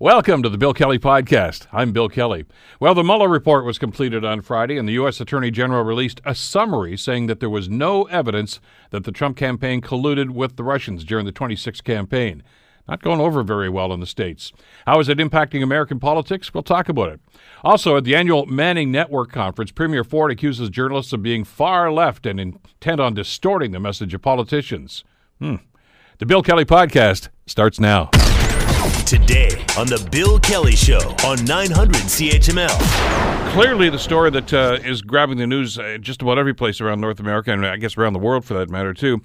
Welcome 0.00 0.42
to 0.42 0.48
the 0.48 0.58
Bill 0.58 0.74
Kelly 0.74 0.98
Podcast. 0.98 1.68
I'm 1.72 1.92
Bill 1.92 2.08
Kelly. 2.08 2.46
Well, 2.80 2.96
the 2.96 3.04
Mueller 3.04 3.28
report 3.28 3.64
was 3.64 3.78
completed 3.78 4.24
on 4.24 4.42
Friday, 4.42 4.76
and 4.76 4.88
the 4.88 4.94
U.S. 4.94 5.20
Attorney 5.20 5.52
General 5.52 5.84
released 5.84 6.20
a 6.24 6.34
summary 6.34 6.96
saying 6.96 7.28
that 7.28 7.38
there 7.38 7.48
was 7.48 7.68
no 7.68 8.02
evidence 8.06 8.58
that 8.90 9.04
the 9.04 9.12
Trump 9.12 9.36
campaign 9.36 9.80
colluded 9.80 10.30
with 10.30 10.56
the 10.56 10.64
Russians 10.64 11.04
during 11.04 11.26
the 11.26 11.30
26 11.30 11.80
campaign. 11.82 12.42
Not 12.88 13.02
going 13.02 13.20
over 13.20 13.44
very 13.44 13.68
well 13.68 13.92
in 13.92 14.00
the 14.00 14.06
States. 14.06 14.52
How 14.84 14.98
is 14.98 15.08
it 15.08 15.18
impacting 15.18 15.62
American 15.62 16.00
politics? 16.00 16.52
We'll 16.52 16.64
talk 16.64 16.88
about 16.88 17.12
it. 17.12 17.20
Also, 17.62 17.96
at 17.96 18.02
the 18.02 18.16
annual 18.16 18.46
Manning 18.46 18.90
Network 18.90 19.30
Conference, 19.30 19.70
Premier 19.70 20.02
Ford 20.02 20.32
accuses 20.32 20.70
journalists 20.70 21.12
of 21.12 21.22
being 21.22 21.44
far 21.44 21.92
left 21.92 22.26
and 22.26 22.40
intent 22.40 22.98
on 22.98 23.14
distorting 23.14 23.70
the 23.70 23.78
message 23.78 24.12
of 24.12 24.22
politicians. 24.22 25.04
Hmm. 25.38 25.56
The 26.18 26.26
Bill 26.26 26.42
Kelly 26.42 26.64
Podcast 26.64 27.28
starts 27.46 27.78
now. 27.78 28.10
Today 29.14 29.64
on 29.78 29.86
The 29.86 30.08
Bill 30.10 30.40
Kelly 30.40 30.74
Show 30.74 30.98
on 31.24 31.44
900 31.44 31.94
CHML. 31.94 33.52
Clearly, 33.52 33.88
the 33.88 33.96
story 33.96 34.28
that 34.30 34.52
uh, 34.52 34.78
is 34.82 35.02
grabbing 35.02 35.38
the 35.38 35.46
news 35.46 35.78
uh, 35.78 35.98
just 36.00 36.20
about 36.20 36.36
every 36.36 36.52
place 36.52 36.80
around 36.80 37.00
North 37.00 37.20
America, 37.20 37.52
and 37.52 37.64
I 37.64 37.76
guess 37.76 37.96
around 37.96 38.14
the 38.14 38.18
world 38.18 38.44
for 38.44 38.54
that 38.54 38.68
matter, 38.70 38.92
too, 38.92 39.22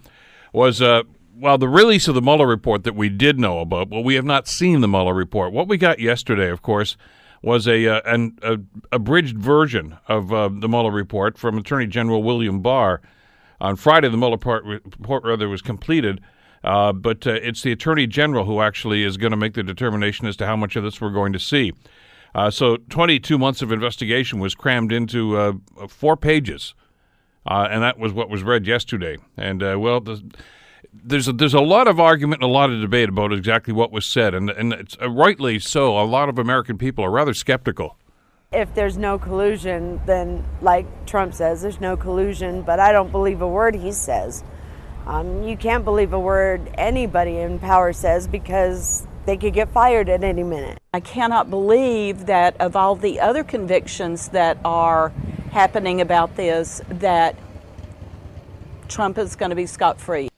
was. 0.54 0.80
Uh, 0.80 1.02
well, 1.36 1.58
the 1.58 1.68
release 1.68 2.08
of 2.08 2.14
the 2.14 2.22
Mueller 2.22 2.46
report 2.46 2.84
that 2.84 2.94
we 2.94 3.10
did 3.10 3.40
know 3.40 3.62
about, 3.62 3.90
well, 3.90 4.04
we 4.04 4.14
have 4.14 4.26
not 4.26 4.48
seen 4.48 4.82
the 4.82 4.88
Mueller 4.88 5.16
report. 5.16 5.54
What 5.54 5.68
we 5.68 5.76
got 5.78 5.98
yesterday, 5.98 6.52
of 6.52 6.62
course, 6.62 6.96
was 7.42 7.68
a 7.68 7.88
uh, 7.88 8.02
an 8.06 8.38
a, 8.44 8.60
abridged 8.92 9.40
version 9.40 9.98
of 10.08 10.32
uh, 10.32 10.50
the 10.54 10.70
Mueller 10.70 10.92
report 10.92 11.36
from 11.36 11.58
Attorney 11.58 11.88
General 11.88 12.22
William 12.22 12.62
Barr. 12.62 13.02
On 13.60 13.76
Friday, 13.76 14.10
the 14.10 14.18
Mueller 14.18 14.34
report, 14.34 14.66
report 14.66 15.24
rather 15.24 15.50
was 15.50 15.64
completed. 15.64 16.22
Uh, 16.64 16.92
but 16.92 17.26
uh, 17.26 17.32
it's 17.32 17.62
the 17.62 17.72
Attorney 17.72 18.08
General 18.08 18.46
who 18.46 18.62
actually 18.62 19.04
is 19.04 19.18
going 19.18 19.32
to 19.32 19.38
make 19.38 19.54
the 19.54 19.64
determination 19.64 20.28
as 20.28 20.36
to 20.38 20.46
how 20.46 20.56
much 20.56 20.76
of 20.76 20.84
this 20.84 21.00
we're 21.00 21.10
going 21.10 21.34
to 21.34 21.40
see. 21.40 21.74
Uh, 22.36 22.52
so 22.52 22.78
22 22.90 23.38
months 23.38 23.62
of 23.62 23.72
investigation 23.72 24.40
was 24.40 24.54
crammed 24.56 24.92
into 24.92 25.38
uh, 25.38 25.54
four 25.88 26.16
pages, 26.16 26.76
uh, 27.48 27.68
and 27.72 27.82
that 27.82 27.98
was 27.98 28.14
what 28.14 28.30
was 28.30 28.44
read 28.44 28.68
yesterday. 28.68 29.18
And, 29.36 29.64
uh, 29.64 29.78
well, 29.80 30.00
the, 30.00 30.22
there's 30.94 31.28
a, 31.28 31.34
there's 31.34 31.54
a 31.54 31.62
lot 31.62 31.88
of 31.88 32.00
argument 32.00 32.44
and 32.44 32.50
a 32.50 32.54
lot 32.54 32.70
of 32.70 32.82
debate 32.82 33.10
about 33.10 33.34
exactly 33.34 33.74
what 33.74 33.92
was 33.92 34.06
said, 34.06 34.34
and, 34.34 34.50
and 34.50 34.74
it's 34.74 34.98
rightly 35.02 35.60
so. 35.60 36.00
A 36.00 36.06
lot 36.06 36.30
of 36.30 36.38
American 36.38 36.78
people 36.78 37.04
are 37.04 37.12
rather 37.12 37.34
skeptical. 37.34 37.98
If 38.52 38.74
there's 38.74 38.98
no 38.98 39.20
collusion, 39.20 40.02
then, 40.06 40.44
like 40.62 41.06
Trump 41.06 41.34
says, 41.34 41.62
there's 41.62 41.80
no 41.80 41.96
collusion, 41.96 42.64
but 42.64 42.80
I 42.80 42.92
don't 42.92 43.12
believe 43.12 43.42
a 43.42 43.48
word 43.48 43.76
he 43.76 43.92
says. 43.92 44.44
Um, 45.10 45.42
you 45.42 45.58
can't 45.58 45.84
believe 45.84 46.14
a 46.14 46.20
word 46.20 46.70
anybody 46.76 47.38
in 47.38 47.58
power 47.58 47.94
says 47.94 48.28
because 48.28 49.08
they 49.26 49.38
could 49.38 49.54
get 49.54 49.70
fired 49.70 50.08
at 50.08 50.24
any 50.24 50.44
minute. 50.44 50.78
I 50.94 51.00
cannot 51.00 51.50
believe 51.50 52.28
that 52.28 52.56
of 52.62 52.76
all 52.76 52.96
the 52.96 53.20
other 53.20 53.44
convictions 53.44 54.28
that 54.30 54.60
are 54.64 55.10
happening 55.52 56.00
about 56.00 56.36
this, 56.36 56.84
that 56.90 57.36
Trump 58.88 59.18
is 59.18 59.36
going 59.36 59.50
to 59.50 59.56
be 59.56 59.66
scot 59.66 60.00
free. 60.00 60.30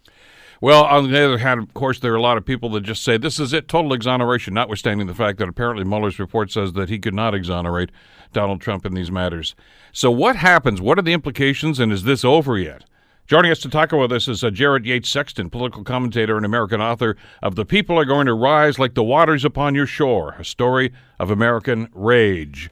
Well, 0.61 0.85
on 0.85 1.11
the 1.11 1.21
other 1.21 1.39
hand, 1.39 1.59
of 1.59 1.73
course, 1.73 1.99
there 1.99 2.13
are 2.13 2.17
a 2.17 2.21
lot 2.21 2.37
of 2.37 2.45
people 2.45 2.69
that 2.69 2.81
just 2.81 3.03
say 3.03 3.17
this 3.17 3.41
is 3.41 3.51
it, 3.51 3.67
total 3.67 3.91
exoneration, 3.91 4.53
notwithstanding 4.53 5.07
the 5.07 5.13
fact 5.13 5.37
that 5.39 5.49
apparently 5.49 5.83
Mueller's 5.83 6.17
report 6.17 6.49
says 6.49 6.71
that 6.73 6.87
he 6.87 6.97
could 6.97 7.13
not 7.13 7.35
exonerate 7.35 7.89
Donald 8.31 8.61
Trump 8.61 8.85
in 8.85 8.93
these 8.93 9.11
matters. 9.11 9.53
So, 9.91 10.09
what 10.09 10.37
happens? 10.37 10.79
What 10.79 10.97
are 10.97 11.01
the 11.01 11.11
implications, 11.11 11.77
and 11.77 11.91
is 11.91 12.03
this 12.03 12.23
over 12.23 12.57
yet? 12.57 12.85
Joining 13.31 13.49
us 13.49 13.59
to 13.59 13.69
talk 13.69 13.93
about 13.93 14.09
this 14.09 14.27
is 14.27 14.43
uh, 14.43 14.49
Jared 14.49 14.85
Yates 14.85 15.07
Sexton, 15.07 15.49
political 15.49 15.85
commentator 15.85 16.35
and 16.35 16.45
American 16.45 16.81
author 16.81 17.15
of 17.41 17.55
The 17.55 17.63
People 17.63 17.97
Are 17.97 18.03
Going 18.03 18.25
to 18.25 18.33
Rise 18.33 18.77
Like 18.77 18.93
the 18.93 19.05
Waters 19.05 19.45
Upon 19.45 19.73
Your 19.73 19.85
Shore, 19.85 20.35
a 20.37 20.43
story 20.43 20.91
of 21.17 21.31
American 21.31 21.87
rage. 21.93 22.69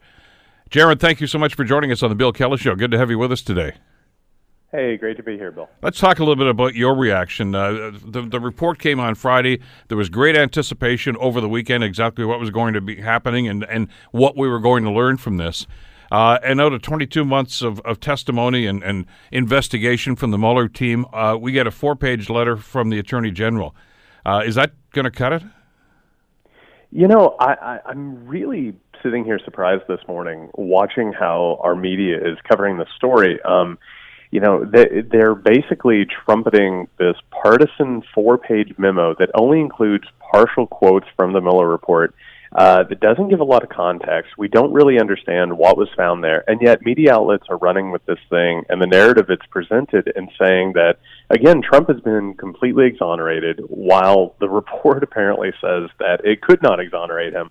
Jared, 0.68 1.00
thank 1.00 1.18
you 1.18 1.26
so 1.26 1.38
much 1.38 1.54
for 1.54 1.64
joining 1.64 1.90
us 1.90 2.02
on 2.02 2.10
The 2.10 2.14
Bill 2.14 2.30
Kelly 2.30 2.58
Show. 2.58 2.74
Good 2.74 2.90
to 2.90 2.98
have 2.98 3.08
you 3.08 3.18
with 3.18 3.32
us 3.32 3.40
today. 3.40 3.72
Hey, 4.70 4.98
great 4.98 5.16
to 5.16 5.22
be 5.22 5.38
here, 5.38 5.50
Bill. 5.50 5.70
Let's 5.80 5.98
talk 5.98 6.18
a 6.18 6.22
little 6.22 6.36
bit 6.36 6.48
about 6.48 6.74
your 6.74 6.94
reaction. 6.94 7.54
Uh, 7.54 7.92
the, 8.04 8.20
the 8.20 8.38
report 8.38 8.78
came 8.78 9.00
on 9.00 9.14
Friday. 9.14 9.60
There 9.88 9.96
was 9.96 10.10
great 10.10 10.36
anticipation 10.36 11.16
over 11.16 11.40
the 11.40 11.48
weekend, 11.48 11.84
exactly 11.84 12.26
what 12.26 12.38
was 12.38 12.50
going 12.50 12.74
to 12.74 12.82
be 12.82 12.96
happening 12.96 13.48
and, 13.48 13.64
and 13.64 13.88
what 14.10 14.36
we 14.36 14.46
were 14.46 14.60
going 14.60 14.84
to 14.84 14.90
learn 14.90 15.16
from 15.16 15.38
this. 15.38 15.66
Uh, 16.10 16.38
and 16.42 16.60
out 16.60 16.72
of 16.72 16.82
22 16.82 17.24
months 17.24 17.62
of, 17.62 17.80
of 17.80 18.00
testimony 18.00 18.66
and, 18.66 18.82
and, 18.82 19.06
investigation 19.30 20.16
from 20.16 20.32
the 20.32 20.38
Mueller 20.38 20.68
team, 20.68 21.06
uh, 21.12 21.36
we 21.40 21.52
get 21.52 21.68
a 21.68 21.70
four 21.70 21.94
page 21.94 22.28
letter 22.28 22.56
from 22.56 22.90
the 22.90 22.98
Attorney 22.98 23.30
General. 23.30 23.74
Uh, 24.26 24.42
is 24.44 24.56
that 24.56 24.72
going 24.92 25.04
to 25.04 25.10
cut 25.10 25.32
it? 25.32 25.42
You 26.90 27.06
know, 27.06 27.36
I, 27.38 27.52
I, 27.52 27.78
I'm 27.86 28.26
really 28.26 28.74
sitting 29.02 29.24
here 29.24 29.38
surprised 29.44 29.82
this 29.88 30.00
morning 30.08 30.50
watching 30.54 31.12
how 31.12 31.60
our 31.62 31.76
media 31.76 32.16
is 32.16 32.36
covering 32.48 32.78
the 32.78 32.86
story. 32.96 33.40
Um, 33.42 33.78
you 34.32 34.40
know, 34.40 34.64
they, 34.64 35.02
they're 35.10 35.34
basically 35.34 36.06
trumpeting 36.24 36.88
this 36.98 37.16
partisan 37.30 38.02
four 38.14 38.38
page 38.38 38.74
memo 38.78 39.14
that 39.18 39.30
only 39.34 39.60
includes 39.60 40.04
partial 40.32 40.66
quotes 40.66 41.06
from 41.16 41.32
the 41.32 41.40
Mueller 41.40 41.68
report 41.68 42.14
uh, 42.52 42.82
that 42.84 43.00
doesn't 43.00 43.28
give 43.28 43.40
a 43.40 43.44
lot 43.44 43.62
of 43.62 43.68
context. 43.68 44.32
We 44.36 44.48
don't 44.48 44.72
really 44.72 44.98
understand 44.98 45.56
what 45.56 45.76
was 45.76 45.88
found 45.96 46.24
there, 46.24 46.42
and 46.48 46.60
yet 46.60 46.82
media 46.82 47.14
outlets 47.14 47.44
are 47.48 47.56
running 47.56 47.92
with 47.92 48.04
this 48.06 48.18
thing, 48.28 48.64
and 48.68 48.82
the 48.82 48.86
narrative 48.86 49.26
it's 49.28 49.46
presented 49.46 50.12
and 50.16 50.30
saying 50.38 50.72
that 50.74 50.98
again, 51.30 51.62
Trump 51.62 51.88
has 51.88 52.00
been 52.00 52.34
completely 52.34 52.86
exonerated, 52.86 53.60
while 53.68 54.34
the 54.40 54.48
report 54.48 55.02
apparently 55.02 55.52
says 55.60 55.90
that 55.98 56.24
it 56.24 56.42
could 56.42 56.62
not 56.62 56.80
exonerate 56.80 57.32
him. 57.32 57.50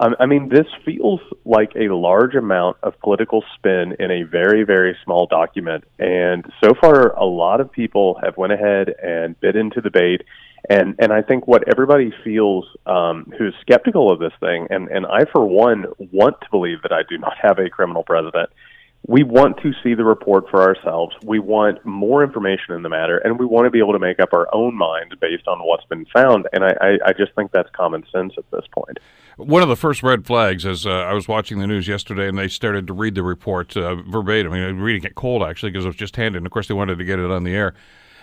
Um, 0.00 0.14
I 0.20 0.26
mean, 0.26 0.48
this 0.48 0.66
feels 0.84 1.20
like 1.44 1.72
a 1.74 1.92
large 1.92 2.36
amount 2.36 2.76
of 2.84 2.98
political 3.00 3.42
spin 3.56 3.96
in 3.98 4.10
a 4.12 4.22
very, 4.22 4.62
very 4.62 4.96
small 5.04 5.26
document. 5.26 5.84
And 5.98 6.44
so 6.62 6.72
far, 6.80 7.16
a 7.16 7.24
lot 7.24 7.60
of 7.60 7.72
people 7.72 8.20
have 8.22 8.36
went 8.36 8.52
ahead 8.52 8.94
and 9.02 9.38
bit 9.40 9.56
into 9.56 9.80
the 9.80 9.90
bait. 9.90 10.22
And 10.68 10.94
and 10.98 11.12
I 11.12 11.22
think 11.22 11.46
what 11.46 11.64
everybody 11.68 12.12
feels 12.24 12.66
um, 12.86 13.32
who's 13.38 13.54
skeptical 13.60 14.10
of 14.10 14.18
this 14.18 14.32
thing, 14.40 14.66
and 14.70 14.88
and 14.88 15.06
I 15.06 15.24
for 15.32 15.44
one 15.46 15.86
want 15.98 16.40
to 16.40 16.46
believe 16.50 16.82
that 16.82 16.92
I 16.92 17.02
do 17.08 17.18
not 17.18 17.34
have 17.40 17.58
a 17.58 17.70
criminal 17.70 18.02
president. 18.02 18.50
We 19.06 19.22
want 19.22 19.58
to 19.62 19.72
see 19.82 19.94
the 19.94 20.04
report 20.04 20.50
for 20.50 20.60
ourselves. 20.60 21.14
We 21.24 21.38
want 21.38 21.84
more 21.86 22.24
information 22.24 22.74
in 22.74 22.82
the 22.82 22.88
matter, 22.88 23.18
and 23.18 23.38
we 23.38 23.46
want 23.46 23.66
to 23.66 23.70
be 23.70 23.78
able 23.78 23.92
to 23.92 23.98
make 24.00 24.18
up 24.18 24.30
our 24.32 24.48
own 24.52 24.74
minds 24.74 25.14
based 25.20 25.46
on 25.46 25.60
what's 25.60 25.84
been 25.84 26.04
found. 26.06 26.48
And 26.52 26.64
I, 26.64 26.74
I, 26.80 26.98
I 27.06 27.12
just 27.12 27.32
think 27.34 27.52
that's 27.52 27.70
common 27.70 28.04
sense 28.12 28.34
at 28.36 28.44
this 28.50 28.64
point. 28.72 28.98
One 29.36 29.62
of 29.62 29.68
the 29.68 29.76
first 29.76 30.02
red 30.02 30.26
flags, 30.26 30.66
as 30.66 30.84
uh, 30.84 30.90
I 30.90 31.14
was 31.14 31.28
watching 31.28 31.60
the 31.60 31.66
news 31.68 31.86
yesterday, 31.86 32.28
and 32.28 32.36
they 32.36 32.48
started 32.48 32.88
to 32.88 32.92
read 32.92 33.14
the 33.14 33.22
report 33.22 33.76
uh, 33.76 33.94
verbatim. 33.94 34.52
I 34.52 34.66
mean, 34.66 34.80
reading 34.80 35.04
it 35.04 35.14
cold 35.14 35.44
actually 35.44 35.70
because 35.70 35.84
it 35.84 35.88
was 35.88 35.96
just 35.96 36.16
handed. 36.16 36.38
And 36.38 36.46
of 36.46 36.52
course, 36.52 36.66
they 36.66 36.74
wanted 36.74 36.98
to 36.98 37.04
get 37.04 37.20
it 37.20 37.30
on 37.30 37.44
the 37.44 37.54
air. 37.54 37.74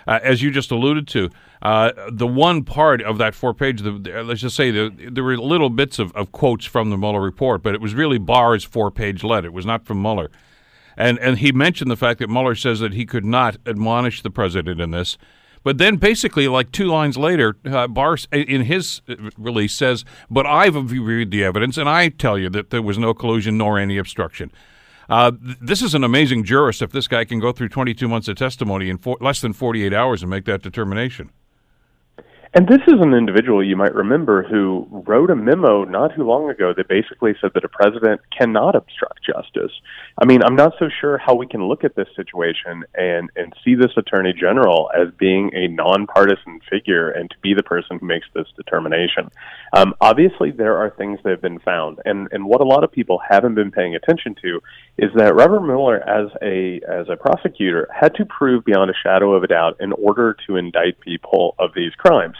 Uh, 0.07 0.19
as 0.21 0.41
you 0.41 0.51
just 0.51 0.71
alluded 0.71 1.07
to, 1.07 1.29
uh, 1.61 1.91
the 2.11 2.27
one 2.27 2.63
part 2.63 3.01
of 3.01 3.17
that 3.17 3.33
four 3.33 3.53
page, 3.53 3.81
the, 3.81 4.23
let's 4.23 4.41
just 4.41 4.55
say 4.55 4.69
the, 4.71 5.09
there 5.11 5.23
were 5.23 5.37
little 5.37 5.69
bits 5.69 5.97
of, 5.97 6.11
of, 6.13 6.31
quotes 6.31 6.65
from 6.65 6.91
the 6.91 6.97
Mueller 6.97 7.21
report, 7.21 7.63
but 7.63 7.73
it 7.73 7.81
was 7.81 7.95
really 7.95 8.17
Barr's 8.19 8.63
four 8.63 8.91
page 8.91 9.23
letter. 9.23 9.47
It 9.47 9.53
was 9.53 9.65
not 9.65 9.85
from 9.85 10.01
Mueller. 10.01 10.29
And, 10.97 11.19
and 11.19 11.39
he 11.39 11.51
mentioned 11.51 11.89
the 11.89 11.97
fact 11.97 12.19
that 12.19 12.29
Mueller 12.29 12.55
says 12.55 12.79
that 12.79 12.93
he 12.93 13.05
could 13.05 13.25
not 13.25 13.57
admonish 13.65 14.21
the 14.21 14.29
president 14.29 14.79
in 14.79 14.91
this. 14.91 15.17
But 15.63 15.79
then, 15.79 15.95
basically, 15.95 16.47
like 16.47 16.71
two 16.71 16.85
lines 16.85 17.17
later, 17.17 17.57
uh, 17.65 17.87
Barr, 17.87 18.17
in 18.31 18.61
his 18.61 19.01
uh, 19.09 19.15
release, 19.35 19.73
says, 19.73 20.05
But 20.29 20.45
I've 20.45 20.75
reviewed 20.75 21.31
the 21.31 21.43
evidence, 21.43 21.75
and 21.77 21.89
I 21.89 22.09
tell 22.09 22.37
you 22.37 22.49
that 22.51 22.69
there 22.69 22.83
was 22.83 22.99
no 22.99 23.15
collusion 23.15 23.57
nor 23.57 23.79
any 23.79 23.97
obstruction. 23.97 24.51
Uh, 25.09 25.31
this 25.39 25.81
is 25.81 25.93
an 25.93 26.03
amazing 26.03 26.43
jurist 26.43 26.81
if 26.81 26.91
this 26.91 27.07
guy 27.07 27.25
can 27.25 27.39
go 27.39 27.51
through 27.51 27.69
22 27.69 28.07
months 28.07 28.27
of 28.27 28.35
testimony 28.37 28.89
in 28.89 28.97
four, 28.97 29.17
less 29.21 29.41
than 29.41 29.53
48 29.53 29.93
hours 29.93 30.23
and 30.23 30.29
make 30.29 30.45
that 30.45 30.61
determination. 30.61 31.31
And 32.57 32.69
this 32.69 32.79
is 32.87 33.01
an 33.01 33.13
individual 33.13 33.61
you 33.61 33.75
might 33.75 33.93
remember 33.93 34.41
who 34.41 34.87
wrote 34.89 35.29
a 35.29 35.35
memo 35.35 35.83
not 35.83 36.15
too 36.15 36.23
long 36.23 36.49
ago 36.49 36.73
that 36.77 36.87
basically 36.87 37.33
said 37.41 37.51
that 37.53 37.65
a 37.65 37.67
president 37.67 38.21
cannot 38.31 38.77
obstruct 38.77 39.19
justice. 39.25 39.73
I 40.17 40.25
mean, 40.25 40.39
I'm 40.41 40.55
not 40.55 40.71
so 40.79 40.87
sure 41.01 41.17
how 41.17 41.35
we 41.35 41.47
can 41.47 41.67
look 41.67 41.83
at 41.83 41.97
this 41.97 42.07
situation 42.15 42.85
and, 42.93 43.29
and 43.35 43.53
see 43.65 43.75
this 43.75 43.91
attorney 43.97 44.31
general 44.31 44.89
as 44.97 45.09
being 45.19 45.51
a 45.53 45.67
nonpartisan 45.67 46.61
figure 46.71 47.09
and 47.09 47.29
to 47.29 47.35
be 47.41 47.53
the 47.53 47.61
person 47.61 47.99
who 47.99 48.05
makes 48.05 48.27
this 48.33 48.47
determination. 48.55 49.29
Um, 49.73 49.93
obviously, 49.99 50.51
there 50.51 50.77
are 50.77 50.91
things 50.91 51.19
that 51.25 51.31
have 51.31 51.41
been 51.41 51.59
found, 51.59 51.99
and, 52.05 52.29
and 52.31 52.45
what 52.45 52.61
a 52.61 52.65
lot 52.65 52.85
of 52.85 52.91
people 52.93 53.19
haven't 53.29 53.55
been 53.55 53.71
paying 53.71 53.95
attention 53.95 54.33
to 54.43 54.61
is 54.97 55.11
that 55.17 55.35
Robert 55.35 55.59
Mueller, 55.59 55.97
as 56.07 56.29
a 56.41 56.79
as 56.87 57.09
a 57.09 57.17
prosecutor, 57.17 57.89
had 57.93 58.15
to 58.15 58.25
prove 58.25 58.63
beyond 58.63 58.89
a 58.89 58.93
shadow 59.03 59.33
of 59.33 59.43
a 59.43 59.47
doubt 59.47 59.75
in 59.81 59.91
order 59.91 60.37
to 60.47 60.55
indict 60.55 61.01
people 61.01 61.53
of 61.59 61.71
these 61.75 61.91
crimes. 61.95 62.37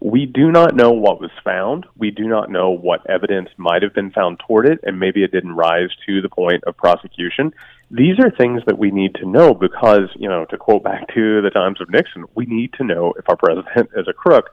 We 0.00 0.26
do 0.26 0.52
not 0.52 0.76
know 0.76 0.92
what 0.92 1.20
was 1.20 1.30
found. 1.42 1.84
We 1.96 2.12
do 2.12 2.28
not 2.28 2.50
know 2.50 2.70
what 2.70 3.08
evidence 3.10 3.48
might 3.56 3.82
have 3.82 3.94
been 3.94 4.12
found 4.12 4.38
toward 4.38 4.66
it, 4.66 4.78
and 4.84 5.00
maybe 5.00 5.24
it 5.24 5.32
didn't 5.32 5.56
rise 5.56 5.90
to 6.06 6.22
the 6.22 6.28
point 6.28 6.62
of 6.64 6.76
prosecution. 6.76 7.52
These 7.90 8.20
are 8.20 8.30
things 8.30 8.62
that 8.66 8.78
we 8.78 8.92
need 8.92 9.16
to 9.16 9.26
know 9.26 9.54
because, 9.54 10.08
you 10.14 10.28
know, 10.28 10.44
to 10.46 10.56
quote 10.56 10.84
back 10.84 11.12
to 11.14 11.42
the 11.42 11.50
times 11.50 11.80
of 11.80 11.90
Nixon, 11.90 12.26
we 12.34 12.46
need 12.46 12.74
to 12.74 12.84
know 12.84 13.12
if 13.18 13.28
our 13.28 13.36
president 13.36 13.90
is 13.96 14.06
a 14.06 14.12
crook. 14.12 14.50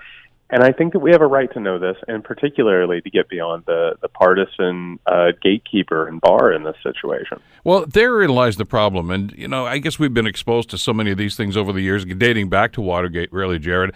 And 0.50 0.64
I 0.64 0.72
think 0.72 0.94
that 0.94 1.00
we 1.00 1.12
have 1.12 1.22
a 1.22 1.28
right 1.28 1.52
to 1.54 1.60
know 1.60 1.80
this, 1.80 1.98
and 2.08 2.24
particularly 2.24 3.02
to 3.02 3.10
get 3.10 3.28
beyond 3.30 3.66
the, 3.66 3.98
the 4.02 4.08
partisan 4.08 5.00
uh, 5.06 5.32
gatekeeper 5.42 6.08
and 6.08 6.22
Barr 6.22 6.54
in 6.54 6.64
this 6.64 6.76
situation. 6.84 7.40
Well, 7.64 7.86
therein 7.86 8.30
lies 8.30 8.56
the 8.58 8.66
problem. 8.66 9.10
And, 9.10 9.32
you 9.32 9.48
know, 9.48 9.66
I 9.66 9.80
guess 9.80 9.98
we've 10.00 10.14
been 10.14 10.28
exposed 10.28 10.70
to 10.70 10.78
so 10.78 10.94
many 10.94 11.12
of 11.12 11.18
these 11.18 11.36
things 11.36 11.58
over 11.58 11.74
the 11.74 11.82
years, 11.82 12.06
dating 12.06 12.50
back 12.50 12.74
to 12.74 12.82
Watergate, 12.82 13.34
really, 13.34 13.60
Jared. 13.60 13.94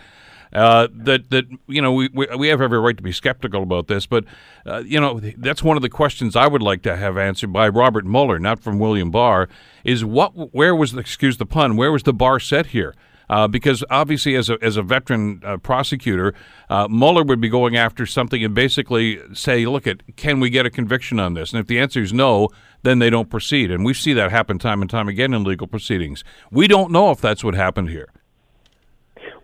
Uh, 0.51 0.87
that 0.91 1.29
that 1.29 1.45
you 1.67 1.81
know 1.81 1.93
we, 1.93 2.09
we, 2.13 2.25
we 2.37 2.47
have 2.47 2.59
every 2.59 2.79
right 2.79 2.97
to 2.97 3.03
be 3.03 3.11
skeptical 3.11 3.61
about 3.61 3.87
this, 3.87 4.07
but 4.07 4.25
uh, 4.65 4.79
you 4.79 4.99
know 4.99 5.19
that's 5.37 5.61
one 5.61 5.77
of 5.77 5.83
the 5.83 5.89
questions 5.89 6.35
I 6.35 6.47
would 6.47 6.63
like 6.63 6.81
to 6.83 6.95
have 6.95 7.17
answered 7.17 7.53
by 7.53 7.69
Robert 7.69 8.05
Mueller, 8.05 8.39
not 8.39 8.59
from 8.59 8.79
William 8.79 9.11
Barr. 9.11 9.47
Is 9.83 10.03
what 10.03 10.53
where 10.53 10.75
was 10.75 10.93
the 10.93 10.99
excuse 10.99 11.37
the 11.37 11.45
pun? 11.45 11.77
Where 11.77 11.91
was 11.91 12.03
the 12.03 12.13
bar 12.13 12.39
set 12.39 12.67
here? 12.67 12.95
Uh, 13.29 13.47
because 13.47 13.83
obviously, 13.91 14.35
as 14.35 14.49
a 14.49 14.57
as 14.61 14.75
a 14.75 14.81
veteran 14.81 15.39
uh, 15.45 15.57
prosecutor, 15.57 16.33
uh, 16.69 16.87
Mueller 16.87 17.23
would 17.23 17.39
be 17.39 17.49
going 17.49 17.77
after 17.77 18.07
something 18.07 18.43
and 18.43 18.55
basically 18.55 19.19
say, 19.33 19.67
"Look, 19.67 19.85
at 19.85 20.15
can 20.15 20.39
we 20.39 20.49
get 20.49 20.65
a 20.65 20.71
conviction 20.71 21.19
on 21.19 21.35
this?" 21.35 21.53
And 21.53 21.59
if 21.59 21.67
the 21.67 21.79
answer 21.79 22.01
is 22.01 22.11
no, 22.11 22.49
then 22.81 22.97
they 22.97 23.11
don't 23.11 23.29
proceed. 23.29 23.69
And 23.69 23.85
we 23.85 23.93
see 23.93 24.13
that 24.13 24.31
happen 24.31 24.57
time 24.57 24.81
and 24.81 24.89
time 24.89 25.07
again 25.07 25.33
in 25.35 25.43
legal 25.43 25.67
proceedings. 25.67 26.23
We 26.49 26.67
don't 26.67 26.91
know 26.91 27.11
if 27.11 27.21
that's 27.21 27.43
what 27.43 27.53
happened 27.53 27.89
here. 27.89 28.09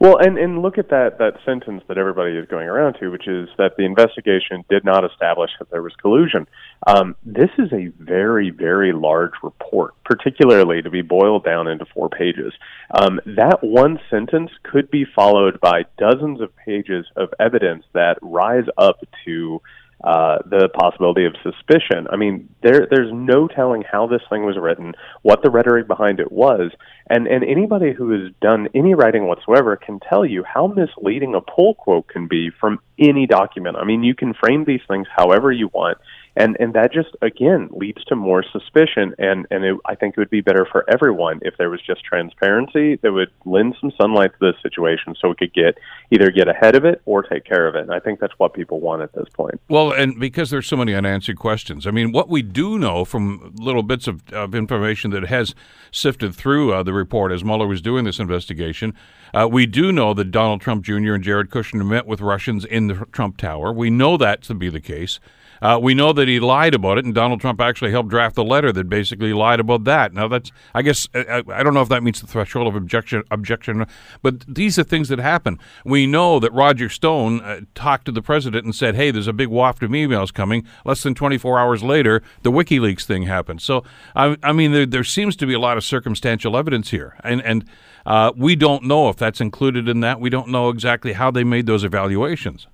Well, 0.06 0.20
and, 0.20 0.38
and 0.38 0.62
look 0.62 0.78
at 0.78 0.90
that, 0.90 1.18
that 1.18 1.40
sentence 1.44 1.82
that 1.88 1.98
everybody 1.98 2.38
is 2.38 2.46
going 2.46 2.68
around 2.68 2.98
to, 3.00 3.10
which 3.10 3.28
is 3.28 3.50
that 3.58 3.72
the 3.76 3.86
investigation 3.86 4.64
did 4.70 4.86
not 4.86 5.04
establish 5.04 5.50
that 5.58 5.72
there 5.72 5.82
was 5.82 5.96
collusion. 6.00 6.46
Um, 6.86 7.16
this 7.26 7.50
is 7.58 7.74
a 7.74 7.88
very, 7.98 8.52
very 8.52 8.94
large 8.94 9.32
report, 9.42 9.96
particularly 10.04 10.84
to 10.84 10.92
be 10.92 11.02
boiled 11.02 11.44
down 11.44 11.68
into 11.68 11.86
four 11.92 12.10
pages. 12.10 12.54
Um, 12.92 13.20
that 13.26 13.64
one 13.64 14.00
sentence 14.12 14.52
could 14.62 14.92
be 14.92 15.08
followed 15.16 15.60
by 15.60 15.86
dozens 15.98 16.40
of 16.40 16.56
pages 16.56 17.08
of 17.16 17.34
evidence 17.40 17.84
that 17.94 18.20
rise 18.22 18.66
up 18.78 19.00
to 19.26 19.60
uh, 20.04 20.38
the 20.50 20.70
possibility 20.74 21.26
of 21.26 21.34
suspicion. 21.42 22.08
I 22.12 22.16
mean, 22.16 22.50
there 22.62 22.88
there's 22.90 23.12
no 23.14 23.48
telling 23.48 23.84
how 23.90 24.08
this 24.08 24.22
thing 24.30 24.46
was 24.46 24.58
written, 24.58 24.94
what 25.22 25.42
the 25.42 25.50
rhetoric 25.50 25.88
behind 25.88 26.20
it 26.20 26.32
was, 26.32 26.72
and 27.10 27.28
and 27.28 27.44
anybody 27.44 27.94
who 27.94 28.12
has 28.12 28.32
done 28.42 28.68
any 28.76 28.94
writing 28.94 29.26
whatsoever 29.28 29.76
can 29.76 30.00
tell 30.00 30.26
you 30.26 30.44
how 30.44 30.68
misleading 30.68 31.34
a 31.34 31.42
pull 31.42 31.76
quote 31.76 32.08
can 32.08 32.28
be 32.28 32.50
from 32.60 32.80
any 33.00 33.26
document. 33.26 33.78
I 33.78 33.86
mean, 33.86 34.04
you 34.04 34.16
can 34.16 34.34
frame 34.34 34.66
these 34.66 34.82
things 34.88 35.08
however 35.16 35.52
you 35.52 35.70
want, 35.74 35.98
and 36.36 36.58
and 36.60 36.74
that 36.74 36.92
just 36.92 37.10
again 37.22 37.70
leads 37.72 38.04
to 38.06 38.16
more 38.16 38.44
suspicion. 38.44 39.16
And 39.18 39.48
and 39.52 39.64
it, 39.64 39.78
I 39.86 39.96
think 39.96 40.16
it 40.18 40.20
would 40.20 40.30
be 40.30 40.42
better 40.42 40.68
for 40.70 40.86
everyone 40.90 41.40
if 41.44 41.56
there 41.58 41.70
was 41.70 41.82
just 41.82 42.04
transparency 42.04 42.98
that 42.98 43.12
would 43.12 43.32
lend 43.46 43.76
some 43.80 43.92
sunlight 44.00 44.32
to 44.40 44.52
this 44.52 44.62
situation 44.62 45.16
so 45.20 45.30
we 45.30 45.36
could 45.36 45.54
get 45.54 45.78
either 46.12 46.32
get 46.32 46.48
ahead 46.48 46.76
of 46.76 46.86
it 46.86 47.02
or 47.06 47.24
take 47.24 47.46
care 47.46 47.68
of 47.68 47.76
it. 47.76 47.82
And 47.82 47.94
I 47.94 48.00
think 48.00 48.20
that's 48.20 48.34
what 48.38 48.54
people 48.54 48.80
want 48.80 49.02
at 49.02 49.14
this 49.14 49.28
point. 49.34 49.60
Well 49.70 49.92
and 49.92 50.20
because 50.20 50.50
there's 50.50 50.68
so 50.68 50.78
many 50.78 50.94
unanswered 50.94 51.38
questions. 51.38 51.88
I 51.88 51.92
mean 51.92 52.12
what 52.12 52.30
we 52.30 52.42
do 52.42 52.78
know 52.78 53.06
from 53.06 53.54
little 53.56 53.84
bits 53.84 54.08
of, 54.08 54.22
of 54.34 54.54
information 54.56 55.12
that 55.12 55.28
has 55.28 55.56
sifted 55.92 56.36
through 56.36 56.74
uh, 56.74 56.84
the 56.84 56.94
report 56.94 57.32
as 57.32 57.44
Mueller 57.44 57.68
was 57.68 57.82
doing 57.82 58.06
this 58.06 58.20
investigation 58.20 58.94
uh, 59.36 59.48
we 59.52 59.66
do 59.66 59.92
know 59.92 60.14
that 60.14 60.32
Donald 60.32 60.62
Trump 60.62 60.84
Jr. 60.84 61.14
and 61.14 61.24
Jared 61.24 61.50
Kushner 61.50 61.86
met 61.86 62.06
with 62.06 62.22
Russians 62.22 62.64
in 62.64 62.88
the 62.88 63.06
Trump 63.12 63.36
Tower. 63.36 63.74
We 63.74 63.90
know 63.90 64.16
that 64.16 64.42
to 64.44 64.54
be 64.54 64.70
the 64.70 64.80
case 64.80 65.20
uh, 65.66 65.80
we 65.80 65.96
know 65.96 66.14
that 66.14 66.28
he 66.28 66.40
lied 66.40 66.76
about 66.76 67.00
it, 67.00 67.06
and 67.06 67.16
Donald 67.16 67.42
Trump 67.42 67.60
actually 67.60 67.90
helped 67.90 68.10
draft 68.10 68.36
the 68.36 68.44
letter 68.44 68.72
that 68.72 68.88
basically 68.88 69.34
lied 69.34 69.60
about 69.60 69.84
that. 69.86 70.14
Now, 70.14 70.28
that's 70.28 70.52
I 70.76 70.84
guess 70.84 71.08
I, 71.16 71.20
uh, 71.20 71.24
uh, 71.24 71.54
I 71.54 71.64
don't 71.64 71.74
know 71.74 71.82
if 71.82 71.90
that 71.90 72.04
meets 72.04 72.22
the 72.22 72.28
threshold 72.28 72.68
of 72.68 72.76
objection. 72.76 73.24
Objection, 73.32 73.88
but 74.22 74.42
these 74.48 74.78
are 74.78 74.84
things 74.84 75.10
that 75.10 75.18
happen. 75.18 75.58
We 75.84 76.06
know 76.06 76.40
that 76.40 76.54
Roger 76.54 76.88
Stone 76.88 77.42
uh, 77.42 77.62
talked 77.74 78.06
to 78.06 78.12
the 78.12 78.22
president 78.22 78.64
and 78.66 78.76
said, 78.76 78.94
"Hey, 78.96 79.10
there's 79.10 79.28
a 79.28 79.34
big 79.34 79.48
waft 79.48 79.82
of 79.82 79.90
emails 79.90 80.32
coming." 80.32 80.68
Less 80.86 81.02
than 81.02 81.16
24 81.16 81.58
hours 81.58 81.82
later, 81.82 82.22
the 82.44 82.52
WikiLeaks 82.52 83.04
thing 83.04 83.24
happened. 83.24 83.64
So, 83.64 83.84
I, 84.16 84.38
I 84.44 84.52
mean, 84.52 84.72
there, 84.72 84.86
there 84.86 85.04
seems 85.04 85.36
to 85.38 85.48
be 85.48 85.56
a 85.56 85.60
lot 85.60 85.78
of 85.78 85.84
circumstantial 85.84 86.56
evidence 86.56 86.92
here, 86.92 87.16
and 87.24 87.42
and 87.42 87.66
uh, 88.06 88.34
we 88.38 88.56
don't 88.56 88.84
know 88.84 89.10
if 89.10 89.16
that's 89.16 89.42
included 89.42 89.90
in 89.90 90.02
that. 90.02 90.20
We 90.20 90.30
don't 90.30 90.50
know 90.50 90.70
exactly 90.70 91.14
how 91.14 91.32
they 91.32 91.44
made 91.44 91.66
those 91.66 91.84
evaluations. 91.84 92.68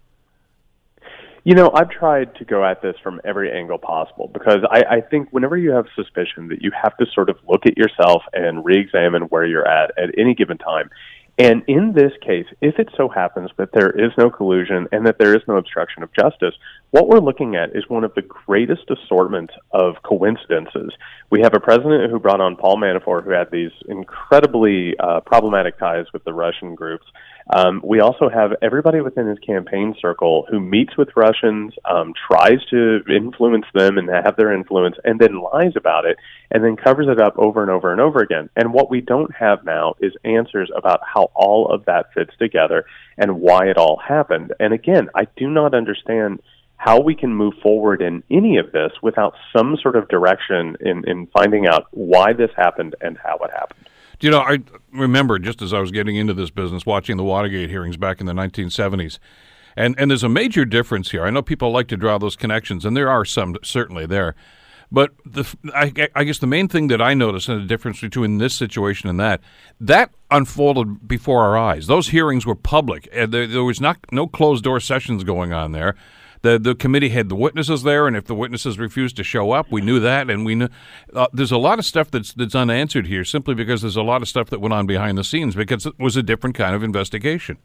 You 1.43 1.55
know, 1.55 1.71
I've 1.73 1.89
tried 1.89 2.35
to 2.35 2.45
go 2.45 2.63
at 2.63 2.83
this 2.83 2.95
from 3.01 3.19
every 3.25 3.51
angle 3.51 3.79
possible 3.79 4.29
because 4.31 4.59
I, 4.69 4.83
I 4.97 5.01
think 5.01 5.29
whenever 5.31 5.57
you 5.57 5.71
have 5.71 5.85
suspicion 5.95 6.49
that 6.49 6.61
you 6.61 6.71
have 6.79 6.95
to 6.97 7.07
sort 7.15 7.31
of 7.31 7.37
look 7.49 7.65
at 7.65 7.77
yourself 7.77 8.21
and 8.33 8.63
re-examine 8.63 9.23
where 9.23 9.45
you're 9.45 9.67
at 9.67 9.91
at 9.97 10.09
any 10.19 10.35
given 10.35 10.59
time. 10.59 10.91
And 11.39 11.63
in 11.67 11.93
this 11.93 12.11
case, 12.21 12.45
if 12.61 12.77
it 12.77 12.89
so 12.95 13.09
happens 13.09 13.49
that 13.57 13.69
there 13.73 13.89
is 13.89 14.11
no 14.17 14.29
collusion 14.29 14.87
and 14.91 15.07
that 15.07 15.17
there 15.17 15.35
is 15.35 15.41
no 15.47 15.57
obstruction 15.57 16.03
of 16.03 16.13
justice, 16.13 16.53
what 16.91 17.07
we're 17.07 17.19
looking 17.19 17.55
at 17.55 17.75
is 17.75 17.89
one 17.89 18.03
of 18.03 18.13
the 18.13 18.21
greatest 18.21 18.83
assortment 18.91 19.49
of 19.71 19.95
coincidences. 20.03 20.93
We 21.31 21.41
have 21.41 21.55
a 21.55 21.59
president 21.59 22.11
who 22.11 22.19
brought 22.19 22.41
on 22.41 22.55
Paul 22.55 22.77
Manafort, 22.77 23.23
who 23.23 23.31
had 23.31 23.49
these 23.49 23.71
incredibly 23.87 24.93
uh, 24.99 25.21
problematic 25.21 25.79
ties 25.79 26.05
with 26.13 26.23
the 26.25 26.33
Russian 26.33 26.75
groups. 26.75 27.05
Um, 27.49 27.81
we 27.83 27.99
also 27.99 28.29
have 28.29 28.51
everybody 28.61 29.01
within 29.01 29.27
his 29.27 29.39
campaign 29.39 29.95
circle 29.99 30.45
who 30.49 30.59
meets 30.59 30.95
with 30.97 31.09
Russians, 31.15 31.73
um, 31.85 32.13
tries 32.27 32.63
to 32.69 33.01
influence 33.09 33.65
them 33.73 33.97
and 33.97 34.09
have 34.09 34.35
their 34.37 34.53
influence, 34.53 34.95
and 35.03 35.19
then 35.19 35.41
lies 35.41 35.73
about 35.75 36.05
it, 36.05 36.17
and 36.51 36.63
then 36.63 36.75
covers 36.75 37.07
it 37.09 37.19
up 37.19 37.37
over 37.37 37.61
and 37.61 37.71
over 37.71 37.91
and 37.91 37.99
over 37.99 38.19
again. 38.19 38.49
And 38.55 38.73
what 38.73 38.89
we 38.89 39.01
don't 39.01 39.33
have 39.35 39.65
now 39.65 39.95
is 39.99 40.13
answers 40.23 40.71
about 40.75 41.01
how 41.03 41.31
all 41.33 41.71
of 41.71 41.85
that 41.85 42.13
fits 42.13 42.31
together 42.37 42.85
and 43.17 43.41
why 43.41 43.67
it 43.67 43.77
all 43.77 43.97
happened. 43.97 44.53
And 44.59 44.73
again, 44.73 45.09
I 45.15 45.27
do 45.35 45.49
not 45.49 45.73
understand 45.73 46.41
how 46.77 46.99
we 46.99 47.13
can 47.13 47.31
move 47.31 47.53
forward 47.61 48.01
in 48.01 48.23
any 48.31 48.57
of 48.57 48.71
this 48.71 48.91
without 49.03 49.35
some 49.55 49.77
sort 49.81 49.95
of 49.95 50.07
direction 50.07 50.75
in, 50.79 51.07
in 51.07 51.27
finding 51.27 51.67
out 51.67 51.85
why 51.91 52.33
this 52.33 52.49
happened 52.55 52.95
and 53.01 53.17
how 53.17 53.37
it 53.37 53.51
happened. 53.51 53.87
You 54.21 54.29
know, 54.29 54.39
I 54.39 54.59
remember 54.93 55.39
just 55.39 55.61
as 55.61 55.73
I 55.73 55.79
was 55.79 55.91
getting 55.91 56.15
into 56.15 56.33
this 56.33 56.51
business, 56.51 56.85
watching 56.85 57.17
the 57.17 57.23
Watergate 57.23 57.69
hearings 57.69 57.97
back 57.97 58.19
in 58.19 58.27
the 58.27 58.33
1970s. 58.33 59.19
And, 59.75 59.95
and 59.97 60.11
there's 60.11 60.23
a 60.23 60.29
major 60.29 60.65
difference 60.65 61.11
here. 61.11 61.23
I 61.23 61.29
know 61.29 61.41
people 61.41 61.71
like 61.71 61.87
to 61.87 61.97
draw 61.97 62.17
those 62.17 62.35
connections, 62.35 62.85
and 62.85 62.95
there 62.95 63.09
are 63.09 63.25
some 63.25 63.55
certainly 63.63 64.05
there. 64.05 64.35
But 64.91 65.11
the, 65.25 65.47
I, 65.73 66.09
I, 66.13 66.25
guess 66.25 66.39
the 66.39 66.47
main 66.47 66.67
thing 66.67 66.87
that 66.87 67.01
I 67.01 67.13
noticed 67.13 67.47
in 67.47 67.57
the 67.59 67.65
difference 67.65 68.01
between 68.01 68.39
this 68.39 68.53
situation 68.53 69.09
and 69.09 69.17
that, 69.21 69.39
that 69.79 70.11
unfolded 70.29 71.07
before 71.07 71.43
our 71.43 71.57
eyes. 71.57 71.87
Those 71.87 72.09
hearings 72.09 72.45
were 72.45 72.55
public. 72.55 73.07
and 73.13 73.31
There, 73.31 73.47
there 73.47 73.63
was 73.63 73.79
not 73.79 73.97
no 74.11 74.27
closed 74.27 74.65
door 74.65 74.81
sessions 74.81 75.23
going 75.23 75.53
on 75.53 75.71
there 75.71 75.95
the 76.41 76.59
the 76.59 76.75
committee 76.75 77.09
had 77.09 77.29
the 77.29 77.35
witnesses 77.35 77.83
there, 77.83 78.07
and 78.07 78.15
if 78.15 78.25
the 78.25 78.35
witnesses 78.35 78.79
refused 78.79 79.15
to 79.17 79.23
show 79.23 79.51
up, 79.51 79.71
we 79.71 79.81
knew 79.81 79.99
that, 79.99 80.29
and 80.29 80.45
we 80.45 80.55
knew 80.55 80.69
uh, 81.13 81.27
there's 81.33 81.51
a 81.51 81.57
lot 81.57 81.79
of 81.79 81.85
stuff 81.85 82.09
that's 82.11 82.33
that's 82.33 82.55
unanswered 82.55 83.07
here, 83.07 83.23
simply 83.23 83.53
because 83.53 83.81
there's 83.81 83.95
a 83.95 84.03
lot 84.03 84.21
of 84.21 84.27
stuff 84.27 84.49
that 84.49 84.59
went 84.59 84.73
on 84.73 84.85
behind 84.85 85.17
the 85.17 85.23
scenes 85.23 85.55
because 85.55 85.85
it 85.85 85.99
was 85.99 86.17
a 86.17 86.23
different 86.23 86.55
kind 86.55 86.75
of 86.75 86.83
investigation. 86.83 87.57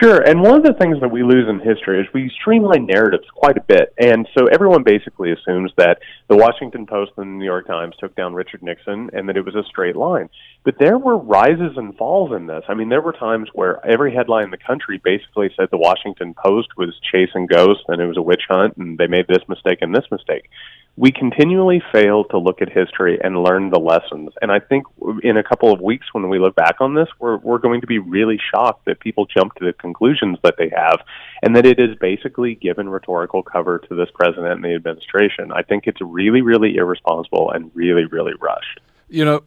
Sure, 0.00 0.22
and 0.22 0.40
one 0.40 0.56
of 0.56 0.62
the 0.62 0.72
things 0.80 0.98
that 1.00 1.10
we 1.10 1.22
lose 1.22 1.46
in 1.48 1.60
history 1.60 2.00
is 2.00 2.06
we 2.14 2.30
streamline 2.40 2.86
narratives 2.86 3.26
quite 3.34 3.58
a 3.58 3.62
bit, 3.62 3.92
and 3.98 4.26
so 4.36 4.46
everyone 4.46 4.82
basically 4.82 5.32
assumes 5.32 5.70
that 5.76 5.98
the 6.28 6.36
Washington 6.36 6.86
Post 6.86 7.12
and 7.18 7.26
the 7.26 7.38
New 7.38 7.44
York 7.44 7.66
Times 7.66 7.94
took 8.00 8.16
down 8.16 8.32
Richard 8.32 8.62
Nixon 8.62 9.10
and 9.12 9.28
that 9.28 9.36
it 9.36 9.44
was 9.44 9.54
a 9.54 9.62
straight 9.64 9.94
line. 9.94 10.30
But 10.64 10.78
there 10.78 10.96
were 10.96 11.18
rises 11.18 11.76
and 11.76 11.94
falls 11.96 12.32
in 12.34 12.46
this. 12.46 12.64
I 12.68 12.74
mean, 12.74 12.88
there 12.88 13.02
were 13.02 13.12
times 13.12 13.50
where 13.52 13.84
every 13.84 14.14
headline 14.14 14.44
in 14.44 14.50
the 14.50 14.56
country 14.56 14.98
basically 15.02 15.50
said 15.56 15.68
the 15.70 15.76
Washington 15.76 16.34
Post 16.34 16.68
was 16.76 16.98
chasing 17.12 17.46
ghosts 17.46 17.84
and 17.88 18.00
it 18.00 18.06
was 18.06 18.16
a 18.16 18.22
witch 18.22 18.44
hunt 18.48 18.76
and 18.78 18.96
they 18.96 19.08
made 19.08 19.26
this 19.28 19.46
mistake 19.46 19.78
and 19.82 19.94
this 19.94 20.06
mistake 20.10 20.48
we 20.96 21.10
continually 21.10 21.82
fail 21.90 22.24
to 22.24 22.38
look 22.38 22.60
at 22.60 22.70
history 22.70 23.18
and 23.22 23.42
learn 23.42 23.70
the 23.70 23.78
lessons. 23.78 24.30
And 24.42 24.52
I 24.52 24.60
think 24.60 24.84
in 25.22 25.38
a 25.38 25.42
couple 25.42 25.72
of 25.72 25.80
weeks, 25.80 26.06
when 26.12 26.28
we 26.28 26.38
look 26.38 26.54
back 26.54 26.76
on 26.80 26.94
this, 26.94 27.08
we're, 27.18 27.38
we're 27.38 27.58
going 27.58 27.80
to 27.80 27.86
be 27.86 27.98
really 27.98 28.38
shocked 28.54 28.84
that 28.84 29.00
people 29.00 29.24
jump 29.24 29.54
to 29.54 29.64
the 29.64 29.72
conclusions 29.72 30.38
that 30.44 30.56
they 30.58 30.70
have 30.76 31.00
and 31.42 31.56
that 31.56 31.64
it 31.64 31.80
is 31.80 31.96
basically 31.98 32.56
given 32.56 32.90
rhetorical 32.90 33.42
cover 33.42 33.78
to 33.88 33.94
this 33.94 34.08
president 34.14 34.52
and 34.52 34.64
the 34.64 34.74
administration. 34.74 35.50
I 35.50 35.62
think 35.62 35.84
it's 35.86 36.00
really, 36.02 36.42
really 36.42 36.76
irresponsible 36.76 37.50
and 37.50 37.70
really, 37.74 38.04
really 38.04 38.34
rushed. 38.38 38.80
You 39.08 39.24
know, 39.24 39.42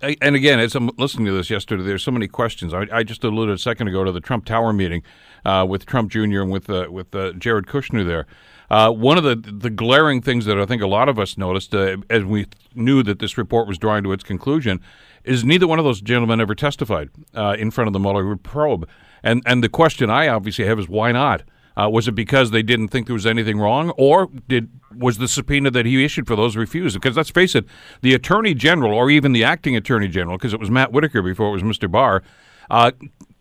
and 0.00 0.36
again, 0.36 0.60
as 0.60 0.74
I'm 0.74 0.90
listening 0.98 1.26
to 1.26 1.32
this 1.32 1.50
yesterday, 1.50 1.82
there's 1.82 2.02
so 2.02 2.10
many 2.10 2.26
questions. 2.26 2.72
I, 2.72 2.86
I 2.90 3.02
just 3.02 3.22
alluded 3.22 3.54
a 3.54 3.58
second 3.58 3.88
ago 3.88 4.04
to 4.04 4.12
the 4.12 4.20
Trump 4.20 4.46
Tower 4.46 4.72
meeting 4.72 5.02
uh, 5.44 5.66
with 5.68 5.84
Trump 5.86 6.10
Jr. 6.10 6.40
and 6.40 6.50
with 6.50 6.70
uh, 6.70 6.88
with 6.90 7.14
uh, 7.14 7.32
Jared 7.32 7.66
Kushner 7.66 8.06
there. 8.06 8.26
Uh, 8.70 8.90
one 8.90 9.18
of 9.18 9.24
the 9.24 9.36
the 9.36 9.70
glaring 9.70 10.22
things 10.22 10.44
that 10.46 10.58
I 10.58 10.66
think 10.66 10.82
a 10.82 10.86
lot 10.86 11.08
of 11.08 11.18
us 11.18 11.36
noticed 11.36 11.74
uh, 11.74 11.98
as 12.08 12.24
we 12.24 12.46
knew 12.74 13.02
that 13.02 13.18
this 13.18 13.36
report 13.36 13.68
was 13.68 13.78
drawing 13.78 14.04
to 14.04 14.12
its 14.12 14.24
conclusion 14.24 14.80
is 15.24 15.44
neither 15.44 15.66
one 15.66 15.78
of 15.78 15.84
those 15.84 16.00
gentlemen 16.00 16.40
ever 16.40 16.54
testified 16.54 17.10
uh, 17.34 17.56
in 17.58 17.70
front 17.70 17.88
of 17.88 17.92
the 17.92 17.98
Mueller 17.98 18.36
probe. 18.36 18.88
And 19.22 19.42
and 19.46 19.62
the 19.62 19.68
question 19.68 20.10
I 20.10 20.28
obviously 20.28 20.64
have 20.66 20.78
is 20.78 20.88
why 20.88 21.12
not? 21.12 21.42
Uh, 21.76 21.88
was 21.90 22.06
it 22.06 22.12
because 22.12 22.52
they 22.52 22.62
didn't 22.62 22.88
think 22.88 23.06
there 23.06 23.14
was 23.14 23.26
anything 23.26 23.58
wrong, 23.58 23.90
or 23.96 24.28
did 24.48 24.68
was 24.96 25.18
the 25.18 25.26
subpoena 25.26 25.70
that 25.72 25.84
he 25.84 26.04
issued 26.04 26.26
for 26.26 26.36
those 26.36 26.56
refused? 26.56 26.94
Because 26.94 27.16
let's 27.16 27.30
face 27.30 27.56
it, 27.56 27.64
the 28.00 28.14
attorney 28.14 28.54
general, 28.54 28.94
or 28.94 29.10
even 29.10 29.32
the 29.32 29.42
acting 29.42 29.74
attorney 29.74 30.06
general, 30.06 30.38
because 30.38 30.54
it 30.54 30.60
was 30.60 30.70
Matt 30.70 30.92
Whitaker 30.92 31.20
before 31.20 31.48
it 31.48 31.52
was 31.52 31.62
Mr. 31.64 31.90
Barr, 31.90 32.22
uh, 32.70 32.92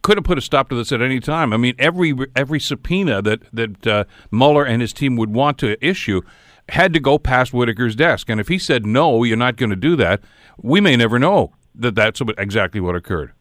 could 0.04 0.18
have 0.18 0.24
put 0.24 0.38
a 0.38 0.42
stop 0.42 0.70
to 0.70 0.76
this 0.76 0.92
at 0.92 1.02
any 1.02 1.20
time. 1.20 1.52
I 1.52 1.58
mean, 1.58 1.74
every 1.80 2.14
every 2.36 2.60
subpoena 2.60 3.22
that 3.24 3.42
that 3.52 3.88
uh, 3.88 4.04
Mueller 4.30 4.64
and 4.64 4.82
his 4.82 4.94
team 4.94 5.16
would 5.16 5.34
want 5.34 5.58
to 5.60 5.84
issue 5.84 6.22
had 6.70 6.94
to 6.94 7.00
go 7.00 7.18
past 7.18 7.52
Whitaker's 7.52 7.96
desk, 7.96 8.30
and 8.30 8.40
if 8.40 8.48
he 8.48 8.60
said 8.60 8.86
no, 8.86 9.24
you're 9.24 9.36
not 9.36 9.58
going 9.58 9.72
to 9.72 9.76
do 9.76 9.96
that, 9.96 10.22
we 10.62 10.80
may 10.80 10.96
never 10.96 11.18
know 11.18 11.54
that 11.76 11.96
that's 11.96 12.22
exactly 12.38 12.80
what 12.80 12.96
occurred. 12.96 13.34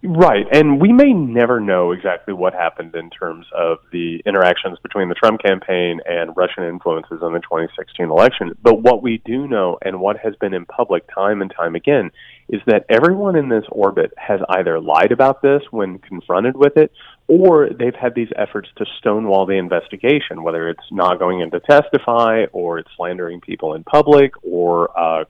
Right, 0.00 0.46
and 0.52 0.80
we 0.80 0.92
may 0.92 1.12
never 1.12 1.58
know 1.58 1.90
exactly 1.90 2.32
what 2.32 2.54
happened 2.54 2.94
in 2.94 3.10
terms 3.10 3.46
of 3.52 3.78
the 3.90 4.22
interactions 4.24 4.78
between 4.80 5.08
the 5.08 5.16
Trump 5.16 5.42
campaign 5.42 6.00
and 6.06 6.36
Russian 6.36 6.62
influences 6.62 7.18
in 7.20 7.32
the 7.32 7.40
2016 7.40 8.08
election. 8.08 8.52
But 8.62 8.80
what 8.80 9.02
we 9.02 9.20
do 9.24 9.48
know, 9.48 9.76
and 9.84 9.98
what 9.98 10.16
has 10.18 10.36
been 10.36 10.54
in 10.54 10.66
public 10.66 11.02
time 11.12 11.42
and 11.42 11.52
time 11.52 11.74
again, 11.74 12.12
is 12.48 12.60
that 12.66 12.86
everyone 12.88 13.34
in 13.34 13.48
this 13.48 13.64
orbit 13.72 14.12
has 14.16 14.38
either 14.48 14.78
lied 14.78 15.10
about 15.10 15.42
this 15.42 15.62
when 15.72 15.98
confronted 15.98 16.56
with 16.56 16.76
it, 16.76 16.92
or 17.26 17.68
they've 17.68 17.94
had 17.94 18.14
these 18.14 18.30
efforts 18.36 18.68
to 18.76 18.86
stonewall 19.00 19.46
the 19.46 19.58
investigation, 19.58 20.44
whether 20.44 20.68
it's 20.68 20.80
not 20.92 21.18
going 21.18 21.40
in 21.40 21.50
to 21.50 21.58
testify, 21.58 22.44
or 22.52 22.78
it's 22.78 22.88
slandering 22.96 23.40
people 23.40 23.74
in 23.74 23.82
public, 23.82 24.32
or 24.44 24.96
uh, 24.96 25.24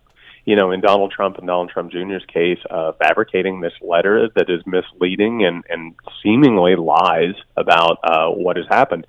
you 0.48 0.56
know, 0.56 0.70
in 0.70 0.80
Donald 0.80 1.12
Trump 1.12 1.36
and 1.36 1.46
Donald 1.46 1.68
Trump 1.68 1.92
Jr.'s 1.92 2.24
case, 2.32 2.58
uh, 2.70 2.92
fabricating 2.92 3.60
this 3.60 3.74
letter 3.82 4.30
that 4.34 4.48
is 4.48 4.62
misleading 4.64 5.44
and, 5.44 5.62
and 5.68 5.94
seemingly 6.22 6.74
lies 6.74 7.34
about 7.54 7.98
uh, 8.02 8.30
what 8.30 8.56
has 8.56 8.64
happened 8.70 9.06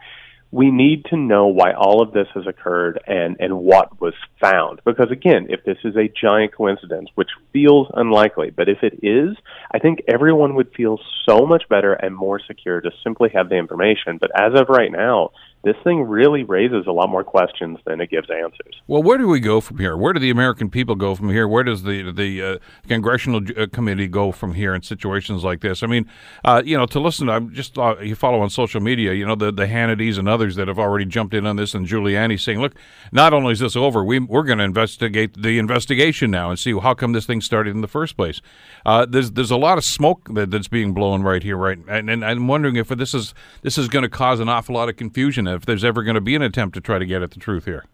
we 0.51 0.71
need 0.71 1.05
to 1.05 1.15
know 1.15 1.47
why 1.47 1.73
all 1.73 2.01
of 2.01 2.11
this 2.11 2.27
has 2.33 2.47
occurred 2.47 2.99
and, 3.05 3.37
and 3.39 3.55
what 3.55 4.01
was 4.01 4.15
found. 4.41 4.81
Because 4.83 5.11
again, 5.11 5.47
if 5.49 5.63
this 5.63 5.77
is 5.83 5.95
a 5.95 6.11
giant 6.19 6.55
coincidence, 6.55 7.09
which 7.13 7.29
feels 7.53 7.87
unlikely, 7.93 8.49
but 8.49 8.67
if 8.67 8.79
it 8.81 8.99
is, 9.03 9.37
I 9.71 9.77
think 9.77 9.99
everyone 10.07 10.55
would 10.55 10.73
feel 10.75 10.99
so 11.27 11.45
much 11.45 11.69
better 11.69 11.93
and 11.93 12.15
more 12.15 12.39
secure 12.39 12.81
to 12.81 12.89
simply 13.03 13.29
have 13.33 13.49
the 13.49 13.57
information. 13.57 14.17
But 14.19 14.31
as 14.35 14.59
of 14.59 14.69
right 14.69 14.91
now, 14.91 15.31
this 15.63 15.75
thing 15.83 16.03
really 16.03 16.43
raises 16.43 16.87
a 16.87 16.91
lot 16.91 17.09
more 17.09 17.23
questions 17.23 17.79
than 17.85 17.99
it 17.99 18.09
gives 18.09 18.29
answers. 18.29 18.81
Well, 18.87 19.03
where 19.03 19.17
do 19.17 19.27
we 19.27 19.41
go 19.41 19.59
from 19.59 19.77
here? 19.77 19.97
Where 19.97 20.13
do 20.13 20.19
the 20.19 20.29
American 20.29 20.69
people 20.69 20.95
go 20.95 21.15
from 21.15 21.29
here? 21.29 21.49
Where 21.49 21.63
does 21.63 21.83
the 21.83 22.11
the 22.11 22.41
uh, 22.41 22.57
congressional 22.87 23.41
uh, 23.57 23.67
committee 23.67 24.07
go 24.07 24.31
from 24.31 24.53
here 24.53 24.73
in 24.73 24.81
situations 24.83 25.43
like 25.43 25.59
this? 25.59 25.83
I 25.83 25.87
mean, 25.87 26.09
uh, 26.45 26.61
you 26.63 26.77
know, 26.77 26.85
to 26.85 26.99
listen, 27.01 27.29
I'm 27.29 27.53
just 27.53 27.77
uh, 27.77 27.97
you 27.99 28.15
follow 28.15 28.39
on 28.39 28.49
social 28.49 28.79
media, 28.79 29.13
you 29.13 29.25
know, 29.25 29.35
the 29.35 29.51
the 29.51 29.65
Hannitys 29.65 30.17
and 30.17 30.29
others 30.29 30.55
that 30.55 30.69
have 30.69 30.79
already 30.79 31.05
jumped 31.05 31.33
in 31.33 31.45
on 31.45 31.57
this, 31.57 31.73
and 31.73 31.85
Giuliani 31.85 32.39
saying, 32.39 32.61
"Look, 32.61 32.75
not 33.11 33.33
only 33.33 33.51
is 33.51 33.59
this 33.59 33.75
over, 33.75 34.01
we 34.03 34.19
we're 34.19 34.43
going 34.43 34.59
to 34.59 34.63
investigate 34.63 35.41
the 35.41 35.59
investigation 35.59 36.31
now 36.31 36.49
and 36.49 36.57
see 36.57 36.77
how 36.79 36.93
come 36.93 37.11
this 37.11 37.25
thing 37.25 37.41
started 37.41 37.75
in 37.75 37.81
the 37.81 37.87
first 37.87 38.15
place." 38.15 38.41
Uh, 38.85 39.05
there's 39.05 39.31
there's 39.31 39.51
a 39.51 39.57
lot 39.57 39.77
of 39.77 39.83
smoke 39.83 40.29
that, 40.33 40.51
that's 40.51 40.69
being 40.69 40.93
blown 40.93 41.21
right 41.21 41.43
here, 41.43 41.57
right, 41.57 41.79
and, 41.89 42.09
and 42.09 42.23
I'm 42.23 42.47
wondering 42.47 42.77
if 42.77 42.87
this 42.87 43.13
is 43.13 43.33
this 43.61 43.77
is 43.77 43.89
going 43.89 44.03
to 44.03 44.09
cause 44.09 44.39
an 44.39 44.47
awful 44.47 44.75
lot 44.75 44.87
of 44.87 44.95
confusion 44.95 45.48
if 45.49 45.65
there's 45.65 45.83
ever 45.83 46.03
going 46.03 46.15
to 46.15 46.21
be 46.21 46.35
an 46.35 46.41
attempt 46.41 46.75
to 46.75 46.81
try 46.81 46.99
to 46.99 47.05
get 47.05 47.21
at 47.21 47.31
the 47.31 47.39
truth 47.39 47.65
here. 47.65 47.85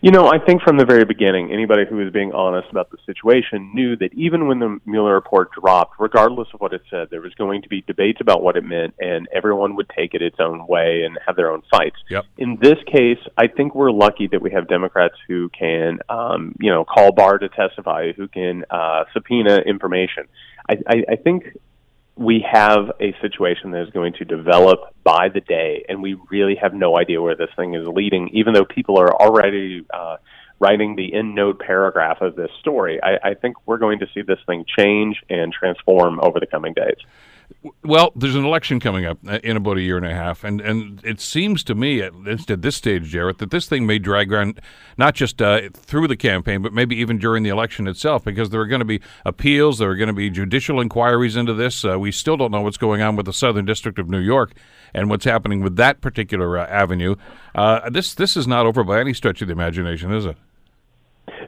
You 0.00 0.12
know, 0.12 0.28
I 0.28 0.38
think 0.38 0.62
from 0.62 0.76
the 0.78 0.84
very 0.84 1.04
beginning, 1.04 1.50
anybody 1.52 1.82
who 1.84 1.96
was 1.96 2.12
being 2.12 2.32
honest 2.32 2.68
about 2.70 2.88
the 2.90 2.98
situation 3.04 3.72
knew 3.74 3.96
that 3.96 4.14
even 4.14 4.46
when 4.46 4.60
the 4.60 4.78
Mueller 4.86 5.14
report 5.14 5.50
dropped, 5.50 5.94
regardless 5.98 6.46
of 6.54 6.60
what 6.60 6.72
it 6.72 6.82
said, 6.88 7.08
there 7.10 7.20
was 7.20 7.34
going 7.34 7.62
to 7.62 7.68
be 7.68 7.82
debates 7.82 8.20
about 8.20 8.40
what 8.40 8.56
it 8.56 8.62
meant, 8.62 8.94
and 9.00 9.26
everyone 9.34 9.74
would 9.74 9.90
take 9.96 10.14
it 10.14 10.22
its 10.22 10.36
own 10.38 10.68
way 10.68 11.02
and 11.04 11.18
have 11.26 11.34
their 11.34 11.50
own 11.50 11.62
fights. 11.68 11.96
Yep. 12.10 12.26
In 12.36 12.58
this 12.62 12.78
case, 12.86 13.18
I 13.36 13.48
think 13.48 13.74
we're 13.74 13.90
lucky 13.90 14.28
that 14.28 14.40
we 14.40 14.52
have 14.52 14.68
Democrats 14.68 15.16
who 15.26 15.48
can, 15.48 15.98
um, 16.08 16.54
you 16.60 16.70
know, 16.70 16.84
call 16.84 17.10
Barr 17.10 17.38
to 17.38 17.48
testify, 17.48 18.12
who 18.12 18.28
can 18.28 18.64
uh, 18.70 19.02
subpoena 19.12 19.56
information. 19.66 20.28
I, 20.68 20.76
I, 20.86 21.04
I 21.10 21.16
think 21.16 21.56
we 22.18 22.44
have 22.50 22.90
a 23.00 23.14
situation 23.22 23.70
that 23.70 23.82
is 23.82 23.90
going 23.90 24.12
to 24.14 24.24
develop 24.24 24.80
by 25.04 25.28
the 25.32 25.40
day, 25.40 25.84
and 25.88 26.02
we 26.02 26.16
really 26.30 26.56
have 26.56 26.74
no 26.74 26.98
idea 26.98 27.22
where 27.22 27.36
this 27.36 27.50
thing 27.54 27.74
is 27.74 27.86
leading, 27.86 28.28
even 28.32 28.54
though 28.54 28.64
people 28.64 28.98
are 28.98 29.14
already 29.14 29.86
uh, 29.94 30.16
writing 30.58 30.96
the 30.96 31.14
end 31.14 31.36
note 31.36 31.60
paragraph 31.60 32.20
of 32.20 32.34
this 32.34 32.50
story. 32.58 33.00
I, 33.00 33.30
I 33.30 33.34
think 33.34 33.56
we're 33.66 33.78
going 33.78 34.00
to 34.00 34.06
see 34.12 34.22
this 34.22 34.40
thing 34.46 34.64
change 34.76 35.22
and 35.30 35.52
transform 35.52 36.18
over 36.20 36.40
the 36.40 36.46
coming 36.46 36.74
days. 36.74 36.96
Well, 37.82 38.12
there's 38.14 38.34
an 38.34 38.44
election 38.44 38.78
coming 38.78 39.04
up 39.04 39.18
uh, 39.26 39.40
in 39.42 39.56
about 39.56 39.78
a 39.78 39.80
year 39.80 39.96
and 39.96 40.06
a 40.06 40.14
half, 40.14 40.44
and, 40.44 40.60
and 40.60 41.04
it 41.04 41.20
seems 41.20 41.64
to 41.64 41.74
me, 41.74 42.00
at 42.00 42.14
least 42.14 42.50
at 42.50 42.62
this 42.62 42.76
stage, 42.76 43.04
Jared, 43.08 43.38
that 43.38 43.50
this 43.50 43.66
thing 43.66 43.86
may 43.86 43.98
drag 43.98 44.32
on 44.32 44.54
not 44.96 45.14
just 45.14 45.42
uh, 45.42 45.68
through 45.72 46.06
the 46.06 46.16
campaign, 46.16 46.62
but 46.62 46.72
maybe 46.72 46.94
even 46.96 47.18
during 47.18 47.42
the 47.42 47.48
election 47.50 47.88
itself, 47.88 48.24
because 48.24 48.50
there 48.50 48.60
are 48.60 48.66
going 48.66 48.80
to 48.80 48.84
be 48.84 49.00
appeals, 49.24 49.78
there 49.78 49.90
are 49.90 49.96
going 49.96 50.08
to 50.08 50.12
be 50.12 50.30
judicial 50.30 50.80
inquiries 50.80 51.36
into 51.36 51.54
this. 51.54 51.84
Uh, 51.84 51.98
we 51.98 52.12
still 52.12 52.36
don't 52.36 52.52
know 52.52 52.60
what's 52.60 52.76
going 52.76 53.02
on 53.02 53.16
with 53.16 53.26
the 53.26 53.32
Southern 53.32 53.64
District 53.64 53.98
of 53.98 54.08
New 54.08 54.20
York 54.20 54.52
and 54.94 55.10
what's 55.10 55.24
happening 55.24 55.60
with 55.60 55.76
that 55.76 56.00
particular 56.00 56.58
uh, 56.58 56.66
avenue. 56.66 57.16
Uh, 57.54 57.90
this 57.90 58.14
this 58.14 58.36
is 58.36 58.46
not 58.46 58.66
over 58.66 58.84
by 58.84 59.00
any 59.00 59.14
stretch 59.14 59.42
of 59.42 59.48
the 59.48 59.52
imagination, 59.52 60.12
is 60.12 60.26
it? 60.26 60.36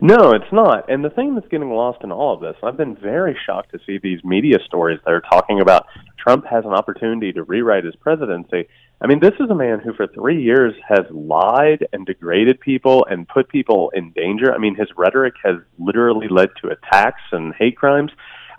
No, 0.01 0.33
it's 0.33 0.53
not. 0.53 0.91
And 0.91 1.05
the 1.05 1.11
thing 1.11 1.35
that's 1.35 1.49
getting 1.49 1.71
lost 1.71 2.03
in 2.03 2.13
all 2.13 2.35
of 2.35 2.41
this, 2.41 2.57
I've 2.63 2.77
been 2.77 2.97
very 2.97 3.37
shocked 3.47 3.73
to 3.73 3.79
see 3.87 3.99
these 3.99 4.23
media 4.25 4.59
stories 4.65 4.99
that 5.05 5.13
are 5.13 5.21
talking 5.21 5.61
about 5.61 5.87
Trump 6.19 6.47
has 6.47 6.65
an 6.65 6.73
opportunity 6.73 7.33
to 7.33 7.43
rewrite 7.43 7.85
his 7.85 7.97
presidency. 7.97 8.69
I 9.01 9.07
mean, 9.07 9.21
this 9.21 9.35
is 9.41 9.49
a 9.51 9.55
man 9.55 9.81
who 9.81 9.95
for 9.95 10.07
three 10.07 10.43
years 10.43 10.75
has 10.87 11.07
lied 11.11 11.87
and 11.93 12.05
degraded 12.05 12.61
people 12.61 13.07
and 13.11 13.27
put 13.27 13.49
people 13.49 13.91
in 13.95 14.13
danger. 14.13 14.53
I 14.53 14.59
mean, 14.59 14.75
his 14.75 14.89
rhetoric 14.97 15.35
has 15.43 15.57
literally 15.79 16.29
led 16.29 16.51
to 16.63 16.69
attacks 16.69 17.23
and 17.33 17.55
hate 17.55 17.77
crimes. 17.77 18.13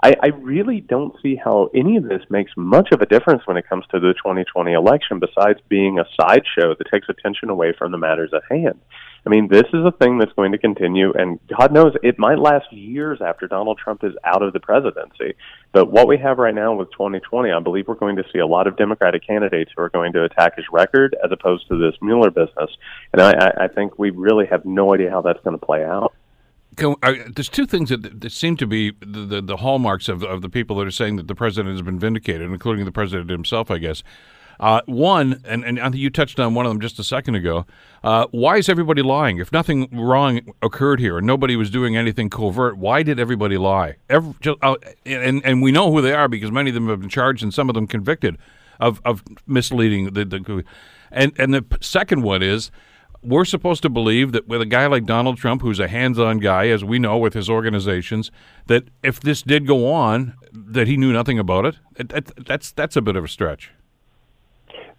I, 0.03 0.15
I 0.21 0.27
really 0.27 0.81
don't 0.81 1.15
see 1.21 1.35
how 1.35 1.69
any 1.75 1.97
of 1.97 2.03
this 2.03 2.23
makes 2.29 2.51
much 2.57 2.91
of 2.91 3.01
a 3.01 3.05
difference 3.05 3.43
when 3.45 3.57
it 3.57 3.69
comes 3.69 3.85
to 3.91 3.99
the 3.99 4.13
2020 4.13 4.73
election, 4.73 5.19
besides 5.19 5.59
being 5.69 5.99
a 5.99 6.05
sideshow 6.19 6.73
that 6.75 6.89
takes 6.91 7.07
attention 7.07 7.49
away 7.49 7.73
from 7.77 7.91
the 7.91 7.99
matters 7.99 8.31
at 8.33 8.41
hand. 8.49 8.79
I 9.23 9.29
mean, 9.29 9.47
this 9.47 9.67
is 9.71 9.85
a 9.85 9.91
thing 9.91 10.17
that's 10.17 10.33
going 10.33 10.53
to 10.53 10.57
continue, 10.57 11.13
and 11.13 11.39
God 11.55 11.71
knows 11.71 11.93
it 12.01 12.17
might 12.17 12.39
last 12.39 12.73
years 12.73 13.19
after 13.21 13.47
Donald 13.47 13.77
Trump 13.77 14.03
is 14.03 14.13
out 14.23 14.41
of 14.41 14.53
the 14.53 14.59
presidency. 14.59 15.35
But 15.71 15.91
what 15.91 16.07
we 16.07 16.17
have 16.17 16.39
right 16.39 16.55
now 16.55 16.73
with 16.73 16.91
2020, 16.91 17.51
I 17.51 17.59
believe 17.59 17.87
we're 17.87 17.93
going 17.93 18.15
to 18.15 18.23
see 18.33 18.39
a 18.39 18.47
lot 18.47 18.65
of 18.65 18.77
Democratic 18.77 19.25
candidates 19.25 19.71
who 19.75 19.83
are 19.83 19.89
going 19.89 20.13
to 20.13 20.23
attack 20.23 20.55
his 20.55 20.65
record 20.71 21.15
as 21.23 21.31
opposed 21.31 21.67
to 21.67 21.77
this 21.77 21.93
Mueller 22.01 22.31
business. 22.31 22.71
And 23.13 23.21
I, 23.21 23.65
I 23.65 23.67
think 23.67 23.99
we 23.99 24.09
really 24.09 24.47
have 24.47 24.65
no 24.65 24.95
idea 24.95 25.11
how 25.11 25.21
that's 25.21 25.43
going 25.43 25.57
to 25.57 25.63
play 25.63 25.85
out. 25.85 26.15
Can, 26.77 26.95
there's 27.35 27.49
two 27.49 27.65
things 27.65 27.89
that, 27.89 28.21
that 28.21 28.31
seem 28.31 28.55
to 28.57 28.67
be 28.67 28.91
the, 29.01 29.25
the, 29.25 29.41
the 29.41 29.57
hallmarks 29.57 30.07
of, 30.07 30.23
of 30.23 30.41
the 30.41 30.49
people 30.49 30.77
that 30.77 30.87
are 30.87 30.91
saying 30.91 31.17
that 31.17 31.27
the 31.27 31.35
president 31.35 31.73
has 31.73 31.81
been 31.81 31.99
vindicated, 31.99 32.49
including 32.49 32.85
the 32.85 32.91
president 32.91 33.29
himself, 33.29 33.69
I 33.69 33.77
guess. 33.77 34.03
Uh, 34.61 34.79
one, 34.85 35.41
and, 35.43 35.65
and 35.65 35.79
I 35.79 35.85
think 35.85 35.95
you 35.95 36.11
touched 36.11 36.39
on 36.39 36.53
one 36.53 36.67
of 36.67 36.69
them 36.69 36.79
just 36.79 36.99
a 36.99 37.03
second 37.03 37.33
ago. 37.33 37.65
Uh, 38.03 38.27
why 38.29 38.57
is 38.57 38.69
everybody 38.69 39.01
lying? 39.01 39.39
If 39.39 39.51
nothing 39.51 39.89
wrong 39.91 40.41
occurred 40.61 40.99
here 40.99 41.17
and 41.17 41.25
nobody 41.25 41.55
was 41.55 41.71
doing 41.71 41.97
anything 41.97 42.29
covert, 42.29 42.77
why 42.77 43.01
did 43.01 43.19
everybody 43.19 43.57
lie? 43.57 43.95
Every, 44.07 44.35
just, 44.39 44.59
uh, 44.61 44.75
and 45.03 45.43
and 45.43 45.63
we 45.63 45.71
know 45.71 45.91
who 45.91 45.99
they 45.99 46.13
are 46.13 46.27
because 46.27 46.51
many 46.51 46.69
of 46.69 46.75
them 46.75 46.89
have 46.89 46.99
been 46.99 47.09
charged 47.09 47.41
and 47.41 47.51
some 47.51 47.69
of 47.69 47.75
them 47.75 47.87
convicted 47.87 48.37
of 48.79 49.01
of 49.03 49.23
misleading 49.47 50.13
the, 50.13 50.25
the 50.25 50.63
and 51.11 51.33
and 51.39 51.55
the 51.55 51.65
second 51.81 52.21
one 52.21 52.43
is 52.43 52.69
we're 53.23 53.45
supposed 53.45 53.81
to 53.83 53.89
believe 53.89 54.31
that 54.31 54.47
with 54.47 54.61
a 54.61 54.65
guy 54.65 54.87
like 54.87 55.05
Donald 55.05 55.37
Trump, 55.37 55.61
who's 55.61 55.79
a 55.79 55.87
hands-on 55.87 56.39
guy, 56.39 56.67
as 56.67 56.83
we 56.83 56.99
know 56.99 57.17
with 57.17 57.33
his 57.33 57.49
organizations, 57.49 58.31
that 58.67 58.85
if 59.03 59.19
this 59.19 59.41
did 59.41 59.67
go 59.67 59.91
on, 59.91 60.33
that 60.51 60.87
he 60.87 60.97
knew 60.97 61.13
nothing 61.13 61.37
about 61.37 61.65
it. 61.65 61.75
it 61.97 62.45
that's 62.45 62.71
that's 62.71 62.95
a 62.95 63.01
bit 63.01 63.15
of 63.15 63.23
a 63.23 63.27
stretch. 63.27 63.71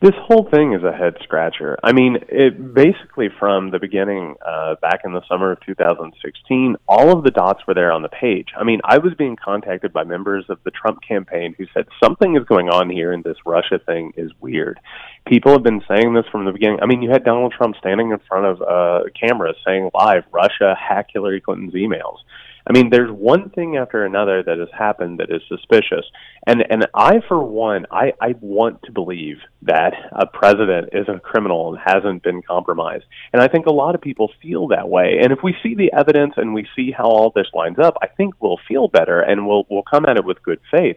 This 0.03 0.17
whole 0.27 0.49
thing 0.51 0.73
is 0.73 0.83
a 0.83 0.91
head 0.91 1.15
scratcher. 1.23 1.79
I 1.81 1.93
mean, 1.93 2.17
it 2.29 2.75
basically 2.75 3.29
from 3.39 3.71
the 3.71 3.79
beginning, 3.79 4.35
uh, 4.45 4.75
back 4.83 5.03
in 5.05 5.13
the 5.13 5.23
summer 5.29 5.53
of 5.53 5.61
2016, 5.65 6.75
all 6.89 7.17
of 7.17 7.23
the 7.23 7.31
dots 7.31 7.61
were 7.69 7.75
there 7.75 7.93
on 7.93 8.03
the 8.03 8.09
page. 8.09 8.49
I 8.59 8.65
mean, 8.65 8.81
I 8.83 8.99
was 8.99 9.15
being 9.15 9.37
contacted 9.37 9.93
by 9.93 10.03
members 10.03 10.45
of 10.49 10.59
the 10.65 10.73
Trump 10.73 11.03
campaign 11.07 11.55
who 11.57 11.67
said 11.73 11.87
something 12.03 12.37
is 12.37 12.43
going 12.47 12.69
on 12.69 12.91
here 12.91 13.13
and 13.13 13.23
this 13.23 13.37
Russia 13.47 13.79
thing 13.87 14.13
is 14.17 14.33
weird. 14.41 14.81
People 15.25 15.53
have 15.53 15.63
been 15.63 15.83
saying 15.87 16.15
this 16.15 16.27
from 16.33 16.47
the 16.47 16.53
beginning. 16.53 16.81
I 16.83 16.87
mean, 16.87 17.01
you 17.01 17.11
had 17.11 17.23
Donald 17.23 17.55
Trump 17.57 17.77
standing 17.77 18.11
in 18.11 18.19
front 18.29 18.47
of 18.47 18.61
uh, 18.61 19.09
cameras 19.15 19.55
saying 19.65 19.89
live, 19.95 20.25
Russia 20.33 20.75
hack 20.77 21.11
Hillary 21.13 21.41
Clinton's 21.41 21.75
emails. 21.75 22.17
I 22.67 22.73
mean, 22.73 22.91
there's 22.91 23.11
one 23.11 23.51
thing 23.51 23.77
after 23.77 24.05
another 24.05 24.43
that 24.43 24.59
has 24.59 24.69
happened 24.77 25.19
that 25.19 25.31
is 25.31 25.43
suspicious, 25.49 26.05
and 26.47 26.63
and 26.71 26.87
I, 26.95 27.21
for 27.27 27.43
one, 27.43 27.87
I 27.91 28.13
I 28.21 28.35
want 28.41 28.83
to 28.85 28.93
believe 28.93 29.39
that 29.63 29.95
a 30.13 30.27
president 30.27 30.91
is 30.93 31.09
a 31.09 31.19
criminal 31.19 31.75
and 31.75 31.83
hasn't 31.85 32.23
been 32.23 32.43
compromised, 32.43 33.05
and 33.33 33.43
I 33.43 33.49
think 33.49 33.67
a 33.67 33.73
lot 33.73 33.95
of 33.95 34.01
people 34.01 34.31
feel 34.41 34.69
that 34.69 34.89
way. 34.89 35.19
And 35.23 35.33
if 35.33 35.41
we 35.43 35.57
see 35.63 35.75
the 35.75 35.93
evidence 35.93 36.35
and 36.37 36.55
we 36.55 36.67
see 36.77 36.93
how 36.93 37.05
all 37.05 37.33
this 37.35 37.49
lines 37.53 37.79
up, 37.79 37.95
I 38.03 38.07
think 38.07 38.35
we'll 38.41 38.61
feel 38.69 38.89
better 38.89 39.21
and 39.21 39.47
we'll 39.47 39.67
we'll 39.69 39.83
come 39.83 40.07
at 40.07 40.17
it 40.17 40.25
with 40.25 40.43
good 40.43 40.61
faith. 40.71 40.97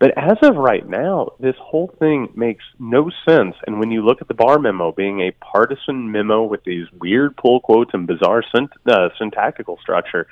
But 0.00 0.18
as 0.18 0.36
of 0.42 0.56
right 0.56 0.86
now, 0.86 1.30
this 1.38 1.54
whole 1.58 1.94
thing 1.98 2.28
makes 2.34 2.64
no 2.78 3.10
sense. 3.26 3.54
And 3.66 3.78
when 3.78 3.90
you 3.90 4.04
look 4.04 4.20
at 4.20 4.28
the 4.28 4.34
Barr 4.34 4.58
memo 4.58 4.92
being 4.92 5.20
a 5.20 5.30
partisan 5.30 6.10
memo 6.10 6.42
with 6.42 6.64
these 6.64 6.86
weird 7.00 7.36
pull 7.36 7.60
quotes 7.60 7.94
and 7.94 8.06
bizarre 8.06 8.42
synt- 8.54 8.72
uh, 8.86 9.10
syntactical 9.18 9.78
structure, 9.80 10.26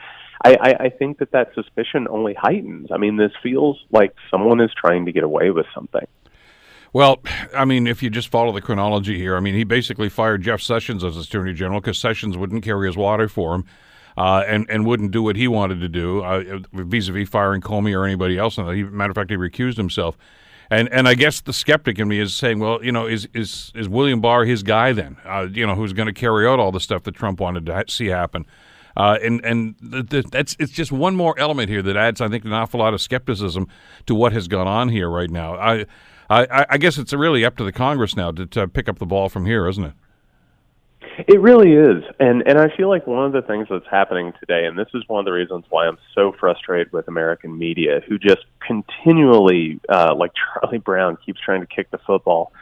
I, 0.44 0.56
I, 0.60 0.70
I 0.84 0.88
think 0.88 1.18
that 1.18 1.32
that 1.32 1.54
suspicion 1.54 2.06
only 2.08 2.34
heightens. 2.34 2.88
I 2.90 2.98
mean, 2.98 3.16
this 3.16 3.32
feels 3.42 3.78
like 3.90 4.14
someone 4.30 4.60
is 4.60 4.70
trying 4.76 5.06
to 5.06 5.12
get 5.12 5.24
away 5.24 5.50
with 5.50 5.66
something. 5.74 6.06
Well, 6.92 7.20
I 7.54 7.64
mean, 7.64 7.86
if 7.86 8.02
you 8.02 8.10
just 8.10 8.28
follow 8.28 8.52
the 8.52 8.60
chronology 8.60 9.16
here, 9.16 9.36
I 9.36 9.40
mean, 9.40 9.54
he 9.54 9.64
basically 9.64 10.08
fired 10.08 10.42
Jeff 10.42 10.60
Sessions 10.60 11.02
as 11.02 11.16
Attorney 11.16 11.54
General 11.54 11.80
because 11.80 11.98
Sessions 11.98 12.36
wouldn't 12.36 12.62
carry 12.62 12.86
his 12.86 12.96
water 12.96 13.28
for 13.28 13.54
him. 13.54 13.64
Uh, 14.14 14.44
and 14.46 14.66
and 14.68 14.84
wouldn't 14.84 15.10
do 15.10 15.22
what 15.22 15.36
he 15.36 15.48
wanted 15.48 15.80
to 15.80 15.88
do 15.88 16.22
uh, 16.22 16.58
vis-a-vis 16.74 17.26
firing 17.26 17.62
Comey 17.62 17.98
or 17.98 18.04
anybody 18.04 18.36
else. 18.36 18.58
And 18.58 18.68
he, 18.76 18.82
matter 18.82 19.10
of 19.10 19.14
fact, 19.14 19.30
he 19.30 19.36
recused 19.36 19.78
himself. 19.78 20.18
And 20.70 20.86
and 20.92 21.08
I 21.08 21.14
guess 21.14 21.40
the 21.40 21.54
skeptic 21.54 21.98
in 21.98 22.08
me 22.08 22.18
is 22.18 22.34
saying, 22.34 22.58
well, 22.58 22.84
you 22.84 22.92
know, 22.92 23.06
is 23.06 23.26
is 23.32 23.72
is 23.74 23.88
William 23.88 24.20
Barr 24.20 24.44
his 24.44 24.62
guy 24.62 24.92
then? 24.92 25.16
Uh, 25.24 25.46
you 25.50 25.66
know, 25.66 25.74
who's 25.74 25.94
going 25.94 26.08
to 26.08 26.12
carry 26.12 26.46
out 26.46 26.58
all 26.58 26.72
the 26.72 26.78
stuff 26.78 27.04
that 27.04 27.14
Trump 27.14 27.40
wanted 27.40 27.64
to 27.64 27.74
ha- 27.74 27.84
see 27.88 28.08
happen? 28.08 28.44
Uh, 28.96 29.18
and 29.22 29.44
and 29.44 29.74
th- 29.90 30.08
th- 30.08 30.26
that's 30.26 30.56
it's 30.58 30.72
just 30.72 30.92
one 30.92 31.16
more 31.16 31.38
element 31.38 31.68
here 31.68 31.82
that 31.82 31.96
adds, 31.96 32.20
I 32.20 32.28
think, 32.28 32.44
an 32.44 32.52
awful 32.52 32.80
lot 32.80 32.94
of 32.94 33.00
skepticism 33.00 33.68
to 34.06 34.14
what 34.14 34.32
has 34.32 34.48
gone 34.48 34.66
on 34.66 34.88
here 34.88 35.08
right 35.08 35.30
now. 35.30 35.56
I 35.56 35.86
I, 36.28 36.66
I 36.70 36.78
guess 36.78 36.98
it's 36.98 37.12
really 37.12 37.44
up 37.44 37.56
to 37.56 37.64
the 37.64 37.72
Congress 37.72 38.16
now 38.16 38.30
to, 38.32 38.46
to 38.46 38.68
pick 38.68 38.88
up 38.88 38.98
the 38.98 39.06
ball 39.06 39.28
from 39.28 39.46
here, 39.46 39.68
isn't 39.68 39.84
it? 39.84 39.92
It 41.28 41.40
really 41.40 41.72
is, 41.72 42.04
and 42.20 42.42
and 42.46 42.58
I 42.58 42.74
feel 42.74 42.88
like 42.88 43.06
one 43.06 43.26
of 43.26 43.32
the 43.32 43.42
things 43.42 43.66
that's 43.68 43.86
happening 43.90 44.32
today, 44.40 44.64
and 44.64 44.78
this 44.78 44.88
is 44.94 45.02
one 45.08 45.18
of 45.18 45.26
the 45.26 45.32
reasons 45.32 45.64
why 45.68 45.86
I'm 45.86 45.98
so 46.14 46.32
frustrated 46.38 46.90
with 46.92 47.06
American 47.06 47.58
media, 47.58 48.00
who 48.08 48.18
just 48.18 48.44
continually, 48.66 49.78
uh, 49.90 50.14
like 50.16 50.30
Charlie 50.34 50.78
Brown, 50.78 51.18
keeps 51.24 51.38
trying 51.40 51.60
to 51.60 51.66
kick 51.66 51.90
the 51.90 51.98
football. 51.98 52.52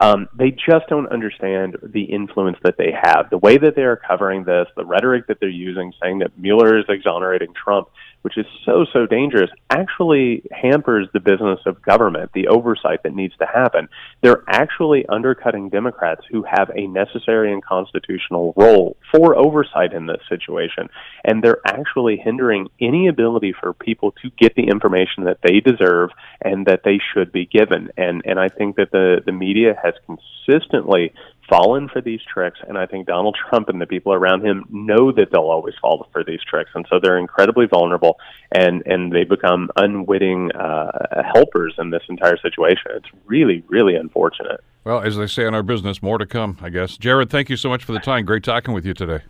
Um, 0.00 0.28
they 0.36 0.50
just 0.52 0.86
don't 0.88 1.08
understand 1.08 1.76
the 1.82 2.04
influence 2.04 2.58
that 2.62 2.76
they 2.78 2.92
have. 2.92 3.30
The 3.30 3.38
way 3.38 3.58
that 3.58 3.74
they 3.74 3.82
are 3.82 3.96
covering 3.96 4.44
this, 4.44 4.68
the 4.76 4.84
rhetoric 4.84 5.26
that 5.26 5.40
they're 5.40 5.48
using, 5.48 5.92
saying 6.00 6.20
that 6.20 6.38
Mueller 6.38 6.78
is 6.78 6.84
exonerating 6.88 7.52
Trump, 7.52 7.88
which 8.22 8.36
is 8.36 8.46
so, 8.64 8.84
so 8.92 9.06
dangerous, 9.06 9.50
actually 9.70 10.42
hampers 10.50 11.08
the 11.12 11.20
business 11.20 11.60
of 11.66 11.80
government, 11.82 12.30
the 12.34 12.48
oversight 12.48 13.02
that 13.02 13.14
needs 13.14 13.36
to 13.38 13.46
happen. 13.46 13.88
They're 14.22 14.44
actually 14.48 15.06
undercutting 15.06 15.68
Democrats 15.68 16.22
who 16.30 16.44
have 16.44 16.70
a 16.74 16.86
necessary 16.86 17.52
and 17.52 17.64
constitutional 17.64 18.54
role 18.56 18.96
for 19.12 19.36
oversight 19.36 19.92
in 19.92 20.06
this 20.06 20.20
situation. 20.28 20.88
And 21.24 21.42
they're 21.42 21.60
actually 21.66 22.16
hindering 22.16 22.68
any 22.80 23.08
ability 23.08 23.54
for 23.58 23.72
people 23.72 24.12
to 24.22 24.30
get 24.38 24.54
the 24.54 24.68
information 24.68 25.24
that 25.24 25.38
they 25.42 25.60
deserve 25.60 26.10
and 26.42 26.66
that 26.66 26.82
they 26.84 27.00
should 27.12 27.32
be 27.32 27.46
given. 27.46 27.90
And, 27.96 28.22
and 28.24 28.38
I 28.38 28.48
think 28.48 28.76
that 28.76 28.90
the, 28.90 29.22
the 29.24 29.32
media 29.32 29.74
has 29.82 29.94
consistently 30.06 31.12
fallen 31.48 31.88
for 31.88 32.00
these 32.00 32.20
tricks, 32.22 32.58
and 32.66 32.78
I 32.78 32.86
think 32.86 33.06
Donald 33.06 33.36
Trump 33.48 33.68
and 33.68 33.80
the 33.80 33.86
people 33.86 34.12
around 34.12 34.44
him 34.44 34.64
know 34.70 35.12
that 35.12 35.30
they'll 35.32 35.42
always 35.42 35.74
fall 35.80 36.06
for 36.12 36.22
these 36.22 36.40
tricks, 36.44 36.70
and 36.74 36.86
so 36.88 36.98
they're 37.02 37.18
incredibly 37.18 37.66
vulnerable, 37.66 38.18
and 38.52 38.82
and 38.86 39.12
they 39.12 39.24
become 39.24 39.70
unwitting 39.76 40.52
uh, 40.52 41.22
helpers 41.32 41.74
in 41.78 41.90
this 41.90 42.02
entire 42.08 42.36
situation. 42.38 42.92
It's 42.94 43.08
really, 43.26 43.64
really 43.68 43.94
unfortunate. 43.94 44.62
Well, 44.84 45.00
as 45.00 45.16
they 45.16 45.26
say 45.26 45.46
in 45.46 45.54
our 45.54 45.62
business, 45.62 46.02
more 46.02 46.18
to 46.18 46.26
come, 46.26 46.58
I 46.62 46.70
guess. 46.70 46.96
Jared, 46.96 47.30
thank 47.30 47.50
you 47.50 47.56
so 47.56 47.68
much 47.68 47.84
for 47.84 47.92
the 47.92 47.98
time. 47.98 48.24
Great 48.24 48.44
talking 48.44 48.72
with 48.72 48.86
you 48.86 48.94
today. 48.94 49.22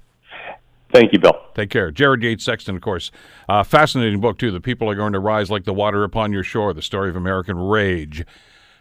Thank 0.92 1.12
you, 1.12 1.18
Bill. 1.18 1.38
Take 1.54 1.70
care. 1.70 1.90
Jared 1.90 2.22
Yates 2.22 2.44
Sexton, 2.44 2.76
of 2.76 2.80
course. 2.80 3.10
Uh, 3.48 3.62
fascinating 3.62 4.20
book, 4.20 4.38
too. 4.38 4.50
The 4.50 4.60
people 4.60 4.88
are 4.88 4.94
going 4.94 5.12
to 5.12 5.18
rise 5.18 5.50
like 5.50 5.64
the 5.64 5.74
water 5.74 6.02
upon 6.04 6.32
your 6.32 6.42
shore, 6.42 6.72
the 6.72 6.80
story 6.80 7.10
of 7.10 7.16
American 7.16 7.58
rage. 7.58 8.24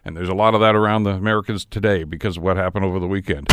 And 0.07 0.15
there's 0.15 0.29
a 0.29 0.33
lot 0.33 0.55
of 0.55 0.61
that 0.61 0.73
around 0.73 1.03
the 1.03 1.09
Americans 1.09 1.65
today 1.65 2.05
because 2.05 2.37
of 2.37 2.43
what 2.43 2.55
happened 2.55 2.85
over 2.85 2.97
the 2.97 3.07
weekend. 3.07 3.45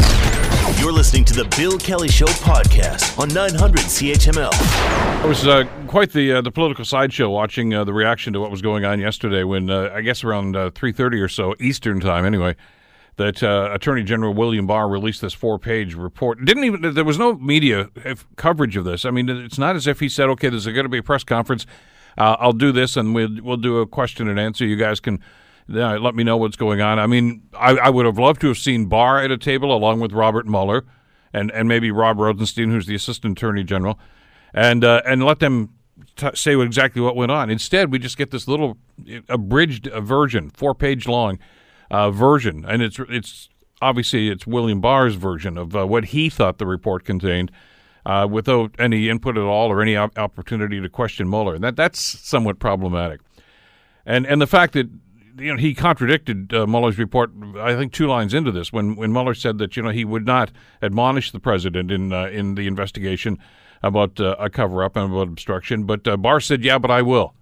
You're 0.79 0.93
listening 0.93 1.25
to 1.25 1.35
the 1.35 1.53
Bill 1.57 1.77
Kelly 1.79 2.07
Show 2.07 2.27
podcast 2.27 3.19
on 3.19 3.27
900 3.35 3.81
CHML. 3.81 5.25
It 5.25 5.29
was 5.29 5.49
uh, 5.49 5.65
quite 5.89 6.13
the 6.13 6.35
uh, 6.35 6.43
the 6.43 6.53
political 6.53 6.85
sideshow 6.85 7.29
watching 7.29 7.75
uh, 7.75 7.83
the 7.83 7.93
reaction 7.93 8.33
to 8.35 8.41
what 8.41 8.53
was 8.53 8.63
going 8.63 8.85
on 8.85 9.01
yesterday 9.01 9.43
when 9.43 9.69
uh, 9.69 9.91
I 9.93 10.01
guess 10.03 10.23
around 10.23 10.55
3:30 10.55 11.01
uh, 11.21 11.25
or 11.25 11.29
so 11.29 11.57
Eastern 11.59 11.99
time 11.99 12.25
anyway 12.25 12.55
that 13.17 13.43
uh, 13.43 13.71
Attorney 13.73 14.05
General 14.05 14.33
William 14.33 14.69
Barr 14.69 14.89
released 14.89 15.23
this 15.23 15.35
four-page 15.35 15.95
report. 15.95 16.45
Didn't 16.45 16.65
even 16.65 16.95
there 16.95 17.05
was 17.05 17.19
no 17.19 17.35
media 17.35 17.91
coverage 18.37 18.77
of 18.77 18.85
this. 18.85 19.05
I 19.05 19.11
mean, 19.11 19.29
it's 19.29 19.59
not 19.59 19.75
as 19.75 19.89
if 19.89 19.99
he 19.99 20.09
said, 20.09 20.29
"Okay, 20.29 20.51
there's 20.51 20.67
going 20.67 20.85
to 20.85 20.89
be 20.89 20.99
a 20.99 21.03
press 21.03 21.25
conference. 21.25 21.67
I'll 22.17 22.53
do 22.53 22.71
this, 22.71 22.97
and 22.97 23.13
we'll 23.13 23.43
we'll 23.43 23.57
do 23.57 23.79
a 23.79 23.89
question 23.89 24.29
and 24.29 24.39
answer. 24.39 24.65
You 24.65 24.77
guys 24.77 25.01
can." 25.01 25.19
Let 25.69 26.15
me 26.15 26.25
know 26.25 26.37
what's 26.37 26.57
going 26.57 26.81
on. 26.81 26.99
I 26.99 27.07
mean, 27.07 27.43
I, 27.55 27.73
I, 27.77 27.91
would 27.91 28.07
have 28.07 28.19
loved 28.19 28.41
to 28.43 28.49
have 28.49 28.59
seen 28.59 28.87
Barr 28.87 29.23
at 29.23 29.31
a 29.31 29.39
table 29.39 29.75
along 29.75 30.01
with 30.01 30.13
Robert 30.13 30.47
Mueller 30.47 30.85
and, 31.33 31.51
and 31.51 31.69
maybe 31.69 31.91
Rob 31.91 32.19
Rosenstein, 32.19 32.71
who's 32.71 32.87
the 32.87 32.95
Assistant 32.95 33.39
Attorney 33.39 33.65
General, 33.65 33.99
and 34.55 34.85
uh, 34.85 35.03
and 35.05 35.25
let 35.25 35.41
them 35.41 35.75
t- 36.17 36.31
say 36.35 36.59
exactly 36.59 37.03
what 37.03 37.17
went 37.17 37.33
on. 37.33 37.51
Instead, 37.51 37.91
we 37.91 37.99
just 37.99 38.17
get 38.17 38.31
this 38.31 38.47
little 38.47 38.79
abridged 39.29 39.87
version, 39.87 40.51
four 40.51 40.75
page 40.75 41.09
long 41.09 41.39
uh, 41.91 42.11
version, 42.11 42.65
and 42.67 42.83
it's 42.83 42.99
it's 43.09 43.49
obviously 43.83 44.29
it's 44.29 44.47
William 44.47 44.81
Barr's 44.81 45.17
version 45.17 45.59
of 45.59 45.75
uh, 45.75 45.87
what 45.87 46.07
he 46.07 46.31
thought 46.31 46.59
the 46.59 46.67
report 46.67 47.05
contained. 47.05 47.51
Uh, 48.07 48.27
without 48.31 48.71
any 48.79 49.09
input 49.09 49.39
at 49.39 49.43
all 49.43 49.73
or 49.73 49.81
any 49.81 49.97
op- 49.97 50.19
opportunity 50.19 50.79
to 50.79 50.91
question 50.91 51.27
Mueller, 51.27 51.55
and 51.55 51.65
that 51.65 51.75
that's 51.75 51.99
somewhat 51.99 52.59
problematic, 52.59 53.23
and 54.05 54.27
and 54.27 54.43
the 54.43 54.47
fact 54.47 54.75
that 54.75 54.91
you 55.39 55.53
know, 55.53 55.59
he 55.59 55.75
contradicted 55.75 56.53
uh, 56.55 56.67
Mueller's 56.67 56.99
report. 56.99 57.33
I 57.59 57.75
think 57.75 57.93
two 57.93 58.07
lines 58.07 58.35
into 58.35 58.53
this, 58.53 58.73
when 58.73 58.97
when 58.97 59.13
Mueller 59.13 59.35
said 59.35 59.59
that 59.59 59.77
you 59.77 59.83
know 59.83 59.91
he 59.91 60.05
would 60.05 60.27
not 60.27 60.51
admonish 60.83 61.31
the 61.33 61.41
president 61.41 61.91
in 61.91 62.13
uh, 62.13 62.27
in 62.27 62.55
the 62.55 62.67
investigation 62.67 63.39
about 63.83 64.21
uh, 64.21 64.37
a 64.39 64.49
cover 64.49 64.83
up 64.83 64.97
and 64.97 65.13
about 65.13 65.29
obstruction, 65.29 65.85
but 65.85 66.07
uh, 66.07 66.17
Barr 66.17 66.41
said, 66.41 66.65
"Yeah, 66.65 66.79
but 66.79 66.91
I 66.91 67.03
will." 67.03 67.35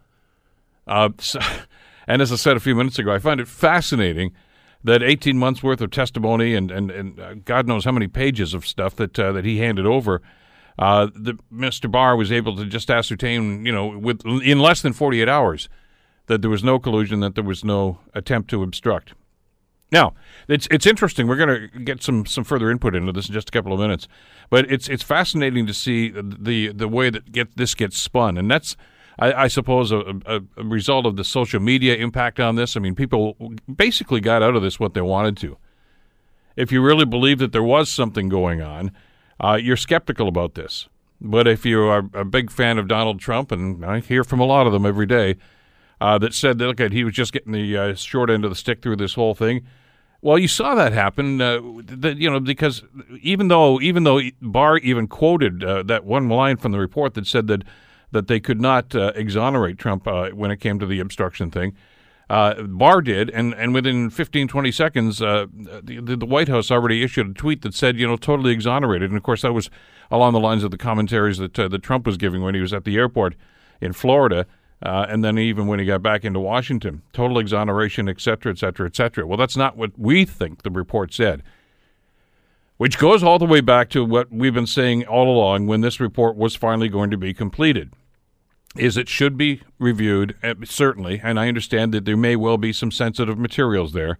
Uh, 0.87 1.11
so, 1.19 1.41
and 2.07 2.23
as 2.23 2.33
I 2.33 2.37
said 2.37 2.57
a 2.57 2.61
few 2.61 2.75
minutes 2.75 2.99
ago, 2.99 3.13
I 3.13 3.19
find 3.19 3.41
it 3.41 3.49
fascinating 3.49 4.33
that 4.85 5.03
18 5.03 5.39
months 5.39 5.63
worth 5.63 5.81
of 5.81 5.91
testimony 5.91 6.55
and 6.55 6.71
and, 6.71 6.91
and 6.91 7.21
uh, 7.21 7.35
God 7.35 7.67
knows 7.67 7.85
how 7.85 7.93
many 7.93 8.09
pages 8.09 8.55
of 8.55 8.67
stuff 8.67 8.97
that 8.97 9.15
that 9.15 9.45
he 9.45 9.59
handed 9.59 9.87
over. 9.87 10.23
The, 10.79 11.39
Mr. 11.53 11.91
Barr 11.91 12.17
was 12.17 12.33
able 12.33 12.57
to 12.57 12.65
just 12.65 12.91
ascertain, 12.91 13.65
you 13.67 13.73
know, 13.73 13.99
with 13.99 14.25
in 14.25 14.59
less 14.59 14.83
than 14.83 14.93
48 14.93 15.29
hours, 15.29 15.69
that 16.33 16.41
there 16.41 16.51
was 16.51 16.65
no 16.65 16.79
collusion, 16.79 17.21
that 17.21 17.35
there 17.35 17.45
was 17.45 17.63
no 17.63 17.99
attempt 18.15 18.49
to 18.51 18.63
obstruct. 18.63 19.13
Now, 19.91 20.15
it's 20.49 20.67
it's 20.71 20.87
interesting. 20.87 21.27
We're 21.27 21.37
going 21.37 21.71
to 21.71 21.79
get 21.81 22.03
some 22.03 22.25
some 22.25 22.43
further 22.43 22.71
input 22.71 22.95
into 22.95 23.13
this 23.13 23.29
in 23.29 23.35
just 23.35 23.51
a 23.51 23.53
couple 23.53 23.75
of 23.75 23.79
minutes, 23.79 24.09
but 24.49 24.71
it's 24.73 24.89
it's 24.89 25.03
fascinating 25.03 25.67
to 25.67 25.75
see 25.75 26.09
the 26.09 26.73
the 26.73 26.89
way 26.89 27.11
that 27.11 27.31
get 27.31 27.55
this 27.59 27.75
gets 27.75 27.99
spun, 27.99 28.39
and 28.39 28.51
that's 28.51 28.75
I, 29.19 29.45
I 29.45 29.49
suppose 29.49 29.93
a, 29.93 30.01
a, 30.25 30.41
a, 30.57 30.65
result 30.65 31.05
of 31.05 31.17
the 31.17 31.25
social 31.25 31.61
media 31.61 31.97
impact 31.97 32.41
on 32.41 32.57
this. 32.57 32.75
I 32.75 32.81
mean, 32.81 32.95
people 32.95 33.37
basically 33.73 34.21
got 34.21 34.43
out 34.43 34.57
of 34.57 34.63
this 34.63 34.81
what 34.81 34.95
they 34.95 35.03
wanted 35.03 35.37
to. 35.39 35.59
If 36.57 36.73
you 36.73 36.83
really 36.83 37.05
believe 37.05 37.39
that 37.41 37.53
there 37.53 37.63
was 37.63 37.91
something 37.91 38.31
going 38.31 38.63
on, 38.63 38.93
uh, 39.39 39.59
you're 39.61 39.77
skeptical 39.77 40.27
about 40.27 40.55
this. 40.55 40.89
But 41.21 41.47
if 41.47 41.67
you 41.67 41.83
are 41.83 42.09
a 42.15 42.25
big 42.25 42.51
fan 42.51 42.79
of 42.79 42.89
Donald 42.89 43.21
Trump, 43.21 43.53
and 43.53 43.85
I 43.85 44.01
hear 44.01 44.25
from 44.25 44.41
a 44.41 44.47
lot 44.47 44.67
of 44.67 44.73
them 44.73 44.87
every 44.87 45.07
day, 45.07 45.37
uh, 46.03 46.19
that 46.19 46.35
said 46.35 46.59
that 46.59 46.67
look, 46.67 46.93
he 46.93 47.05
was 47.05 47.15
just 47.15 47.33
getting 47.33 47.53
the 47.53 47.77
uh, 47.77 47.95
short 47.95 48.29
end 48.29 48.45
of 48.45 48.51
the 48.51 48.57
stick 48.57 48.83
through 48.83 48.97
this 48.97 49.15
whole 49.15 49.35
thing. 49.35 49.65
Well, 50.21 50.37
you 50.37 50.49
saw 50.49 50.75
that 50.75 50.93
happen, 50.93 51.41
uh, 51.41 51.61
that, 51.85 52.17
you 52.17 52.29
know, 52.29 52.41
because 52.41 52.83
even 53.21 53.47
though 53.47 53.81
even 53.81 54.03
though 54.03 54.21
Barr 54.41 54.79
even 54.79 55.07
quoted 55.07 55.63
uh, 55.63 55.85
that 55.85 56.05
one 56.05 56.29
line 56.29 56.57
from 56.57 56.73
the 56.73 56.81
report 56.81 57.15
that 57.15 57.29
said 57.29 57.47
that 57.47 57.63
that 58.11 58.27
they 58.27 58.41
could 58.41 58.61
not 58.61 58.97
uh, 58.97 59.13
exonerate 59.15 59.79
Trump 59.79 60.09
uh, 60.09 60.31
when 60.31 60.51
it 60.51 60.57
came 60.57 60.81
to 60.81 60.87
the 60.87 60.99
obstruction 60.99 61.53
thing, 61.53 61.73
Barr 62.29 63.01
did, 63.01 63.31
and, 63.31 63.55
and 63.55 63.73
within 63.73 64.11
15, 64.11 64.49
20 64.49 64.73
seconds, 64.73 65.19
the, 65.19 65.49
the 65.83 66.27
White 66.27 66.49
House 66.49 66.71
already 66.71 67.03
issued 67.03 67.31
a 67.31 67.35
tweet 67.35 67.63
that 67.63 67.75
said, 67.75 67.97
you 67.97 68.07
know, 68.07 68.17
totally 68.17 68.53
exonerated. 68.53 69.11
And 69.11 69.17
of 69.17 69.23
course, 69.23 69.43
that 69.43 69.53
was 69.53 69.71
along 70.11 70.33
the 70.33 70.41
lines 70.41 70.65
of 70.65 70.73
the 70.73 70.79
commentaries 70.79 71.39
that 71.39 71.55
that 71.55 71.83
Trump 71.83 72.07
was 72.07 72.17
giving 72.17 72.43
when 72.43 72.55
he 72.55 72.61
was 72.61 72.73
at 72.73 72.85
the 72.85 72.97
airport 72.97 73.35
in 73.81 73.93
Florida. 73.93 74.47
Uh, 74.85 75.07
and 75.09 75.23
then 75.23 75.39
even 75.39 75.69
when 75.69 75.79
he 75.79 75.85
got 75.85 76.03
back 76.03 76.25
into 76.25 76.41
Washington, 76.41 77.03
total 77.13 77.39
exoneration, 77.39 78.09
et 78.09 78.21
cetera, 78.21 78.51
et 78.51 78.59
cetera, 78.59 78.87
et 78.87 78.97
cetera. 78.97 79.25
Well, 79.25 79.39
that's 79.39 79.57
not 79.57 79.77
what 79.77 79.97
we 79.97 80.25
think 80.25 80.63
the 80.63 80.71
report 80.71 81.15
said, 81.15 81.45
which 82.79 82.99
goes 82.99 83.23
all 83.23 83.39
the 83.39 83.47
way 83.47 83.61
back 83.61 83.91
to 83.91 84.05
what 84.05 84.33
we've 84.33 84.55
been 84.55 84.67
saying 84.67 85.07
all 85.07 85.33
along 85.33 85.69
when 85.69 85.83
this 85.83 86.01
report 86.01 86.37
was 86.37 86.57
finally 86.57 86.89
going 86.89 87.13
to 87.13 87.17
be 87.17 87.33
completed. 87.33 87.93
Is 88.75 88.97
it 88.97 89.09
should 89.09 89.37
be 89.37 89.61
reviewed, 89.79 90.35
uh, 90.43 90.55
certainly, 90.65 91.21
and 91.23 91.39
I 91.39 91.47
understand 91.47 91.93
that 91.93 92.05
there 92.05 92.17
may 92.17 92.35
well 92.35 92.59
be 92.59 92.73
some 92.73 92.91
sensitive 92.91 93.39
materials 93.39 93.93
there. 93.93 94.19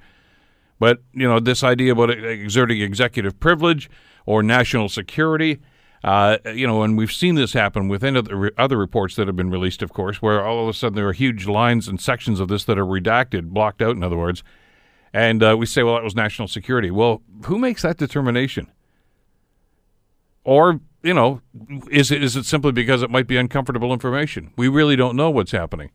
But, 0.79 0.99
you 1.13 1.27
know, 1.27 1.41
this 1.41 1.65
idea 1.65 1.93
about 1.93 2.11
exerting 2.11 2.83
executive 2.83 3.41
privilege 3.41 3.91
or 4.27 4.43
national 4.43 4.91
security, 4.91 5.61
uh, 6.05 6.39
you 6.53 6.67
know, 6.67 6.83
and 6.83 6.97
we've 6.99 7.13
seen 7.13 7.37
this 7.37 7.53
happen 7.53 7.89
within 7.89 8.17
other, 8.17 8.53
other 8.59 8.77
reports 8.77 9.17
that 9.17 9.29
have 9.29 9.37
been 9.37 9.51
released, 9.51 9.83
of 9.83 9.93
course, 9.93 10.21
where 10.21 10.45
all 10.45 10.63
of 10.63 10.69
a 10.69 10.73
sudden 10.73 10.97
there 10.97 11.09
are 11.09 11.13
huge 11.13 11.47
lines 11.47 11.87
and 11.87 12.01
sections 12.01 12.41
of 12.41 12.49
this 12.49 12.65
that 12.65 12.79
are 12.79 12.87
redacted, 12.87 13.51
blocked 13.51 13.81
out, 13.81 13.95
in 13.95 14.03
other 14.03 14.17
words. 14.17 14.43
And 15.13 15.43
uh, 15.43 15.57
we 15.59 15.67
say, 15.67 15.83
well, 15.83 15.95
that 15.95 16.03
was 16.03 16.17
national 16.17 16.49
security. 16.49 16.91
Well, 16.91 17.23
who 17.45 17.59
makes 17.59 17.83
that 17.83 17.99
determination? 17.99 18.73
Or 20.45 20.81
you 21.03 21.15
know, 21.15 21.41
is 21.91 22.11
it 22.11 22.23
is 22.23 22.37
it 22.37 22.47
simply 22.47 22.73
because 22.73 23.03
it 23.03 23.11
might 23.11 23.27
be 23.27 23.37
uncomfortable 23.37 23.93
information? 23.93 24.53
We 24.57 24.69
really 24.69 24.97
don't 24.97 25.17
know 25.17 25.31
what's 25.31 25.53
happening. 25.53 25.91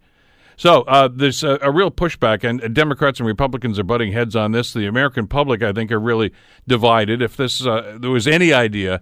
So 0.58 0.82
uh, 0.84 1.08
there's 1.14 1.44
a, 1.44 1.60
a, 1.62 1.72
real 1.72 1.92
pushback, 1.92 2.44
and, 2.44 2.74
Democrats 2.74 3.20
and 3.20 3.28
Republicans 3.28 3.78
are 3.78 3.84
butting 3.84 4.12
heads 4.12 4.36
on 4.36 4.54
this. 4.54 4.74
The 4.74 4.88
American 4.88 5.28
public, 5.28 5.62
I 5.62 5.72
think, 5.72 5.92
are 5.92 6.00
really 6.00 6.34
divided. 6.68 7.22
If 7.22 7.38
this 7.38 7.66
uh, 7.66 7.98
there 8.00 8.10
was 8.10 8.28
any 8.28 8.52
idea 8.54 9.02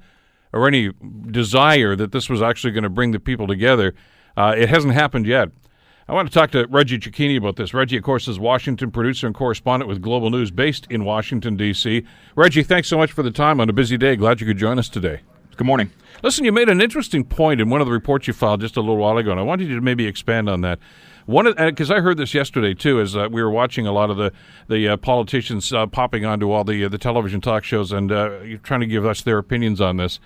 or 0.55 0.67
any 0.67 0.91
desire 1.29 1.95
that 1.95 2.11
this 2.11 2.29
was 2.29 2.41
actually 2.41 2.71
going 2.71 2.83
to 2.83 2.89
bring 2.89 3.11
the 3.11 3.19
people 3.19 3.45
together, 3.45 3.93
uh, 4.37 4.55
it 4.57 4.69
hasn't 4.69 4.93
happened 4.93 5.27
yet. 5.27 5.49
I 6.07 6.13
want 6.13 6.27
to 6.27 6.33
talk 6.33 6.51
to 6.51 6.67
Reggie 6.67 6.99
Cecchini 6.99 7.37
about 7.37 7.55
this. 7.55 7.73
Reggie, 7.73 7.97
of 7.97 8.03
course, 8.03 8.27
is 8.27 8.39
Washington 8.39 8.91
producer 8.91 9.25
and 9.25 9.35
correspondent 9.35 9.89
with 9.89 10.01
Global 10.01 10.29
News 10.29 10.51
based 10.51 10.85
in 10.89 11.03
Washington, 11.03 11.57
D.C. 11.57 12.05
Reggie, 12.35 12.63
thanks 12.63 12.87
so 12.87 12.97
much 12.97 13.11
for 13.11 13.23
the 13.23 13.31
time 13.31 13.59
on 13.59 13.69
a 13.69 13.73
busy 13.73 13.97
day. 13.97 14.15
Glad 14.15 14.39
you 14.39 14.47
could 14.47 14.57
join 14.57 14.77
us 14.77 14.87
today. 14.87 15.21
Good 15.57 15.65
morning. 15.65 15.91
Listen, 16.21 16.45
you 16.45 16.51
made 16.51 16.69
an 16.69 16.81
interesting 16.81 17.23
point 17.23 17.59
in 17.59 17.69
one 17.69 17.81
of 17.81 17.87
the 17.87 17.93
reports 17.93 18.27
you 18.27 18.33
filed 18.33 18.61
just 18.61 18.77
a 18.77 18.81
little 18.81 18.97
while 18.97 19.17
ago, 19.17 19.31
and 19.31 19.39
I 19.39 19.43
wanted 19.43 19.67
you 19.67 19.75
to 19.75 19.81
maybe 19.81 20.05
expand 20.05 20.47
on 20.47 20.61
that. 20.61 20.79
One 21.25 21.51
because 21.55 21.89
I 21.89 22.01
heard 22.01 22.17
this 22.17 22.35
yesterday 22.35 22.75
too, 22.75 23.01
as 23.01 23.15
uh, 23.15 23.29
we 23.31 23.41
were 23.41 23.49
watching 23.49 23.87
a 23.87 23.91
lot 23.91 24.11
of 24.11 24.17
the 24.17 24.31
the 24.67 24.89
uh, 24.89 24.97
politicians 24.97 25.73
uh, 25.73 25.87
popping 25.87 26.23
onto 26.23 26.51
all 26.51 26.63
the 26.63 26.85
uh, 26.85 26.89
the 26.89 26.99
television 26.99 27.41
talk 27.41 27.63
shows 27.63 27.91
and 27.91 28.11
uh, 28.11 28.29
trying 28.61 28.81
to 28.81 28.85
give 28.85 29.05
us 29.05 29.21
their 29.21 29.39
opinions 29.39 29.81
on 29.81 29.97
this. 29.97 30.19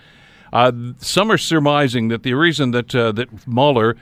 Uh, 0.52 0.72
some 0.98 1.30
are 1.30 1.38
surmising 1.38 2.08
that 2.08 2.22
the 2.22 2.34
reason 2.34 2.72
that 2.72 2.88
that 2.88 3.46
Mueller 3.46 3.96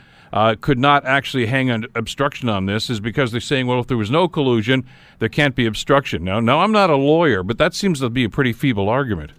could 0.61 0.78
not 0.78 1.04
actually 1.04 1.46
hang 1.46 1.70
an 1.70 1.87
obstruction 1.94 2.48
on 2.48 2.66
this 2.66 2.90
is 2.90 3.00
because 3.00 3.32
they're 3.32 3.40
saying, 3.40 3.66
well, 3.66 3.80
if 3.80 3.87
there 3.87 3.96
was 3.96 4.11
no 4.11 4.28
collusion, 4.28 4.84
there 5.18 5.28
can't 5.28 5.54
be 5.54 5.66
obstruction. 5.66 6.24
Now, 6.24 6.40
now 6.40 6.61
I'm 6.61 6.72
not 6.72 6.90
a 6.90 6.96
lawyer, 6.96 7.42
but 7.42 7.58
that 7.58 7.74
seems 7.74 8.00
to 8.00 8.11
be 8.11 8.24
a 8.24 8.30
pretty 8.30 8.52
feeble 8.52 8.88
argument. 8.88 9.32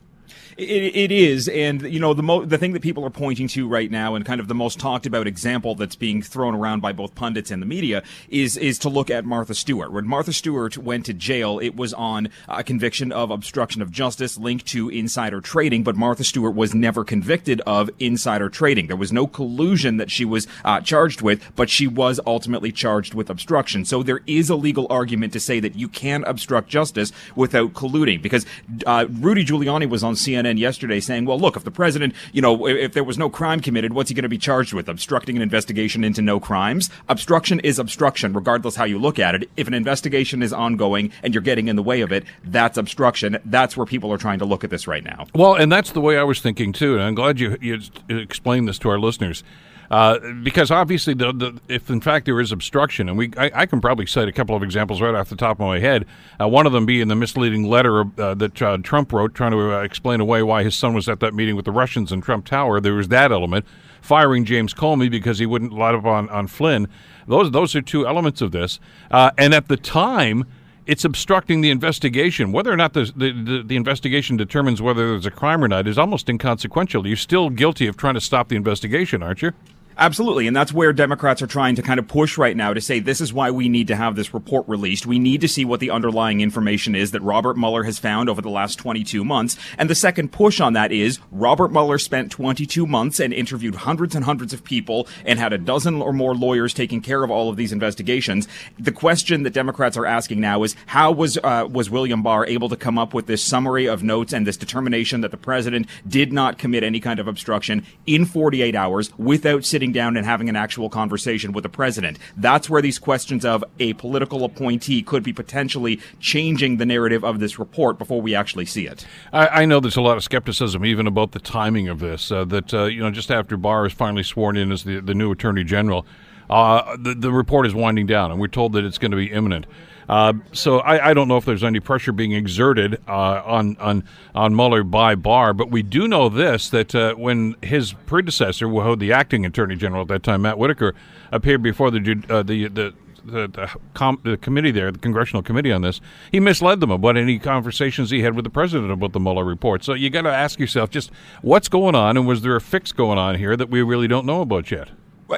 It, 0.59 0.95
it 0.95 1.11
is, 1.11 1.47
and 1.47 1.81
you 1.83 2.01
know 2.01 2.13
the 2.13 2.21
mo- 2.21 2.43
the 2.43 2.57
thing 2.57 2.73
that 2.73 2.81
people 2.81 3.05
are 3.05 3.09
pointing 3.09 3.47
to 3.49 3.65
right 3.65 3.89
now, 3.89 4.15
and 4.15 4.25
kind 4.25 4.41
of 4.41 4.49
the 4.49 4.55
most 4.55 4.77
talked 4.77 5.05
about 5.05 5.25
example 5.25 5.73
that's 5.73 5.95
being 5.95 6.21
thrown 6.21 6.53
around 6.53 6.81
by 6.81 6.91
both 6.91 7.15
pundits 7.15 7.49
and 7.49 7.61
the 7.61 7.65
media, 7.65 8.03
is 8.27 8.57
is 8.57 8.77
to 8.79 8.89
look 8.89 9.09
at 9.09 9.23
Martha 9.23 9.53
Stewart. 9.53 9.93
When 9.93 10.05
Martha 10.05 10.33
Stewart 10.33 10.77
went 10.77 11.05
to 11.05 11.13
jail, 11.13 11.59
it 11.59 11.77
was 11.77 11.93
on 11.93 12.27
a 12.49 12.61
conviction 12.61 13.13
of 13.13 13.31
obstruction 13.31 13.81
of 13.81 13.89
justice 13.89 14.37
linked 14.37 14.65
to 14.67 14.89
insider 14.89 15.39
trading, 15.39 15.81
but 15.83 15.95
Martha 15.95 16.25
Stewart 16.25 16.55
was 16.55 16.75
never 16.75 17.05
convicted 17.05 17.61
of 17.61 17.89
insider 17.97 18.49
trading. 18.49 18.87
There 18.87 18.97
was 18.97 19.13
no 19.13 19.27
collusion 19.27 19.95
that 19.95 20.11
she 20.11 20.25
was 20.25 20.45
uh, 20.65 20.81
charged 20.81 21.21
with, 21.21 21.41
but 21.55 21.69
she 21.69 21.87
was 21.87 22.19
ultimately 22.27 22.73
charged 22.73 23.13
with 23.13 23.29
obstruction. 23.29 23.85
So 23.85 24.03
there 24.03 24.19
is 24.27 24.49
a 24.49 24.55
legal 24.55 24.87
argument 24.89 25.31
to 25.33 25.39
say 25.39 25.61
that 25.61 25.75
you 25.75 25.87
can 25.87 26.25
obstruct 26.25 26.67
justice 26.67 27.13
without 27.33 27.71
colluding, 27.71 28.21
because 28.21 28.45
uh, 28.85 29.05
Rudy 29.09 29.45
Giuliani 29.45 29.89
was 29.89 30.03
on 30.03 30.15
CNN 30.15 30.48
CNN 30.49 30.59
yesterday 30.59 30.99
saying, 30.99 31.25
well, 31.25 31.39
look, 31.39 31.55
if 31.55 31.63
the 31.63 31.71
president, 31.71 32.13
you 32.33 32.41
know, 32.41 32.67
if 32.67 32.93
there 32.93 33.03
was 33.03 33.17
no 33.17 33.29
crime 33.29 33.59
committed, 33.59 33.93
what's 33.93 34.09
he 34.09 34.15
going 34.15 34.23
to 34.23 34.29
be 34.29 34.37
charged 34.37 34.73
with? 34.73 34.89
Obstructing 34.89 35.35
an 35.35 35.41
investigation 35.41 36.03
into 36.03 36.21
no 36.21 36.39
crimes? 36.39 36.89
Obstruction 37.07 37.59
is 37.61 37.79
obstruction, 37.79 38.33
regardless 38.33 38.75
how 38.75 38.85
you 38.85 38.99
look 38.99 39.19
at 39.19 39.35
it. 39.35 39.49
If 39.57 39.67
an 39.67 39.73
investigation 39.73 40.41
is 40.41 40.53
ongoing 40.53 41.11
and 41.23 41.33
you're 41.33 41.41
getting 41.41 41.67
in 41.67 41.75
the 41.75 41.83
way 41.83 42.01
of 42.01 42.11
it, 42.11 42.25
that's 42.43 42.77
obstruction. 42.77 43.37
That's 43.45 43.77
where 43.77 43.85
people 43.85 44.11
are 44.11 44.17
trying 44.17 44.39
to 44.39 44.45
look 44.45 44.63
at 44.63 44.69
this 44.69 44.87
right 44.87 45.03
now. 45.03 45.27
Well, 45.33 45.55
and 45.55 45.71
that's 45.71 45.91
the 45.91 46.01
way 46.01 46.17
I 46.17 46.23
was 46.23 46.41
thinking 46.41 46.73
too. 46.73 46.95
And 46.95 47.03
I'm 47.03 47.15
glad 47.15 47.39
you, 47.39 47.57
you 47.61 47.79
explained 48.09 48.67
this 48.67 48.79
to 48.79 48.89
our 48.89 48.99
listeners. 48.99 49.43
Uh, 49.89 50.19
because 50.43 50.69
obviously, 50.69 51.15
the, 51.15 51.33
the, 51.33 51.59
if 51.67 51.89
in 51.89 51.99
fact 51.99 52.25
there 52.25 52.39
is 52.39 52.51
obstruction, 52.51 53.09
and 53.09 53.17
we, 53.17 53.31
I, 53.37 53.51
I, 53.55 53.65
can 53.65 53.81
probably 53.81 54.05
cite 54.05 54.27
a 54.27 54.31
couple 54.31 54.55
of 54.55 54.61
examples 54.61 55.01
right 55.01 55.15
off 55.15 55.29
the 55.29 55.35
top 55.35 55.59
of 55.59 55.65
my 55.65 55.79
head. 55.79 56.05
Uh, 56.39 56.47
one 56.47 56.67
of 56.67 56.73
them 56.73 56.85
being 56.85 57.07
the 57.07 57.15
misleading 57.15 57.63
letter 57.63 58.01
uh, 58.19 58.35
that 58.35 58.61
uh, 58.61 58.77
Trump 58.83 59.11
wrote, 59.11 59.33
trying 59.33 59.51
to 59.51 59.73
uh, 59.73 59.81
explain 59.81 60.19
away 60.19 60.43
why 60.43 60.63
his 60.63 60.75
son 60.75 60.93
was 60.93 61.09
at 61.09 61.19
that 61.21 61.33
meeting 61.33 61.55
with 61.55 61.65
the 61.65 61.71
Russians 61.71 62.11
in 62.11 62.21
Trump 62.21 62.45
Tower. 62.45 62.79
There 62.79 62.93
was 62.93 63.07
that 63.07 63.31
element. 63.31 63.65
Firing 64.01 64.45
James 64.45 64.73
Comey 64.73 65.09
because 65.09 65.39
he 65.39 65.45
wouldn't 65.45 65.73
light 65.73 65.95
up 65.95 66.05
on, 66.05 66.29
on 66.29 66.47
Flynn. 66.47 66.87
Those 67.27 67.51
those 67.51 67.75
are 67.75 67.81
two 67.81 68.07
elements 68.07 68.41
of 68.41 68.51
this. 68.51 68.79
and 69.11 69.53
at 69.53 69.67
the 69.67 69.77
time 69.77 70.45
it's 70.85 71.05
obstructing 71.05 71.61
the 71.61 71.69
investigation. 71.69 72.51
Whether 72.51 72.71
or 72.71 72.77
not 72.77 72.93
the, 72.93 73.11
the, 73.15 73.63
the, 73.63 73.75
investigation 73.75 74.37
determines 74.37 74.81
whether 74.81 75.09
there's 75.09 75.27
a 75.27 75.31
crime 75.31 75.63
or 75.63 75.67
not 75.67 75.87
is 75.87 75.99
almost 75.99 76.27
inconsequential. 76.29 77.05
You're 77.05 77.15
still 77.15 77.51
guilty 77.51 77.85
of 77.85 77.95
trying 77.95 78.15
to 78.15 78.21
stop 78.21 78.47
the 78.47 78.55
investigation, 78.55 79.21
aren't 79.21 79.43
you? 79.43 79.51
Absolutely. 79.99 80.47
And 80.47 80.55
that's 80.55 80.71
where 80.71 80.93
Democrats 80.93 81.41
are 81.41 81.47
trying 81.47 81.75
to 81.75 81.81
kind 81.81 81.99
of 81.99 82.07
push 82.07 82.37
right 82.37 82.55
now 82.55 82.73
to 82.73 82.79
say 82.79 82.99
this 82.99 83.19
is 83.19 83.33
why 83.33 83.51
we 83.51 83.67
need 83.67 83.89
to 83.89 83.97
have 83.97 84.15
this 84.15 84.33
report 84.33 84.65
released. 84.65 85.05
We 85.05 85.19
need 85.19 85.41
to 85.41 85.47
see 85.49 85.65
what 85.65 85.81
the 85.81 85.91
underlying 85.91 86.39
information 86.39 86.95
is 86.95 87.11
that 87.11 87.21
Robert 87.21 87.57
Mueller 87.57 87.83
has 87.83 87.99
found 87.99 88.29
over 88.29 88.41
the 88.41 88.49
last 88.49 88.75
22 88.77 89.25
months. 89.25 89.57
And 89.77 89.89
the 89.89 89.95
second 89.95 90.31
push 90.31 90.61
on 90.61 90.71
that 90.71 90.93
is 90.93 91.19
Robert 91.31 91.73
Mueller 91.73 91.97
spent 91.97 92.31
22 92.31 92.87
months 92.87 93.19
and 93.19 93.33
interviewed 93.33 93.75
hundreds 93.75 94.15
and 94.15 94.23
hundreds 94.23 94.53
of 94.53 94.63
people 94.63 95.05
and 95.25 95.37
had 95.37 95.51
a 95.51 95.57
dozen 95.57 96.01
or 96.01 96.13
more 96.13 96.33
lawyers 96.33 96.73
taking 96.73 97.01
care 97.01 97.21
of 97.25 97.29
all 97.29 97.49
of 97.49 97.57
these 97.57 97.73
investigations. 97.73 98.47
The 98.79 98.93
question 98.93 99.43
that 99.43 99.53
Democrats 99.53 99.97
are 99.97 100.05
asking 100.05 100.39
now 100.39 100.63
is 100.63 100.77
how 100.85 101.11
was 101.11 101.37
uh, 101.43 101.67
was 101.69 101.89
William 101.89 102.23
Barr 102.23 102.45
able 102.45 102.69
to 102.69 102.77
come 102.77 102.97
up 102.97 103.13
with 103.13 103.25
this 103.25 103.43
summary 103.43 103.87
of 103.87 104.01
notes 104.01 104.31
and 104.31 104.47
this 104.47 104.55
determination 104.55 105.19
that 105.21 105.31
the 105.31 105.37
president 105.37 105.87
did 106.07 106.31
not 106.31 106.57
commit 106.57 106.85
any 106.85 107.01
kind 107.01 107.19
of 107.19 107.27
obstruction 107.27 107.85
in 108.07 108.23
48 108.23 108.75
hours 108.75 109.11
without 109.17 109.65
sitting 109.65 109.88
sitting 109.89 110.01
down 110.01 110.17
and 110.17 110.25
having 110.25 110.49
an 110.49 110.55
actual 110.55 110.89
conversation 110.89 111.51
with 111.51 111.63
the 111.63 111.69
president. 111.69 112.19
That's 112.37 112.69
where 112.69 112.81
these 112.81 112.99
questions 112.99 113.45
of 113.45 113.63
a 113.79 113.93
political 113.93 114.43
appointee 114.43 115.01
could 115.01 115.23
be 115.23 115.33
potentially 115.33 115.99
changing 116.19 116.77
the 116.77 116.85
narrative 116.85 117.23
of 117.23 117.39
this 117.39 117.59
report 117.59 117.97
before 117.97 118.21
we 118.21 118.35
actually 118.35 118.65
see 118.65 118.87
it. 118.87 119.05
I, 119.33 119.61
I 119.61 119.65
know 119.65 119.79
there's 119.79 119.97
a 119.97 120.01
lot 120.01 120.17
of 120.17 120.23
skepticism 120.23 120.85
even 120.85 121.07
about 121.07 121.31
the 121.31 121.39
timing 121.39 121.89
of 121.89 121.99
this. 121.99 122.31
Uh, 122.31 122.45
that 122.45 122.73
uh, 122.73 122.85
you 122.85 123.01
know, 123.01 123.11
just 123.11 123.31
after 123.31 123.57
Barr 123.57 123.87
is 123.87 123.93
finally 123.93 124.23
sworn 124.23 124.57
in 124.57 124.71
as 124.71 124.83
the 124.83 125.01
the 125.01 125.15
new 125.15 125.31
attorney 125.31 125.63
general, 125.63 126.05
uh, 126.49 126.95
the 126.97 127.15
the 127.15 127.31
report 127.31 127.65
is 127.65 127.73
winding 127.73 128.05
down, 128.05 128.31
and 128.31 128.39
we're 128.39 128.47
told 128.47 128.73
that 128.73 128.85
it's 128.85 128.97
going 128.99 129.11
to 129.11 129.17
be 129.17 129.31
imminent. 129.31 129.65
Uh, 130.09 130.33
so 130.53 130.79
I, 130.79 131.11
I, 131.11 131.13
don't 131.13 131.27
know 131.27 131.37
if 131.37 131.45
there's 131.45 131.63
any 131.63 131.79
pressure 131.79 132.11
being 132.11 132.31
exerted 132.31 132.99
uh, 133.07 133.43
on 133.45 133.77
on 133.77 134.03
on 134.33 134.55
Mueller 134.55 134.83
by 134.83 135.13
Barr, 135.13 135.53
but 135.53 135.69
we 135.69 135.83
do 135.83 136.07
know 136.07 136.29
this 136.29 136.67
that 136.71 136.95
uh, 136.95 137.13
when 137.13 137.55
his 137.61 137.93
predecessor, 138.07 138.67
who 138.67 138.95
the 138.95 139.13
acting 139.13 139.45
attorney 139.45 139.75
general 139.75 140.01
at 140.01 140.07
that 140.07 140.23
time, 140.23 140.41
Matt 140.41 140.57
Whitaker, 140.57 140.95
appeared 141.31 141.61
before 141.61 141.91
the 141.91 142.23
uh, 142.27 142.41
the 142.41 142.67
the 142.69 142.93
the, 143.23 143.47
the, 143.47 143.69
com- 143.93 144.19
the, 144.23 144.37
committee 144.37 144.71
there, 144.71 144.91
the 144.91 144.97
congressional 144.97 145.43
committee 145.43 145.71
on 145.71 145.81
this, 145.83 146.01
he 146.31 146.39
misled 146.39 146.79
them 146.79 146.89
about 146.89 147.17
any 147.17 147.37
conversations 147.37 148.09
he 148.09 148.21
had 148.21 148.33
with 148.33 148.45
the 148.45 148.49
president 148.49 148.91
about 148.91 149.11
the 149.11 149.19
Mueller 149.19 149.43
report. 149.43 149.83
So 149.83 149.93
you 149.93 150.09
got 150.09 150.23
to 150.23 150.33
ask 150.33 150.57
yourself 150.57 150.89
just 150.89 151.11
what's 151.43 151.67
going 151.67 151.95
on, 151.95 152.17
and 152.17 152.25
was 152.25 152.41
there 152.41 152.55
a 152.55 152.61
fix 152.61 152.91
going 152.91 153.19
on 153.19 153.35
here 153.35 153.55
that 153.55 153.69
we 153.69 153.83
really 153.83 154.07
don't 154.07 154.25
know 154.25 154.41
about 154.41 154.71
yet? 154.71 154.89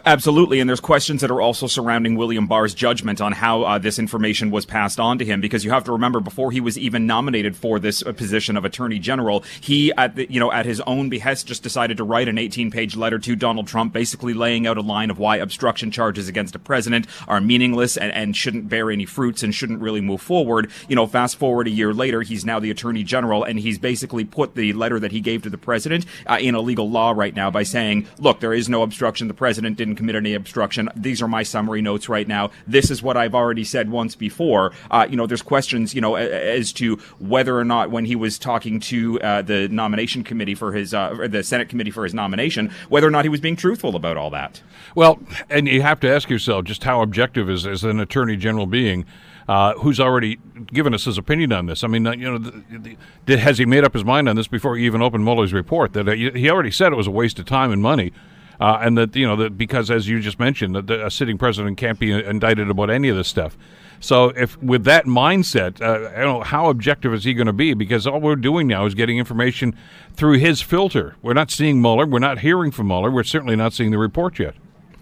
Absolutely, 0.06 0.62
and 0.62 0.70
there's 0.70 0.80
questions 0.80 1.20
that 1.20 1.30
are 1.32 1.42
also 1.42 1.68
surrounding 1.68 2.16
William 2.16 2.48
Barr's 2.48 2.74
judgment 2.74 3.20
on 3.20 3.34
how 3.34 3.64
uh, 3.64 3.78
this 3.78 4.00
information 4.00 4.50
was 4.50 4.66
passed 4.66 5.02
on 5.02 5.18
to 5.18 5.26
him. 5.26 5.42
Because 5.42 5.66
you 5.66 5.72
have 5.72 5.84
to 5.84 5.92
remember, 5.92 6.22
before 6.22 6.52
he 6.52 6.62
was 6.62 6.78
even 6.78 7.06
nominated 7.06 7.58
for 7.58 7.78
this 7.78 8.02
uh, 8.06 8.14
position 8.14 8.56
of 8.56 8.64
Attorney 8.64 9.00
General, 9.00 9.44
he, 9.60 9.92
at 9.98 10.16
the, 10.16 10.32
you 10.32 10.40
know, 10.40 10.50
at 10.52 10.66
his 10.66 10.80
own 10.82 11.10
behest, 11.10 11.46
just 11.46 11.62
decided 11.62 11.98
to 11.98 12.06
write 12.06 12.30
an 12.30 12.38
18-page 12.38 12.96
letter 12.96 13.20
to 13.20 13.36
Donald 13.36 13.68
Trump, 13.68 13.92
basically 13.92 14.34
laying 14.34 14.66
out 14.66 14.78
a 14.78 14.82
line 14.82 15.10
of 15.10 15.20
why 15.20 15.36
obstruction 15.36 15.92
charges 15.92 16.30
against 16.30 16.56
a 16.56 16.60
president 16.60 17.06
are 17.28 17.42
meaningless 17.42 17.98
and, 17.98 18.14
and 18.14 18.38
shouldn't 18.38 18.70
bear 18.70 18.92
any 18.92 19.06
fruits 19.06 19.44
and 19.44 19.54
shouldn't 19.54 19.82
really 19.82 20.02
move 20.02 20.22
forward. 20.22 20.72
You 20.88 20.96
know, 20.96 21.06
fast 21.06 21.36
forward 21.36 21.68
a 21.68 21.72
year 21.72 21.94
later, 21.94 22.22
he's 22.22 22.46
now 22.46 22.60
the 22.60 22.72
Attorney 22.72 23.04
General, 23.04 23.44
and 23.44 23.60
he's 23.60 23.78
basically 23.78 24.24
put 24.24 24.56
the 24.56 24.72
letter 24.72 25.00
that 25.00 25.12
he 25.12 25.20
gave 25.20 25.44
to 25.44 25.50
the 25.50 25.58
president 25.58 26.06
uh, 26.28 26.38
in 26.40 26.56
a 26.56 26.62
legal 26.62 26.90
law 26.90 27.12
right 27.12 27.36
now 27.36 27.52
by 27.52 27.64
saying, 27.64 28.08
"Look, 28.20 28.40
there 28.40 28.54
is 28.54 28.70
no 28.70 28.84
obstruction. 28.84 29.28
The 29.28 29.34
president 29.34 29.81
didn't 29.82 29.96
commit 29.96 30.16
any 30.16 30.36
obstruction. 30.36 30.90
These 30.96 31.24
are 31.24 31.28
my 31.28 31.42
summary 31.42 31.82
notes 31.82 32.08
right 32.08 32.28
now. 32.28 32.52
This 32.68 32.92
is 32.92 33.02
what 33.02 33.18
I've 33.18 33.34
already 33.34 33.64
said 33.64 33.90
once 33.90 34.16
before. 34.16 34.74
Uh, 34.92 35.08
you 35.10 35.18
know, 35.18 35.26
there's 35.26 35.42
questions, 35.42 35.96
you 35.96 36.02
know, 36.02 36.16
as 36.16 36.72
to 36.74 36.98
whether 37.18 37.58
or 37.58 37.66
not 37.66 37.90
when 37.90 38.06
he 38.06 38.16
was 38.16 38.38
talking 38.38 38.80
to 38.82 39.20
uh, 39.22 39.42
the 39.42 39.68
nomination 39.70 40.24
committee 40.24 40.54
for 40.54 40.74
his, 40.74 40.94
uh, 40.94 41.28
the 41.28 41.42
Senate 41.42 41.68
committee 41.68 41.90
for 41.90 42.04
his 42.04 42.14
nomination, 42.14 42.72
whether 42.90 43.08
or 43.08 43.12
not 43.12 43.26
he 43.26 43.30
was 43.30 43.42
being 43.42 43.56
truthful 43.56 43.96
about 43.96 44.18
all 44.18 44.30
that. 44.30 44.62
Well, 44.94 45.20
and 45.50 45.68
you 45.68 45.82
have 45.82 46.00
to 46.02 46.10
ask 46.14 46.30
yourself 46.30 46.66
just 46.66 46.84
how 46.84 47.02
objective 47.02 47.50
is, 47.50 47.66
is 47.66 47.84
an 47.84 48.00
attorney 48.00 48.38
general 48.38 48.68
being? 48.68 49.06
Uh, 49.48 49.74
who's 49.80 50.00
already 50.00 50.40
given 50.68 50.94
us 50.94 51.06
his 51.06 51.18
opinion 51.18 51.52
on 51.52 51.66
this. 51.66 51.84
I 51.84 51.88
mean, 51.88 52.06
uh, 52.06 52.12
you 52.14 52.32
know, 52.32 52.38
the, 52.38 52.96
the, 53.26 53.38
has 53.38 53.58
he 53.58 53.66
made 53.66 53.84
up 53.84 53.92
his 53.92 54.06
mind 54.06 54.30
on 54.30 54.36
this 54.36 54.48
before 54.48 54.78
he 54.78 54.86
even 54.86 55.02
opened 55.02 55.26
Mueller's 55.26 55.52
report? 55.52 55.92
That 55.94 56.08
uh, 56.08 56.12
he 56.14 56.50
already 56.50 56.72
said 56.72 56.94
it 56.94 56.96
was 56.96 57.08
a 57.08 57.12
waste 57.12 57.40
of 57.40 57.48
time 57.48 57.72
and 57.72 57.82
money 57.82 58.14
uh, 58.60 58.80
and 58.82 58.98
that 58.98 59.16
you 59.16 59.28
know 59.28 59.36
that 59.38 59.58
because 59.58 59.90
as 59.90 60.08
you 60.08 60.20
just 60.20 60.40
mentioned, 60.40 60.76
that 60.76 60.90
a 60.90 61.10
sitting 61.10 61.38
president 61.38 61.78
can't 61.78 62.00
be 62.00 62.12
indicted 62.12 62.70
about 62.70 62.90
any 62.90 63.10
of 63.10 63.16
this 63.16 63.28
stuff. 63.28 63.58
So 64.00 64.30
if 64.30 64.62
with 64.62 64.84
that 64.86 65.06
mindset, 65.06 65.80
uh, 65.80 66.10
I 66.10 66.22
don't 66.22 66.40
know 66.40 66.44
how 66.44 66.70
objective 66.70 67.14
is 67.14 67.24
he 67.24 67.36
going 67.36 67.48
to 67.48 67.54
be 67.54 67.76
because 67.76 68.08
all 68.08 68.20
we're 68.20 68.36
doing 68.36 68.68
now 68.68 68.86
is 68.88 68.96
getting 68.96 69.20
information 69.20 69.78
through 70.14 70.40
his 70.40 70.60
filter. 70.60 71.16
We're 71.22 71.34
not 71.34 71.52
seeing 71.52 71.82
Mueller. 71.82 72.08
We're 72.08 72.20
not 72.20 72.40
hearing 72.40 72.72
from 72.72 72.88
Mueller. 72.88 73.12
We're 73.12 73.24
certainly 73.24 73.56
not 73.56 73.74
seeing 73.74 73.92
the 73.92 74.00
report 74.00 74.40
yet. 74.40 74.56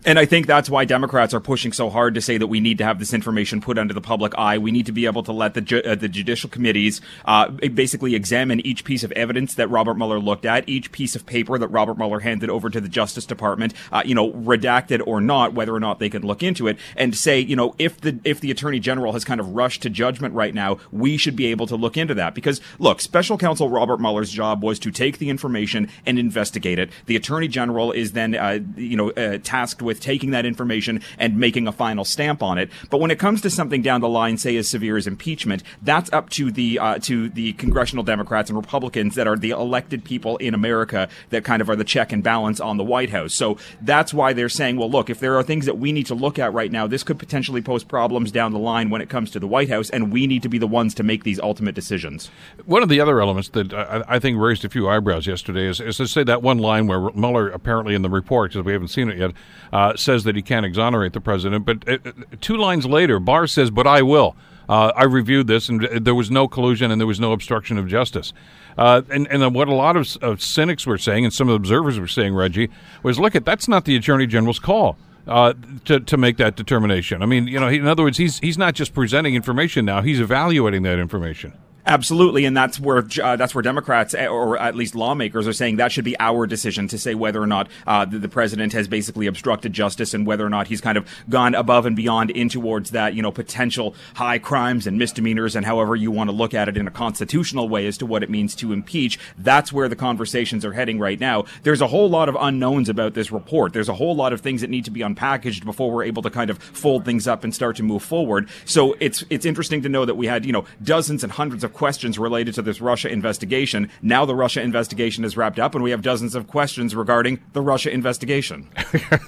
And 0.05 0.17
I 0.17 0.25
think 0.25 0.47
that's 0.47 0.69
why 0.69 0.85
Democrats 0.85 1.33
are 1.33 1.41
pushing 1.41 1.73
so 1.73 1.89
hard 1.89 2.15
to 2.15 2.21
say 2.21 2.38
that 2.38 2.47
we 2.47 2.62
need 2.62 2.77
to 2.77 2.85
have 2.85 2.99
this 2.99 3.13
information 3.13 3.59
put 3.59 3.77
under 3.77 3.93
the 3.93 3.99
public 3.99 4.33
eye. 4.38 4.57
We 4.57 4.71
need 4.71 4.85
to 4.85 4.93
be 4.93 5.05
able 5.05 5.23
to 5.23 5.33
let 5.33 5.55
the 5.55 5.62
ju- 5.62 5.81
uh, 5.85 5.95
the 5.95 6.07
judicial 6.07 6.49
committees 6.49 7.01
uh, 7.25 7.49
basically 7.49 8.15
examine 8.15 8.65
each 8.65 8.85
piece 8.85 9.03
of 9.03 9.12
evidence 9.12 9.55
that 9.55 9.67
Robert 9.69 9.95
Mueller 9.95 10.19
looked 10.19 10.45
at, 10.45 10.67
each 10.69 10.93
piece 10.93 11.17
of 11.17 11.25
paper 11.25 11.57
that 11.57 11.67
Robert 11.67 11.97
Mueller 11.97 12.21
handed 12.21 12.49
over 12.49 12.69
to 12.69 12.79
the 12.79 12.88
Justice 12.88 13.25
Department, 13.25 13.73
uh, 13.91 14.01
you 14.05 14.15
know, 14.15 14.31
redacted 14.31 15.05
or 15.05 15.19
not, 15.19 15.53
whether 15.53 15.75
or 15.75 15.81
not 15.81 15.99
they 15.99 16.09
could 16.09 16.23
look 16.23 16.41
into 16.41 16.69
it, 16.69 16.77
and 16.95 17.15
say, 17.15 17.38
you 17.39 17.57
know, 17.57 17.75
if 17.77 17.99
the 17.99 18.19
if 18.23 18.39
the 18.39 18.51
Attorney 18.51 18.79
General 18.79 19.12
has 19.12 19.25
kind 19.25 19.41
of 19.41 19.53
rushed 19.53 19.81
to 19.81 19.89
judgment 19.89 20.33
right 20.33 20.53
now, 20.53 20.77
we 20.93 21.17
should 21.17 21.35
be 21.35 21.47
able 21.47 21.67
to 21.67 21.75
look 21.75 21.97
into 21.97 22.13
that 22.13 22.33
because 22.33 22.62
look, 22.79 23.01
Special 23.01 23.38
Counsel 23.38 23.69
Robert 23.69 23.99
Mueller's 23.99 24.31
job 24.31 24.63
was 24.63 24.79
to 24.79 24.91
take 24.91 25.17
the 25.17 25.29
information 25.29 25.89
and 26.05 26.17
investigate 26.17 26.79
it. 26.79 26.89
The 27.05 27.17
Attorney 27.17 27.49
General 27.49 27.91
is 27.91 28.13
then, 28.13 28.35
uh, 28.35 28.59
you 28.77 28.95
know, 28.95 29.12
uh, 29.12 29.39
tasked 29.43 29.81
with 29.81 29.88
taking 29.97 30.32
that 30.32 30.45
information 30.45 31.02
and 31.17 31.38
making 31.38 31.67
a 31.67 31.71
final 31.71 32.04
stamp 32.04 32.43
on 32.43 32.58
it. 32.58 32.69
But 32.89 32.99
when 32.99 33.12
it 33.12 33.17
comes 33.17 33.41
to 33.41 33.49
something 33.49 33.82
down 33.82 34.02
the 34.02 34.10
line, 34.10 34.38
say 34.38 34.58
as 34.58 34.67
severe 34.67 34.97
as 34.97 35.08
impeachment, 35.08 35.63
that's 35.82 36.12
up 36.12 36.30
to 36.32 36.52
the 36.52 36.80
uh, 36.80 36.99
to 36.99 37.30
the 37.30 37.54
congressional 37.54 38.04
Democrats 38.04 38.49
and 38.49 38.58
Republicans 38.58 39.15
that 39.15 39.28
are 39.28 39.38
the 39.38 39.52
elected 39.52 40.04
people 40.04 40.38
in 40.38 40.54
America 40.54 41.08
that 41.30 41.43
kind 41.43 41.62
of 41.62 41.69
are 41.69 41.75
the 41.75 41.84
check 41.84 42.12
and 42.12 42.23
balance 42.23 42.60
on 42.60 42.78
the 42.78 42.84
White 42.84 43.10
House. 43.10 43.34
So 43.34 43.58
that's 43.82 44.13
why 44.13 44.34
they're 44.34 44.49
saying, 44.49 44.78
well, 44.78 44.89
look, 44.89 45.10
if 45.10 45.19
there 45.19 45.38
are 45.38 45.43
things 45.43 45.65
that 45.65 45.78
we 45.78 45.91
need 45.91 46.08
to 46.08 46.15
look 46.15 46.38
at 46.38 46.54
right 46.54 46.71
now, 46.71 46.88
this 46.88 47.04
could 47.04 47.19
potentially 47.19 47.62
pose 47.62 47.84
problems 47.84 48.32
down 48.32 48.52
the 48.52 48.60
line 48.60 48.89
when 48.89 49.02
it 49.02 49.10
comes 49.10 49.32
to 49.32 49.39
the 49.39 49.47
White 49.47 49.69
House, 49.69 49.89
and 49.89 50.12
we 50.12 50.28
need 50.28 50.43
to 50.43 50.49
be 50.49 50.58
the 50.58 50.67
ones 50.67 50.93
to 50.95 51.04
make 51.04 51.23
these 51.23 51.39
ultimate 51.39 51.75
decisions. 51.75 52.30
One 52.65 52.84
of 52.84 52.89
the 52.89 52.99
other 52.99 53.21
elements 53.21 53.49
that 53.49 53.73
I, 53.73 54.04
I 54.08 54.19
think 54.19 54.38
raised 54.39 54.65
a 54.65 54.69
few 54.69 54.89
eyebrows 54.89 55.28
yesterday 55.28 55.67
is, 55.67 55.80
is 55.80 55.97
to 55.97 56.08
say 56.08 56.23
that 56.23 56.41
one 56.41 56.60
line 56.60 56.88
where 56.88 57.12
Mueller 57.12 57.49
apparently 57.49 57.95
in 57.95 58.02
the 58.02 58.10
report, 58.10 58.52
because 58.52 58.65
we 58.65 58.73
haven't 58.73 58.89
seen 58.89 59.10
it 59.10 59.17
yet, 59.17 59.32
uh, 59.71 59.78
says 59.95 60.23
that 60.23 60.35
he 60.35 60.41
can't 60.41 60.65
exonerate 60.65 61.13
the 61.13 61.21
president. 61.21 61.65
But 61.65 61.87
uh, 61.87 61.97
two 62.41 62.57
lines 62.57 62.85
later, 62.85 63.19
Barr 63.19 63.47
says, 63.47 63.71
"But 63.71 63.87
I 63.87 64.01
will." 64.01 64.35
Uh, 64.69 64.93
I 64.95 65.05
reviewed 65.05 65.47
this, 65.47 65.67
and 65.67 65.81
there 65.81 66.13
was 66.13 66.29
no 66.29 66.47
collusion 66.47 66.91
and 66.91 67.01
there 67.01 67.07
was 67.07 67.19
no 67.19 67.31
obstruction 67.31 67.79
of 67.79 67.87
justice. 67.87 68.33
Uh, 68.77 69.01
and, 69.09 69.27
and 69.29 69.55
what 69.55 69.67
a 69.67 69.73
lot 69.73 69.97
of, 69.97 70.15
of, 70.21 70.43
cynics 70.43 70.85
were 70.85 70.99
saying, 70.99 71.25
and 71.25 71.33
some 71.33 71.49
observers 71.49 71.99
were 71.99 72.07
saying, 72.07 72.35
Reggie, 72.35 72.69
was 73.01 73.19
look 73.19 73.35
at 73.35 73.45
that's 73.45 73.67
not 73.67 73.85
the 73.85 73.95
attorney 73.95 74.27
general's 74.27 74.59
call. 74.59 74.97
Uh, 75.27 75.53
to 75.85 75.99
to 75.99 76.17
make 76.17 76.37
that 76.37 76.55
determination. 76.55 77.21
I 77.21 77.27
mean, 77.27 77.45
you 77.45 77.59
know, 77.59 77.67
he, 77.67 77.77
in 77.77 77.85
other 77.85 78.01
words, 78.01 78.17
he's 78.17 78.39
he's 78.39 78.57
not 78.57 78.73
just 78.73 78.95
presenting 78.95 79.35
information 79.35 79.85
now; 79.85 80.01
he's 80.01 80.19
evaluating 80.19 80.81
that 80.83 80.97
information. 80.97 81.53
Absolutely, 81.89 82.45
and 82.45 82.56
that's 82.56 82.80
where 82.80 83.04
uh, 83.23 83.36
that's 83.36 83.56
where 83.56 83.63
Democrats 83.63 84.13
eh, 84.13 84.28
or 84.28 84.60
at 84.60 84.75
least 84.75 84.93
lawmakers 84.93 85.47
are 85.47 85.54
saying 85.54 85.78
that 85.78 85.91
should 85.91 86.06
be 86.06 86.15
our 86.19 86.45
decision 86.45 86.88
to 86.88 86.99
say 86.99 87.15
whether 87.15 87.41
or 87.41 87.47
not 87.47 87.67
uh, 87.88 88.06
the, 88.06 88.19
the, 88.19 88.30
president 88.30 88.73
has 88.73 88.88
basically 88.88 89.25
obstructed 89.25 89.73
justice 89.73 90.13
and 90.13 90.28
whether 90.28 90.45
or 90.45 90.52
not 90.52 90.67
he's 90.67 90.82
kind 90.82 90.99
of 90.99 91.10
gone 91.30 91.56
above 91.56 91.88
and 91.88 91.95
beyond 91.95 92.30
in 92.30 92.47
towards 92.47 92.91
that 92.91 93.15
you 93.15 93.23
know 93.23 93.32
potential 93.32 93.95
high 94.13 94.38
crimes 94.38 94.86
and 94.86 94.99
misdemeanors 94.99 95.56
and 95.56 95.65
however 95.65 95.95
you 95.95 96.12
want 96.12 96.30
to 96.30 96.36
look 96.36 96.54
at 96.54 96.69
it 96.69 96.78
in 96.78 96.88
a 96.88 96.91
constitutional 96.91 97.67
way 97.67 97.88
as 97.88 97.97
to 97.97 98.06
what 98.06 98.21
it 98.21 98.30
means 98.30 98.54
to 98.54 98.71
impeach. 98.71 99.17
That's 99.39 99.73
where 99.73 99.89
the 99.89 99.95
conversations 99.95 100.63
are 100.63 100.73
heading 100.73 100.99
right 100.99 101.19
now. 101.19 101.45
There's 101.63 101.82
a 101.82 101.88
whole 101.88 102.08
lot 102.08 102.30
of 102.30 102.38
unknowns 102.39 102.89
about 102.89 103.15
this 103.15 103.32
report. 103.32 103.73
There's 103.73 103.89
a 103.89 103.95
whole 103.95 104.15
lot 104.15 104.32
of 104.32 104.41
things 104.41 104.62
that 104.62 104.69
need 104.69 104.86
to 104.86 104.91
be 104.91 104.99
unpackaged 104.99 105.65
before 105.65 105.89
we're 105.89 106.04
able 106.04 106.21
to 106.21 106.30
kind 106.30 106.52
of 106.52 106.60
fold 106.60 107.04
things 107.04 107.28
up 107.28 107.43
and 107.43 107.56
start 107.56 107.78
to 107.78 107.84
move 107.84 108.04
forward. 108.04 108.47
So 108.65 108.95
it's 108.99 109.23
it's 109.32 109.43
interesting 109.47 109.82
to 109.82 109.89
know 109.89 110.06
that 110.06 110.15
we 110.15 110.28
had 110.28 110.45
you 110.45 110.54
know 110.54 110.65
dozens 110.84 111.23
and 111.23 111.34
hundreds 111.34 111.63
of 111.63 111.73
questions 111.79 112.19
related 112.19 112.53
to 112.53 112.61
this 112.61 112.81
Russia 112.81 113.09
investigation. 113.09 113.89
Now 114.01 114.25
the 114.25 114.35
Russia 114.35 114.61
investigation 114.61 115.23
is 115.23 115.37
wrapped 115.37 115.59
up, 115.59 115.75
and 115.75 115.83
we 115.83 115.91
have 115.91 116.01
dozens 116.01 116.35
of 116.35 116.45
questions 116.45 116.93
regarding 116.93 117.39
the 117.53 117.61
Russia 117.61 117.89
investigation. 117.89 118.67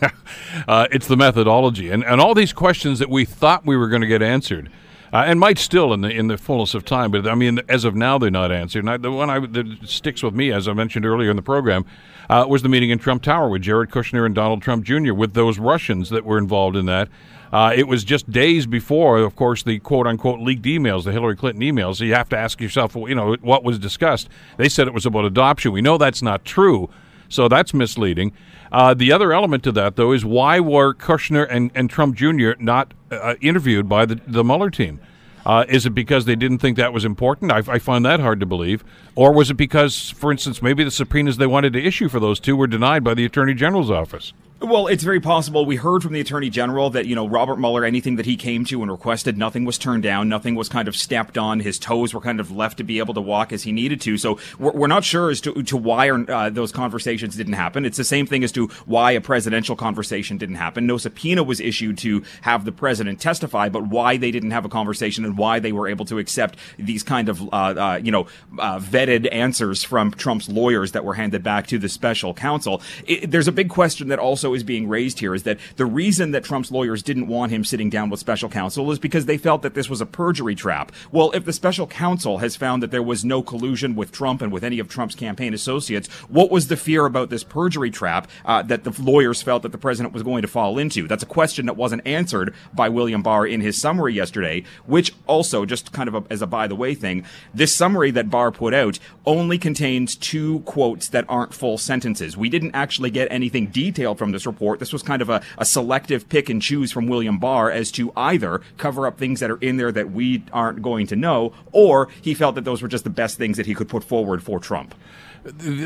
uh, 0.67 0.85
it's 0.91 1.07
the 1.07 1.15
methodology, 1.15 1.89
and 1.89 2.03
and 2.03 2.19
all 2.19 2.35
these 2.35 2.51
questions 2.51 2.99
that 2.99 3.09
we 3.09 3.23
thought 3.23 3.65
we 3.65 3.77
were 3.77 3.87
going 3.87 4.01
to 4.01 4.07
get 4.07 4.21
answered. 4.21 4.69
Uh, 5.13 5.23
and 5.27 5.41
might 5.41 5.57
still 5.57 5.93
in 5.93 6.01
the 6.01 6.09
in 6.09 6.27
the 6.27 6.37
fullness 6.37 6.73
of 6.73 6.83
time, 6.83 7.09
but 7.11 7.25
I 7.25 7.35
mean, 7.35 7.61
as 7.69 7.85
of 7.85 7.95
now, 7.95 8.17
they're 8.17 8.29
not 8.29 8.51
answered. 8.51 8.79
And 8.79 8.89
I, 8.89 8.97
the 8.97 9.11
one 9.11 9.29
I, 9.29 9.39
that 9.39 9.77
sticks 9.85 10.21
with 10.21 10.33
me, 10.33 10.51
as 10.51 10.67
I 10.67 10.73
mentioned 10.73 11.05
earlier 11.05 11.29
in 11.29 11.37
the 11.37 11.41
program, 11.41 11.85
uh, 12.29 12.45
was 12.49 12.63
the 12.63 12.69
meeting 12.69 12.89
in 12.89 12.99
Trump 12.99 13.23
Tower 13.23 13.49
with 13.49 13.61
Jared 13.61 13.91
Kushner 13.91 14.25
and 14.25 14.35
Donald 14.35 14.61
Trump 14.61 14.83
Jr. 14.83 15.13
with 15.13 15.33
those 15.33 15.57
Russians 15.57 16.09
that 16.09 16.25
were 16.25 16.37
involved 16.37 16.75
in 16.75 16.85
that. 16.87 17.07
Uh, 17.51 17.73
it 17.75 17.87
was 17.87 18.03
just 18.03 18.31
days 18.31 18.65
before, 18.65 19.17
of 19.17 19.35
course, 19.35 19.63
the 19.63 19.79
quote 19.79 20.07
unquote 20.07 20.39
leaked 20.39 20.63
emails, 20.63 21.03
the 21.03 21.11
Hillary 21.11 21.35
Clinton 21.35 21.61
emails. 21.61 21.97
So 21.97 22.05
you 22.05 22.13
have 22.13 22.29
to 22.29 22.37
ask 22.37 22.61
yourself, 22.61 22.95
you 22.95 23.15
know, 23.15 23.35
what 23.41 23.63
was 23.63 23.77
discussed. 23.77 24.29
They 24.57 24.69
said 24.69 24.87
it 24.87 24.93
was 24.93 25.05
about 25.05 25.25
adoption. 25.25 25.71
We 25.71 25.81
know 25.81 25.97
that's 25.97 26.21
not 26.21 26.45
true. 26.45 26.89
So 27.27 27.47
that's 27.47 27.73
misleading. 27.73 28.33
Uh, 28.71 28.93
the 28.93 29.11
other 29.11 29.33
element 29.33 29.63
to 29.63 29.71
that, 29.73 29.95
though, 29.95 30.11
is 30.11 30.23
why 30.23 30.59
were 30.59 30.93
Kushner 30.93 31.45
and, 31.49 31.71
and 31.75 31.89
Trump 31.89 32.15
Jr. 32.15 32.51
not 32.59 32.93
uh, 33.09 33.35
interviewed 33.41 33.89
by 33.89 34.05
the, 34.05 34.19
the 34.27 34.43
Mueller 34.43 34.69
team? 34.69 34.99
Uh, 35.45 35.65
is 35.67 35.85
it 35.85 35.91
because 35.91 36.25
they 36.25 36.35
didn't 36.35 36.59
think 36.59 36.77
that 36.77 36.93
was 36.93 37.03
important? 37.03 37.51
I, 37.51 37.57
I, 37.67 37.79
find 37.79 38.05
that 38.05 38.19
hard 38.19 38.39
to 38.41 38.45
believe. 38.45 38.83
Or 39.15 39.33
was 39.33 39.49
it 39.49 39.55
because, 39.55 40.11
for 40.11 40.31
instance, 40.31 40.61
maybe 40.61 40.83
the 40.83 40.91
subpoenas 40.91 41.37
they 41.37 41.47
wanted 41.47 41.73
to 41.73 41.83
issue 41.83 42.09
for 42.09 42.19
those 42.19 42.39
two 42.39 42.55
were 42.55 42.67
denied 42.67 43.03
by 43.03 43.15
the 43.15 43.25
Attorney 43.25 43.55
General's 43.55 43.89
office? 43.89 44.33
Well, 44.63 44.85
it's 44.85 45.03
very 45.03 45.19
possible. 45.19 45.65
We 45.65 45.77
heard 45.77 46.03
from 46.03 46.13
the 46.13 46.19
Attorney 46.19 46.51
General 46.51 46.91
that, 46.91 47.07
you 47.07 47.15
know, 47.15 47.27
Robert 47.27 47.57
Mueller, 47.57 47.83
anything 47.83 48.17
that 48.17 48.27
he 48.27 48.35
came 48.37 48.63
to 48.65 48.83
and 48.83 48.91
requested, 48.91 49.35
nothing 49.35 49.65
was 49.65 49.79
turned 49.79 50.03
down. 50.03 50.29
Nothing 50.29 50.53
was 50.53 50.69
kind 50.69 50.87
of 50.87 50.95
stepped 50.95 51.35
on. 51.35 51.61
His 51.61 51.79
toes 51.79 52.13
were 52.13 52.21
kind 52.21 52.39
of 52.39 52.51
left 52.51 52.77
to 52.77 52.83
be 52.83 52.99
able 52.99 53.15
to 53.15 53.21
walk 53.21 53.51
as 53.51 53.63
he 53.63 53.71
needed 53.71 53.99
to. 54.01 54.19
So 54.19 54.37
we're, 54.59 54.71
we're 54.73 54.87
not 54.87 55.03
sure 55.03 55.31
as 55.31 55.41
to, 55.41 55.63
to 55.63 55.75
why 55.75 56.11
uh, 56.11 56.51
those 56.51 56.71
conversations 56.71 57.35
didn't 57.35 57.53
happen. 57.53 57.85
It's 57.85 57.97
the 57.97 58.03
same 58.03 58.27
thing 58.27 58.43
as 58.43 58.51
to 58.51 58.67
why 58.85 59.13
a 59.13 59.21
presidential 59.21 59.75
conversation 59.75 60.37
didn't 60.37 60.55
happen. 60.55 60.85
No 60.85 60.99
subpoena 60.99 61.41
was 61.41 61.59
issued 61.59 61.97
to 61.99 62.23
have 62.41 62.63
the 62.63 62.71
president 62.71 63.19
testify, 63.19 63.67
but 63.67 63.87
why 63.87 64.17
they 64.17 64.29
didn't 64.29 64.51
have 64.51 64.63
a 64.63 64.69
conversation 64.69 65.25
and 65.25 65.39
why 65.39 65.57
they 65.57 65.71
were 65.71 65.87
able 65.87 66.05
to 66.05 66.19
accept 66.19 66.55
these 66.77 67.01
kind 67.01 67.29
of, 67.29 67.41
uh, 67.51 67.55
uh, 67.55 67.99
you 68.03 68.11
know, 68.11 68.27
uh, 68.59 68.77
vetted 68.77 69.27
answers 69.33 69.83
from 69.83 70.11
Trump's 70.11 70.49
lawyers 70.49 70.91
that 70.91 71.03
were 71.03 71.15
handed 71.15 71.41
back 71.41 71.65
to 71.65 71.79
the 71.79 71.89
special 71.89 72.35
counsel. 72.35 72.79
It, 73.07 73.31
there's 73.31 73.47
a 73.47 73.51
big 73.51 73.69
question 73.69 74.09
that 74.09 74.19
also 74.19 74.50
is 74.53 74.63
being 74.63 74.87
raised 74.87 75.19
here 75.19 75.33
is 75.33 75.43
that 75.43 75.59
the 75.75 75.85
reason 75.85 76.31
that 76.31 76.43
Trump's 76.43 76.71
lawyers 76.71 77.03
didn't 77.03 77.27
want 77.27 77.51
him 77.51 77.63
sitting 77.63 77.89
down 77.89 78.09
with 78.09 78.19
special 78.19 78.49
counsel 78.49 78.91
is 78.91 78.99
because 78.99 79.25
they 79.25 79.37
felt 79.37 79.61
that 79.61 79.73
this 79.73 79.89
was 79.89 80.01
a 80.01 80.05
perjury 80.05 80.55
trap. 80.55 80.91
Well, 81.11 81.31
if 81.31 81.45
the 81.45 81.53
special 81.53 81.87
counsel 81.87 82.39
has 82.39 82.55
found 82.55 82.83
that 82.83 82.91
there 82.91 83.03
was 83.03 83.25
no 83.25 83.41
collusion 83.41 83.95
with 83.95 84.11
Trump 84.11 84.41
and 84.41 84.51
with 84.51 84.63
any 84.63 84.79
of 84.79 84.87
Trump's 84.87 85.15
campaign 85.15 85.53
associates, 85.53 86.07
what 86.27 86.51
was 86.51 86.67
the 86.67 86.77
fear 86.77 87.05
about 87.05 87.29
this 87.29 87.43
perjury 87.43 87.91
trap 87.91 88.29
uh, 88.45 88.61
that 88.63 88.83
the 88.83 88.95
lawyers 89.01 89.41
felt 89.41 89.63
that 89.63 89.71
the 89.71 89.77
president 89.77 90.13
was 90.13 90.23
going 90.23 90.41
to 90.41 90.47
fall 90.47 90.77
into? 90.77 91.07
That's 91.07 91.23
a 91.23 91.27
question 91.27 91.65
that 91.65 91.77
wasn't 91.77 92.05
answered 92.05 92.53
by 92.73 92.89
William 92.89 93.21
Barr 93.21 93.45
in 93.45 93.61
his 93.61 93.79
summary 93.79 94.13
yesterday, 94.13 94.63
which 94.85 95.13
also, 95.27 95.65
just 95.65 95.91
kind 95.91 96.07
of 96.07 96.15
a, 96.15 96.23
as 96.29 96.41
a 96.41 96.47
by 96.47 96.67
the 96.67 96.75
way 96.75 96.93
thing, 96.93 97.25
this 97.53 97.75
summary 97.75 98.11
that 98.11 98.29
Barr 98.29 98.51
put 98.51 98.73
out 98.73 98.99
only 99.25 99.57
contains 99.57 100.15
two 100.15 100.59
quotes 100.61 101.09
that 101.09 101.25
aren't 101.27 101.53
full 101.53 101.77
sentences. 101.77 102.37
We 102.37 102.49
didn't 102.49 102.75
actually 102.75 103.11
get 103.11 103.27
anything 103.31 103.67
detailed 103.67 104.17
from 104.17 104.31
report. 104.45 104.79
This 104.79 104.93
was 104.93 105.03
kind 105.03 105.21
of 105.21 105.29
a, 105.29 105.41
a 105.57 105.65
selective 105.65 106.29
pick 106.29 106.49
and 106.49 106.61
choose 106.61 106.91
from 106.91 107.07
William 107.07 107.39
Barr 107.39 107.71
as 107.71 107.91
to 107.93 108.11
either 108.15 108.61
cover 108.77 109.07
up 109.07 109.17
things 109.17 109.39
that 109.39 109.51
are 109.51 109.57
in 109.57 109.77
there 109.77 109.91
that 109.91 110.11
we 110.11 110.43
aren't 110.51 110.81
going 110.81 111.07
to 111.07 111.15
know, 111.15 111.53
or 111.71 112.09
he 112.21 112.33
felt 112.33 112.55
that 112.55 112.65
those 112.65 112.81
were 112.81 112.87
just 112.87 113.03
the 113.03 113.09
best 113.09 113.37
things 113.37 113.57
that 113.57 113.65
he 113.65 113.75
could 113.75 113.89
put 113.89 114.03
forward 114.03 114.43
for 114.43 114.59
Trump. 114.59 114.95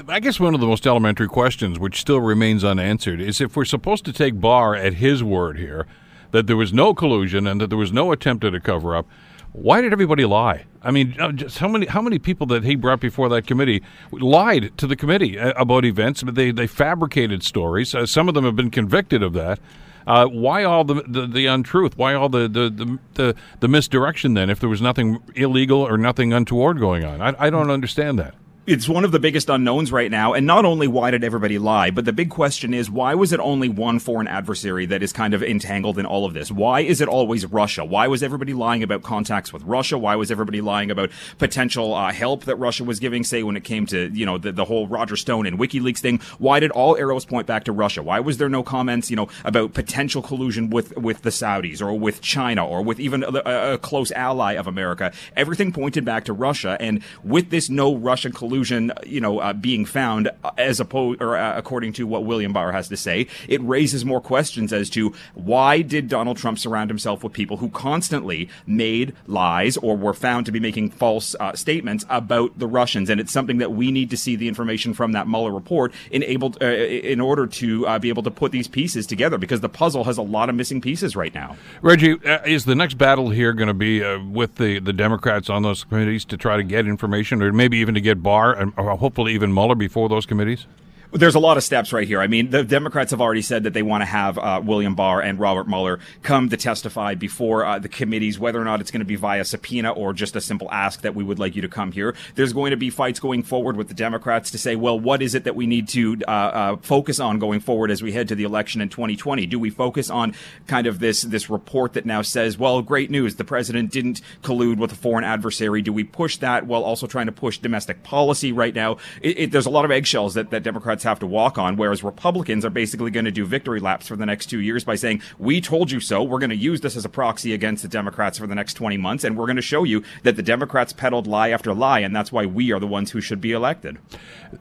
I 0.10 0.20
guess 0.20 0.40
one 0.40 0.54
of 0.54 0.60
the 0.60 0.68
most 0.68 0.86
elementary 0.86 1.30
questions, 1.30 1.80
which 1.80 2.02
still 2.02 2.20
remains 2.20 2.64
unanswered, 2.64 3.22
is 3.22 3.40
if 3.40 3.56
we're 3.56 3.64
supposed 3.64 4.04
to 4.06 4.12
take 4.12 4.42
Barr 4.42 4.76
at 4.76 4.96
his 4.96 5.24
word 5.24 5.58
here, 5.58 5.88
that 6.32 6.48
there 6.48 6.58
was 6.58 6.74
no 6.74 6.94
collusion 6.94 7.48
and 7.48 7.62
that 7.62 7.68
there 7.68 7.78
was 7.78 7.94
no 7.94 8.12
attempt 8.12 8.44
at 8.44 8.54
a 8.54 8.60
cover 8.60 8.96
up, 8.96 9.08
why 9.54 9.80
did 9.80 9.94
everybody 9.94 10.26
lie? 10.26 10.66
I 10.86 10.92
mean, 10.92 11.20
uh, 11.20 11.34
how 11.58 11.68
many 11.68 11.88
how 11.88 12.02
many 12.02 12.20
people 12.20 12.46
that 12.48 12.64
he 12.64 12.76
brought 12.76 13.00
before 13.00 13.28
that 13.30 13.48
committee 13.48 13.82
lied 14.12 14.78
to 14.78 14.86
the 14.86 14.96
committee 14.96 15.38
uh, 15.38 15.52
about 15.58 15.84
events? 15.84 16.24
They 16.26 16.52
they 16.52 16.68
fabricated 16.68 17.44
stories. 17.44 17.96
Uh, 17.96 18.06
some 18.06 18.28
of 18.28 18.36
them 18.36 18.46
have 18.46 18.56
been 18.56 18.72
convicted 18.72 19.24
of 19.24 19.34
that. 19.34 19.60
Uh, 20.08 20.28
why 20.28 20.64
all 20.64 20.84
the, 20.84 21.02
the, 21.08 21.26
the 21.26 21.48
untruth? 21.48 21.98
Why 21.98 22.14
all 22.14 22.30
the, 22.30 22.48
the, 22.48 22.70
the, 22.70 23.00
the, 23.16 23.36
the 23.60 23.68
misdirection 23.68 24.36
then? 24.36 24.52
If 24.52 24.60
there 24.60 24.70
was 24.70 24.80
nothing 24.80 25.20
illegal 25.34 25.80
or 25.80 25.98
nothing 25.98 26.32
untoward 26.32 26.80
going 26.80 27.04
on, 27.04 27.22
I, 27.24 27.34
I 27.40 27.50
don't 27.50 27.72
understand 27.72 28.20
that 28.20 28.36
it's 28.68 28.90
one 28.90 29.06
of 29.06 29.12
the 29.12 29.20
biggest 29.20 29.48
unknowns 29.48 29.92
right 29.92 30.10
now. 30.10 30.34
And 30.34 30.48
not 30.48 30.66
only 30.66 30.88
why 30.88 31.12
did 31.12 31.24
everybody 31.24 31.60
lie, 31.60 31.92
but 31.92 32.06
the 32.06 32.14
big 32.14 32.32
question 32.32 32.74
is 32.74 32.90
why 32.90 33.14
was 33.14 33.32
it 33.32 33.40
only 33.40 33.70
one 33.70 34.00
foreign 34.00 34.28
adversary 34.28 34.88
that 34.88 35.04
is 35.04 35.14
kind 35.14 35.36
of 35.36 35.44
entangled 35.44 36.00
in 36.00 36.06
all 36.06 36.26
of 36.26 36.34
this? 36.34 36.52
Why 36.52 36.80
is 36.80 37.00
it 37.00 37.08
always 37.08 37.46
Russia? 37.46 37.86
Why 37.86 38.08
was 38.08 38.24
everybody 38.24 38.54
lying 38.54 38.82
about 38.82 39.04
contacts 39.04 39.54
with 39.54 39.62
Russia? 39.64 40.00
Why 40.00 40.16
was 40.16 40.32
everybody 40.32 40.62
lying 40.62 40.90
about 40.90 41.12
potential 41.38 41.94
uh, 41.94 42.12
help 42.12 42.46
that 42.46 42.56
Russia 42.56 42.84
was 42.84 43.00
giving, 43.00 43.24
say, 43.24 43.44
when 43.44 43.56
it 43.56 43.64
came 43.64 43.86
to, 43.88 44.10
you 44.10 44.26
know, 44.26 44.40
the, 44.40 44.52
the 44.52 44.66
whole 44.66 44.88
Roger 44.88 45.16
Stone 45.16 45.46
and 45.46 45.60
WikiLeaks 45.60 46.00
thing? 46.00 46.20
Why 46.40 46.60
did 46.60 46.72
all 46.72 46.98
arrows 46.98 47.26
point 47.26 47.46
back 47.46 47.66
to 47.66 47.72
Russia? 47.72 48.02
Why 48.02 48.20
was 48.20 48.40
there 48.40 48.50
no 48.50 48.64
comments, 48.64 49.12
you 49.12 49.16
know, 49.16 49.28
about 49.44 49.74
potential 49.74 50.24
collusion 50.24 50.72
with, 50.72 50.98
with 50.98 51.22
the 51.22 51.30
Saudis 51.30 51.84
or 51.84 51.94
with 51.94 52.20
China 52.22 52.66
or 52.66 52.82
with 52.82 53.00
even 53.00 53.24
a, 53.24 53.74
a 53.74 53.78
close 53.78 54.12
ally 54.14 54.54
of 54.54 54.66
America? 54.66 55.14
Everything 55.36 55.72
pointed 55.72 56.04
back 56.04 56.26
to 56.26 56.34
Russia. 56.34 56.78
And 56.80 57.04
with 57.24 57.52
this 57.52 57.70
no 57.70 57.96
Russian 57.96 58.32
collusion, 58.32 58.55
collusion, 58.56 58.92
you 59.06 59.20
know, 59.20 59.40
uh, 59.40 59.52
being 59.52 59.86
found 59.86 60.30
as 60.58 60.80
opposed 60.80 61.22
or 61.22 61.36
uh, 61.36 61.58
according 61.58 61.92
to 61.92 62.08
what 62.08 62.24
William 62.24 62.54
Barr 62.54 62.72
has 62.72 62.88
to 62.88 62.96
say. 62.96 63.28
It 63.50 63.62
raises 63.62 64.06
more 64.06 64.22
questions 64.22 64.72
as 64.72 64.90
to 64.92 65.14
why 65.34 65.82
did 65.82 66.08
Donald 66.08 66.38
Trump 66.38 66.58
surround 66.58 66.90
himself 66.90 67.24
with 67.24 67.34
people 67.34 67.58
who 67.58 67.70
constantly 67.70 68.48
made 68.66 69.14
lies 69.28 69.76
or 69.78 69.98
were 69.98 70.14
found 70.14 70.46
to 70.46 70.54
be 70.54 70.60
making 70.60 70.92
false 70.92 71.36
uh, 71.40 71.54
statements 71.54 72.06
about 72.10 72.58
the 72.58 72.68
Russians, 72.68 73.10
and 73.10 73.20
it's 73.20 73.32
something 73.34 73.58
that 73.58 73.74
we 73.74 73.92
need 73.92 74.10
to 74.12 74.18
see 74.18 74.38
the 74.38 74.48
information 74.48 74.94
from 74.94 75.12
that 75.12 75.28
Mueller 75.28 75.52
report 75.52 75.92
in 76.12 76.24
able 76.24 76.56
uh, 76.62 76.66
in 76.66 77.20
order 77.20 77.48
to 77.48 77.86
uh, 77.88 78.00
be 78.00 78.10
able 78.10 78.24
to 78.24 78.32
put 78.32 78.52
these 78.54 78.68
pieces 78.70 79.06
together 79.06 79.38
because 79.38 79.60
the 79.60 79.70
puzzle 79.70 80.06
has 80.06 80.18
a 80.18 80.22
lot 80.22 80.50
of 80.50 80.56
missing 80.56 80.80
pieces 80.80 81.16
right 81.16 81.34
now. 81.34 81.58
Reggie, 81.82 82.14
uh, 82.26 82.40
is 82.46 82.64
the 82.64 82.76
next 82.76 82.98
battle 82.98 83.30
here 83.30 83.52
going 83.52 83.68
to 83.68 83.74
be 83.74 84.04
uh, 84.04 84.24
with 84.24 84.56
the, 84.56 84.80
the 84.80 84.94
Democrats 84.94 85.50
on 85.50 85.64
those 85.64 85.84
committees 85.84 86.24
to 86.26 86.38
try 86.38 86.56
to 86.56 86.64
get 86.64 86.88
information, 86.88 87.42
or 87.42 87.52
maybe 87.52 87.78
even 87.78 87.96
to 87.96 88.02
get 88.02 88.24
Barr 88.24 88.45
and 88.54 88.74
uh, 88.78 88.96
hopefully 88.96 89.34
even 89.34 89.54
Mueller 89.54 89.76
before 89.76 90.10
those 90.10 90.26
committees? 90.26 90.68
There's 91.16 91.36
a 91.36 91.40
lot 91.40 91.58
of 91.58 91.64
steps 91.64 91.94
right 91.94 92.08
here. 92.08 92.20
I 92.20 92.28
mean, 92.28 92.50
the 92.50 92.64
Democrats 92.64 93.12
have 93.12 93.22
already 93.22 93.42
said 93.42 93.64
that 93.64 93.74
they 93.74 93.84
want 93.84 94.02
to 94.02 94.06
have 94.06 94.38
uh, 94.38 94.62
William 94.64 94.96
Barr 94.96 95.22
and 95.22 95.40
Robert 95.40 95.68
Mueller 95.68 96.00
come 96.24 96.50
to 96.50 96.58
testify 96.58 97.16
before 97.16 97.66
uh, 97.66 97.80
the 97.80 97.88
committees, 97.88 98.38
whether 98.38 98.62
or 98.62 98.66
not 98.66 98.82
it's 98.82 98.92
going 98.92 99.00
to 99.00 99.06
be 99.06 99.16
via 99.16 99.46
subpoena 99.46 99.92
or 99.92 100.14
just 100.14 100.36
a 100.36 100.42
simple 100.42 100.70
ask 100.72 101.02
that 101.02 101.16
we 101.16 101.24
would 101.24 101.40
like 101.40 101.56
you 101.56 101.62
to 101.62 101.70
come 101.70 101.92
here. 101.92 102.16
There's 102.36 102.54
going 102.54 102.72
to 102.72 102.78
be 102.78 102.90
fights 102.90 103.20
going 103.20 103.44
forward 103.44 103.78
with 103.78 103.88
the 103.88 103.94
Democrats 103.94 104.52
to 104.52 104.58
say, 104.58 104.76
well, 104.76 105.00
what 105.00 105.22
is 105.22 105.36
it 105.36 105.46
that 105.46 105.56
we 105.56 105.68
need 105.68 105.88
to 105.90 106.18
uh, 106.28 106.32
uh 106.32 106.76
focus 106.78 107.20
on 107.20 107.40
going 107.40 107.62
forward 107.62 107.92
as 107.92 108.04
we 108.04 108.12
head 108.12 108.28
to 108.28 108.36
the 108.36 108.44
election 108.44 108.82
in 108.82 108.90
2020? 108.90 109.46
Do 109.46 109.58
we 109.58 109.70
focus 109.70 110.10
on 110.10 110.36
kind 110.68 110.86
of 110.86 111.00
this 111.00 111.22
this 111.22 111.50
report 111.50 111.94
that 111.94 112.06
now 112.06 112.22
says, 112.22 112.58
well, 112.58 112.82
great 112.82 113.10
news, 113.10 113.36
the 113.36 113.44
president 113.46 113.92
didn't 113.92 114.22
collude 114.44 114.78
with 114.78 114.92
a 114.92 114.96
foreign 114.96 115.24
adversary? 115.24 115.82
Do 115.82 115.94
we 115.94 116.04
push 116.04 116.38
that 116.38 116.66
while 116.66 116.84
also 116.84 117.08
trying 117.08 117.28
to 117.28 117.32
push 117.32 117.58
domestic 117.58 118.04
policy 118.04 118.52
right 118.52 118.76
now? 118.76 118.98
It, 119.22 119.40
it, 119.40 119.52
there's 119.52 119.66
a 119.66 119.70
lot 119.70 119.86
of 119.86 119.92
eggshells 119.92 120.34
that, 120.34 120.50
that 120.50 120.64
Democrats 120.64 121.05
have 121.06 121.20
to 121.20 121.28
walk 121.28 121.58
on, 121.58 121.78
whereas 121.78 122.04
Republicans 122.04 122.66
are 122.66 122.70
basically 122.70 123.12
going 123.12 123.26
to 123.26 123.32
do 123.32 123.46
victory 123.46 123.80
laps 123.80 124.08
for 124.08 124.16
the 124.16 124.26
next 124.26 124.48
two 124.48 124.60
years 124.60 124.84
by 124.84 124.96
saying, 124.96 125.22
we 125.40 125.62
told 125.62 125.92
you 125.92 126.00
so. 126.00 126.22
We're 126.22 126.40
going 126.40 126.50
to 126.50 126.56
use 126.56 126.82
this 126.82 126.96
as 126.96 127.06
a 127.06 127.10
proxy 127.10 127.54
against 127.54 127.84
the 127.84 127.90
Democrats 127.90 128.38
for 128.38 128.48
the 128.48 128.56
next 128.56 128.74
20 128.74 128.98
months, 128.98 129.24
and 129.24 129.38
we're 129.38 129.46
going 129.46 129.56
to 129.56 129.62
show 129.62 129.84
you 129.84 130.04
that 130.24 130.36
the 130.36 130.44
Democrats 130.44 130.94
peddled 130.94 131.28
lie 131.28 131.50
after 131.50 131.74
lie, 131.74 132.00
and 132.00 132.16
that's 132.16 132.32
why 132.32 132.46
we 132.46 132.72
are 132.72 132.80
the 132.80 132.88
ones 132.88 133.12
who 133.12 133.22
should 133.22 133.42
be 133.42 133.52
elected. 133.52 133.98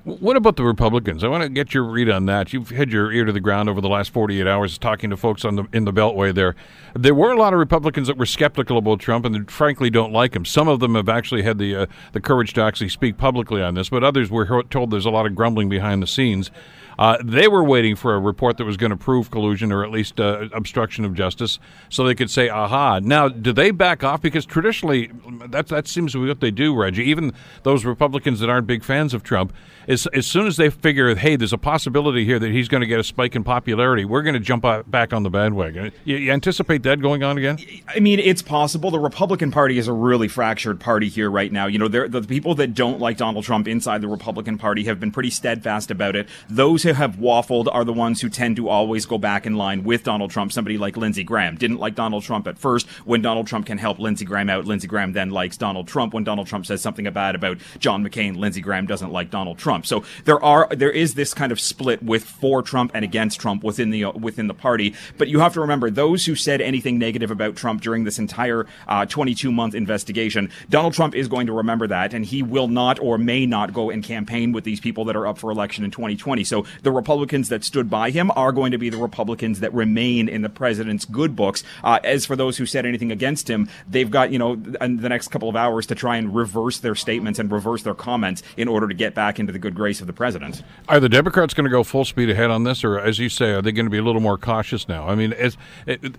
What 0.04 0.36
about 0.36 0.56
the 0.56 0.64
Republicans? 0.64 1.24
I 1.24 1.28
want 1.28 1.42
to 1.42 1.48
get 1.48 1.74
your 1.74 1.84
read 1.84 2.10
on 2.10 2.26
that. 2.26 2.52
You've 2.52 2.70
had 2.70 2.90
your 2.90 3.12
ear 3.12 3.24
to 3.24 3.32
the 3.32 3.40
ground 3.40 3.68
over 3.68 3.80
the 3.80 3.88
last 3.88 4.10
48 4.10 4.46
hours 4.46 4.76
talking 4.78 5.10
to 5.10 5.16
folks 5.16 5.44
on 5.44 5.56
the 5.56 5.66
in 5.72 5.84
the 5.84 5.92
Beltway 5.92 6.34
there. 6.34 6.54
There 6.94 7.14
were 7.14 7.32
a 7.32 7.36
lot 7.36 7.52
of 7.52 7.58
Republicans 7.58 8.08
that 8.08 8.16
were 8.16 8.26
skeptical 8.26 8.78
about 8.78 9.00
Trump 9.00 9.24
and 9.24 9.50
frankly 9.50 9.90
don't 9.90 10.12
like 10.12 10.34
him. 10.34 10.44
Some 10.44 10.68
of 10.68 10.80
them 10.80 10.94
have 10.94 11.08
actually 11.08 11.42
had 11.42 11.58
the 11.58 11.76
uh, 11.76 11.86
the 12.12 12.20
courage 12.20 12.52
to 12.54 12.62
actually 12.62 12.88
speak 12.88 13.16
publicly 13.16 13.62
on 13.62 13.74
this, 13.74 13.88
but 13.88 14.02
others 14.02 14.30
were 14.30 14.62
told 14.64 14.90
there's 14.90 15.06
a 15.06 15.10
lot 15.10 15.26
of 15.26 15.34
grumbling 15.34 15.68
behind 15.68 16.02
the 16.02 16.06
scenes 16.06 16.24
means 16.34 16.50
uh, 16.98 17.18
they 17.24 17.48
were 17.48 17.64
waiting 17.64 17.96
for 17.96 18.14
a 18.14 18.20
report 18.20 18.56
that 18.58 18.64
was 18.64 18.76
going 18.76 18.90
to 18.90 18.96
prove 18.96 19.30
collusion 19.30 19.72
or 19.72 19.84
at 19.84 19.90
least 19.90 20.20
uh, 20.20 20.48
obstruction 20.52 21.04
of 21.04 21.14
justice 21.14 21.58
so 21.88 22.04
they 22.04 22.14
could 22.14 22.30
say, 22.30 22.48
aha. 22.48 23.00
Now, 23.02 23.28
do 23.28 23.52
they 23.52 23.70
back 23.70 24.04
off? 24.04 24.22
Because 24.22 24.46
traditionally, 24.46 25.10
that, 25.46 25.68
that 25.68 25.88
seems 25.88 26.12
to 26.12 26.22
be 26.22 26.28
what 26.28 26.40
they 26.40 26.50
do, 26.50 26.74
Reggie. 26.74 27.04
Even 27.04 27.32
those 27.62 27.84
Republicans 27.84 28.40
that 28.40 28.48
aren't 28.48 28.66
big 28.66 28.84
fans 28.84 29.14
of 29.14 29.22
Trump, 29.22 29.52
as, 29.88 30.06
as 30.08 30.26
soon 30.26 30.46
as 30.46 30.56
they 30.56 30.70
figure, 30.70 31.14
hey, 31.14 31.36
there's 31.36 31.52
a 31.52 31.58
possibility 31.58 32.24
here 32.24 32.38
that 32.38 32.50
he's 32.50 32.68
going 32.68 32.80
to 32.80 32.86
get 32.86 33.00
a 33.00 33.04
spike 33.04 33.36
in 33.36 33.44
popularity, 33.44 34.04
we're 34.04 34.22
going 34.22 34.34
to 34.34 34.40
jump 34.40 34.64
back 34.86 35.12
on 35.12 35.22
the 35.22 35.30
bandwagon. 35.30 35.92
You, 36.04 36.16
you 36.16 36.32
anticipate 36.32 36.82
that 36.84 37.00
going 37.00 37.22
on 37.22 37.36
again? 37.36 37.58
I 37.88 38.00
mean, 38.00 38.18
it's 38.18 38.42
possible. 38.42 38.90
The 38.90 38.98
Republican 38.98 39.50
Party 39.50 39.78
is 39.78 39.88
a 39.88 39.92
really 39.92 40.28
fractured 40.28 40.80
party 40.80 41.08
here 41.08 41.30
right 41.30 41.52
now. 41.52 41.66
You 41.66 41.78
know, 41.78 41.88
the 41.88 42.22
people 42.22 42.54
that 42.56 42.74
don't 42.74 43.00
like 43.00 43.16
Donald 43.16 43.44
Trump 43.44 43.68
inside 43.68 44.00
the 44.00 44.08
Republican 44.08 44.58
Party 44.58 44.84
have 44.84 45.00
been 45.00 45.10
pretty 45.10 45.30
steadfast 45.30 45.90
about 45.90 46.16
it. 46.16 46.28
Those 46.48 46.83
who 46.84 46.92
have 46.92 47.16
waffled 47.16 47.68
are 47.72 47.84
the 47.84 47.92
ones 47.92 48.20
who 48.20 48.28
tend 48.28 48.56
to 48.56 48.68
always 48.68 49.06
go 49.06 49.18
back 49.18 49.46
in 49.46 49.56
line 49.56 49.82
with 49.82 50.04
Donald 50.04 50.30
Trump. 50.30 50.52
Somebody 50.52 50.78
like 50.78 50.96
Lindsey 50.96 51.24
Graham 51.24 51.56
didn't 51.56 51.80
like 51.80 51.94
Donald 51.94 52.22
Trump 52.22 52.46
at 52.46 52.58
first. 52.58 52.86
When 53.04 53.22
Donald 53.22 53.46
Trump 53.46 53.66
can 53.66 53.78
help 53.78 53.98
Lindsey 53.98 54.24
Graham 54.24 54.48
out, 54.48 54.64
Lindsey 54.64 54.86
Graham 54.86 55.12
then 55.12 55.30
likes 55.30 55.56
Donald 55.56 55.88
Trump. 55.88 56.14
When 56.14 56.24
Donald 56.24 56.46
Trump 56.46 56.66
says 56.66 56.80
something 56.80 57.04
bad 57.12 57.34
about 57.34 57.58
John 57.78 58.04
McCain, 58.04 58.36
Lindsey 58.36 58.60
Graham 58.60 58.86
doesn't 58.86 59.10
like 59.12 59.30
Donald 59.30 59.58
Trump. 59.58 59.86
So 59.86 60.04
there 60.24 60.42
are 60.42 60.68
there 60.70 60.90
is 60.90 61.14
this 61.14 61.34
kind 61.34 61.52
of 61.52 61.60
split 61.60 62.02
with 62.02 62.24
for 62.24 62.62
Trump 62.62 62.92
and 62.94 63.04
against 63.04 63.40
Trump 63.40 63.64
within 63.64 63.90
the 63.90 64.06
within 64.10 64.46
the 64.46 64.54
party. 64.54 64.94
But 65.18 65.28
you 65.28 65.40
have 65.40 65.54
to 65.54 65.60
remember 65.60 65.90
those 65.90 66.26
who 66.26 66.34
said 66.34 66.60
anything 66.60 66.98
negative 66.98 67.30
about 67.30 67.56
Trump 67.56 67.80
during 67.80 68.04
this 68.04 68.18
entire 68.18 68.66
22 69.08 69.48
uh, 69.48 69.52
month 69.52 69.74
investigation, 69.74 70.50
Donald 70.68 70.94
Trump 70.94 71.14
is 71.14 71.28
going 71.28 71.46
to 71.46 71.52
remember 71.52 71.86
that, 71.86 72.14
and 72.14 72.24
he 72.24 72.42
will 72.42 72.68
not 72.68 72.98
or 73.00 73.18
may 73.18 73.46
not 73.46 73.72
go 73.72 73.90
and 73.90 74.02
campaign 74.02 74.52
with 74.52 74.64
these 74.64 74.80
people 74.80 75.04
that 75.06 75.16
are 75.16 75.26
up 75.26 75.38
for 75.38 75.50
election 75.50 75.84
in 75.84 75.90
2020. 75.90 76.44
So 76.44 76.66
the 76.82 76.90
Republicans 76.90 77.48
that 77.48 77.64
stood 77.64 77.88
by 77.90 78.10
him 78.10 78.30
are 78.36 78.52
going 78.52 78.72
to 78.72 78.78
be 78.78 78.90
the 78.90 78.96
Republicans 78.96 79.60
that 79.60 79.72
remain 79.74 80.28
in 80.28 80.42
the 80.42 80.48
president's 80.48 81.04
good 81.04 81.36
books. 81.36 81.64
Uh, 81.82 81.98
as 82.04 82.26
for 82.26 82.36
those 82.36 82.56
who 82.56 82.66
said 82.66 82.86
anything 82.86 83.12
against 83.12 83.48
him, 83.48 83.68
they've 83.88 84.10
got, 84.10 84.30
you 84.30 84.38
know, 84.38 84.56
the 84.56 85.08
next 85.08 85.28
couple 85.28 85.48
of 85.48 85.56
hours 85.56 85.86
to 85.86 85.94
try 85.94 86.16
and 86.16 86.34
reverse 86.34 86.78
their 86.78 86.94
statements 86.94 87.38
and 87.38 87.50
reverse 87.50 87.82
their 87.82 87.94
comments 87.94 88.42
in 88.56 88.68
order 88.68 88.88
to 88.88 88.94
get 88.94 89.14
back 89.14 89.38
into 89.38 89.52
the 89.52 89.58
good 89.58 89.74
grace 89.74 90.00
of 90.00 90.06
the 90.06 90.12
president. 90.12 90.62
Are 90.88 91.00
the 91.00 91.08
Democrats 91.08 91.54
going 91.54 91.64
to 91.64 91.70
go 91.70 91.82
full 91.82 92.04
speed 92.04 92.30
ahead 92.30 92.50
on 92.50 92.64
this, 92.64 92.84
or 92.84 92.98
as 92.98 93.18
you 93.18 93.28
say, 93.28 93.50
are 93.50 93.62
they 93.62 93.72
going 93.72 93.86
to 93.86 93.90
be 93.90 93.98
a 93.98 94.02
little 94.02 94.20
more 94.20 94.38
cautious 94.38 94.88
now? 94.88 95.08
I 95.08 95.14
mean, 95.14 95.32
as, 95.32 95.56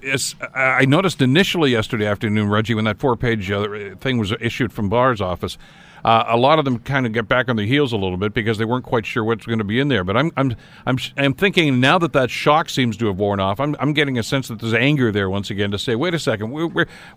as 0.03 0.35
I 0.53 0.85
noticed 0.85 1.21
initially 1.21 1.71
yesterday 1.71 2.05
afternoon, 2.05 2.49
Reggie, 2.49 2.75
when 2.75 2.85
that 2.85 2.99
four 2.99 3.15
page 3.15 3.49
uh, 3.51 3.95
thing 3.99 4.17
was 4.17 4.33
issued 4.39 4.73
from 4.73 4.89
Barr's 4.89 5.21
office, 5.21 5.57
uh, 6.05 6.23
a 6.27 6.37
lot 6.37 6.59
of 6.59 6.65
them 6.65 6.77
kind 6.77 7.07
of 7.07 7.13
get 7.13 7.27
back 7.27 7.49
on 7.49 7.55
their 7.55 7.65
heels 7.65 7.91
a 7.91 7.97
little 7.97 8.17
bit 8.17 8.31
because 8.31 8.59
they 8.59 8.65
weren't 8.65 8.85
quite 8.85 9.07
sure 9.07 9.23
what's 9.23 9.47
going 9.47 9.57
to 9.57 9.65
be 9.65 9.79
in 9.79 9.87
there. 9.87 10.03
But 10.03 10.15
I'm 10.15 10.31
I'm 10.37 10.55
I'm 10.85 10.99
I'm 11.17 11.33
thinking 11.33 11.79
now 11.79 11.97
that 11.97 12.13
that 12.13 12.29
shock 12.29 12.69
seems 12.69 12.95
to 12.97 13.07
have 13.07 13.17
worn 13.17 13.39
off, 13.39 13.59
I'm 13.59 13.75
I'm 13.79 13.91
getting 13.91 14.19
a 14.19 14.23
sense 14.23 14.47
that 14.49 14.59
there's 14.59 14.75
anger 14.75 15.11
there 15.11 15.31
once 15.31 15.49
again 15.49 15.71
to 15.71 15.79
say, 15.79 15.95
wait 15.95 16.13
a 16.13 16.19
second, 16.19 16.51
we're 16.51 16.67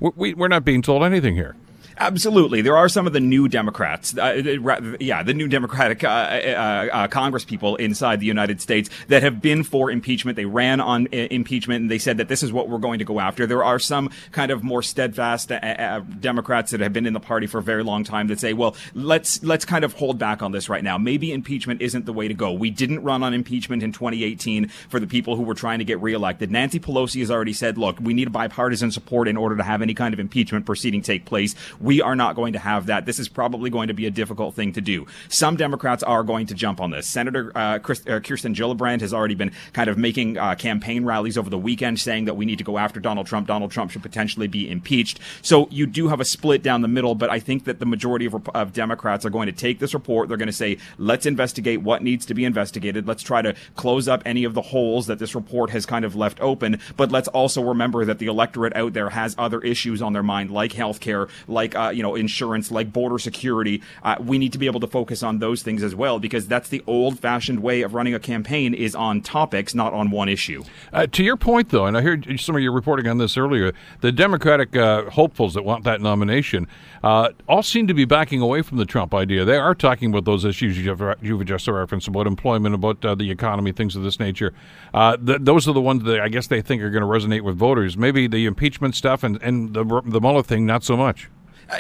we're 0.01 0.35
we're 0.35 0.49
not 0.49 0.65
being 0.65 0.81
told 0.81 1.03
anything 1.03 1.35
here. 1.35 1.55
Absolutely, 2.01 2.63
there 2.63 2.77
are 2.77 2.89
some 2.89 3.07
of 3.07 3.13
the 3.13 3.21
new 3.21 3.49
Democrats, 3.49 4.17
uh, 4.17 4.21
uh 4.23 4.97
yeah, 5.01 5.23
the 5.23 5.35
new 5.35 5.49
Democratic 5.49 6.05
uh, 6.05 6.07
uh, 6.09 6.89
uh, 6.93 7.09
Congress 7.09 7.45
people 7.45 7.77
inside 7.77 8.21
the 8.21 8.27
United 8.27 8.61
States 8.61 8.89
that 9.09 9.23
have 9.23 9.43
been 9.43 9.65
for 9.65 9.91
impeachment. 9.91 10.37
They 10.37 10.45
ran 10.45 10.81
on 10.81 11.07
impeachment 11.09 11.83
and 11.83 11.91
they 11.91 11.99
said 11.99 12.19
that 12.19 12.29
this 12.29 12.43
is 12.43 12.53
what 12.53 12.69
we're 12.69 12.79
going 12.79 13.01
to 13.01 13.05
go 13.05 13.19
after. 13.19 13.47
There 13.47 13.65
are 13.65 13.79
some 13.79 14.11
kind 14.31 14.53
of 14.53 14.63
more 14.63 14.83
steadfast 14.83 15.51
uh, 15.51 16.01
Democrats 16.21 16.71
that 16.71 16.81
have 16.81 16.93
been 16.93 17.07
in 17.07 17.15
the 17.15 17.21
party 17.21 17.47
for 17.47 17.59
a 17.59 17.63
very 17.63 17.83
long 17.83 18.05
time 18.05 18.29
that 18.29 18.39
say, 18.39 18.53
well, 18.53 18.77
let's 18.95 19.43
let's 19.43 19.65
kind 19.65 19.85
of 19.85 19.95
hold 19.95 20.19
back 20.19 20.41
on 20.41 20.53
this 20.53 20.69
right 20.69 20.85
now. 20.85 20.99
Maybe 20.99 21.33
impeachment 21.33 21.83
isn't 21.83 22.07
the 22.07 22.13
way 22.13 22.29
to 22.29 22.35
go. 22.35 22.53
We 22.53 22.71
didn't 22.71 23.03
run 23.03 23.25
on 23.25 23.35
impeachment 23.35 23.83
in 23.83 23.93
2018 23.93 24.69
for 24.89 25.01
the 25.01 25.07
people 25.07 25.35
who 25.35 25.43
were 25.43 25.55
trying 25.55 25.81
to 25.81 25.85
get 25.85 26.01
reelected. 26.01 26.51
Nancy 26.51 26.79
Pelosi 26.79 27.21
has 27.21 27.31
already 27.31 27.53
said, 27.53 27.77
look, 27.77 27.99
we 28.01 28.15
need 28.15 28.31
bipartisan 28.33 28.93
support 28.93 29.27
in 29.27 29.37
order 29.37 29.57
to 29.57 29.65
have 29.65 29.83
any 29.83 29.95
kind 29.95 30.15
of 30.15 30.21
impeachment 30.21 30.65
proceeding 30.65 31.03
take 31.03 31.25
place. 31.25 31.55
Are 32.03 32.17
not 32.17 32.37
going 32.37 32.53
to 32.53 32.59
have 32.59 32.87
that. 32.87 33.07
This 33.07 33.19
is 33.19 33.29
probably 33.29 33.71
going 33.71 33.89
to 33.89 33.95
be 33.95 34.07
a 34.07 34.11
difficult 34.11 34.55
thing 34.55 34.73
to 34.75 34.81
do. 34.81 35.07
Some 35.29 35.57
Democrats 35.57 36.03
are 36.03 36.23
going 36.23 36.47
to 36.47 36.55
jump 36.55 36.81
on 36.81 36.91
this. 36.91 37.07
Senator 37.07 37.53
uh, 37.55 37.79
Chris, 37.79 38.07
uh, 38.07 38.21
Kirsten 38.21 38.55
Gillibrand 38.55 39.01
has 39.01 39.13
already 39.15 39.35
been 39.35 39.53
kind 39.73 39.89
of 39.89 39.97
making 39.97 40.39
uh, 40.39 40.55
campaign 40.55 41.05
rallies 41.05 41.39
over 41.39 41.51
the 41.51 41.59
weekend 41.59 41.99
saying 41.99 42.27
that 42.27 42.35
we 42.35 42.45
need 42.45 42.59
to 42.59 42.65
go 42.65 42.79
after 42.79 43.01
Donald 43.01 43.27
Trump. 43.27 43.47
Donald 43.47 43.71
Trump 43.71 43.91
should 43.91 44.03
potentially 44.03 44.47
be 44.47 44.71
impeached. 44.71 45.19
So 45.43 45.69
you 45.71 45.87
do 45.87 46.09
have 46.09 46.21
a 46.21 46.25
split 46.25 46.63
down 46.63 46.83
the 46.83 46.89
middle, 46.89 47.15
but 47.15 47.31
I 47.31 47.41
think 47.41 47.65
that 47.65 47.79
the 47.79 47.87
majority 47.87 48.27
of, 48.27 48.49
of 48.51 48.73
Democrats 48.73 49.25
are 49.25 49.31
going 49.31 49.47
to 49.47 49.53
take 49.53 49.79
this 49.79 49.95
report. 49.95 50.29
They're 50.29 50.37
going 50.37 50.47
to 50.47 50.53
say, 50.53 50.79
let's 50.99 51.27
investigate 51.27 51.83
what 51.83 52.03
needs 52.03 52.27
to 52.27 52.35
be 52.35 52.45
investigated. 52.45 53.07
Let's 53.07 53.23
try 53.23 53.43
to 53.43 53.55
close 53.77 54.09
up 54.09 54.23
any 54.27 54.45
of 54.45 54.55
the 54.55 54.63
holes 54.63 55.07
that 55.07 55.19
this 55.19 55.35
report 55.35 55.71
has 55.71 55.87
kind 55.87 56.05
of 56.05 56.15
left 56.15 56.41
open. 56.41 56.81
But 56.97 57.11
let's 57.11 57.29
also 57.29 57.63
remember 57.63 58.05
that 58.05 58.19
the 58.19 58.27
electorate 58.27 58.77
out 58.77 58.93
there 58.93 59.11
has 59.11 59.35
other 59.39 59.61
issues 59.61 60.03
on 60.03 60.13
their 60.13 60.23
mind, 60.23 60.51
like 60.51 60.73
health 60.73 61.01
care, 61.01 61.29
like, 61.47 61.75
uh, 61.79 61.91
you 61.91 62.03
know, 62.03 62.15
insurance, 62.15 62.71
like 62.71 62.93
border 62.93 63.19
security. 63.19 63.83
Uh, 64.03 64.17
we 64.21 64.39
need 64.39 64.53
to 64.53 64.59
be 64.59 64.67
able 64.67 64.81
to 64.81 64.87
focus 64.87 65.23
on 65.23 65.39
those 65.39 65.63
things 65.63 65.83
as 65.83 65.95
well 65.95 66.19
because 66.19 66.47
that's 66.47 66.69
the 66.69 66.83
old-fashioned 66.87 67.61
way 67.61 67.83
of 67.83 67.95
running 67.95 68.15
a 68.15 68.19
campaign 68.19 68.75
is 68.75 68.95
on 68.95 69.21
topics, 69.21 69.75
not 69.75 69.93
on 69.93 70.11
one 70.11 70.29
issue. 70.29 70.63
Uh, 70.93 71.07
to 71.07 71.23
your 71.23 71.37
point, 71.37 71.69
though, 71.71 71.87
and 71.87 71.97
I 71.97 72.03
heard 72.03 72.29
some 72.41 72.57
of 72.57 72.63
your 72.63 72.73
reporting 72.73 73.07
on 73.07 73.19
this 73.19 73.37
earlier, 73.37 73.73
the 74.01 74.13
Democratic 74.13 74.75
uh, 74.77 75.11
hopefuls 75.11 75.55
that 75.55 75.65
want 75.65 75.85
that 75.85 76.01
nomination 76.01 76.67
uh, 77.03 77.31
all 77.49 77.63
seem 77.63 77.87
to 77.87 77.95
be 77.95 78.05
backing 78.05 78.41
away 78.41 78.63
from 78.63 78.79
the 78.79 78.85
Trump 78.85 79.15
idea. 79.15 79.45
They 79.45 79.57
are 79.57 79.75
talking 79.75 80.11
about 80.11 80.25
those 80.25 80.45
issues 80.45 80.77
you've, 80.79 81.03
you've 81.23 81.45
just 81.45 81.69
referenced 81.69 82.09
about 82.09 82.27
employment, 82.27 82.75
about 82.75 83.05
uh, 83.05 83.15
the 83.15 83.31
economy, 83.31 83.73
things 83.73 83.95
of 83.95 84.03
this 84.03 84.19
nature. 84.19 84.53
Th- 84.93 85.39
those 85.41 85.69
are 85.69 85.73
the 85.73 85.81
ones 85.81 86.03
that 86.05 86.21
I 86.21 86.29
guess 86.29 86.49
they 86.49 86.61
think 86.61 86.83
are 86.83 86.91
going 86.91 87.03
to 87.03 87.09
resonate 87.09 87.43
with 87.43 87.57
voters. 87.57 87.97
Maybe 87.97 88.27
the 88.27 88.47
impeachment 88.47 88.95
stuff 88.95 89.23
and, 89.23 89.41
and 89.43 89.75
the, 89.75 89.85
the 90.05 90.21
Mueller 90.21 90.43
thing, 90.43 90.67
not 90.67 90.83
so 90.83 90.97
much. 90.97 91.29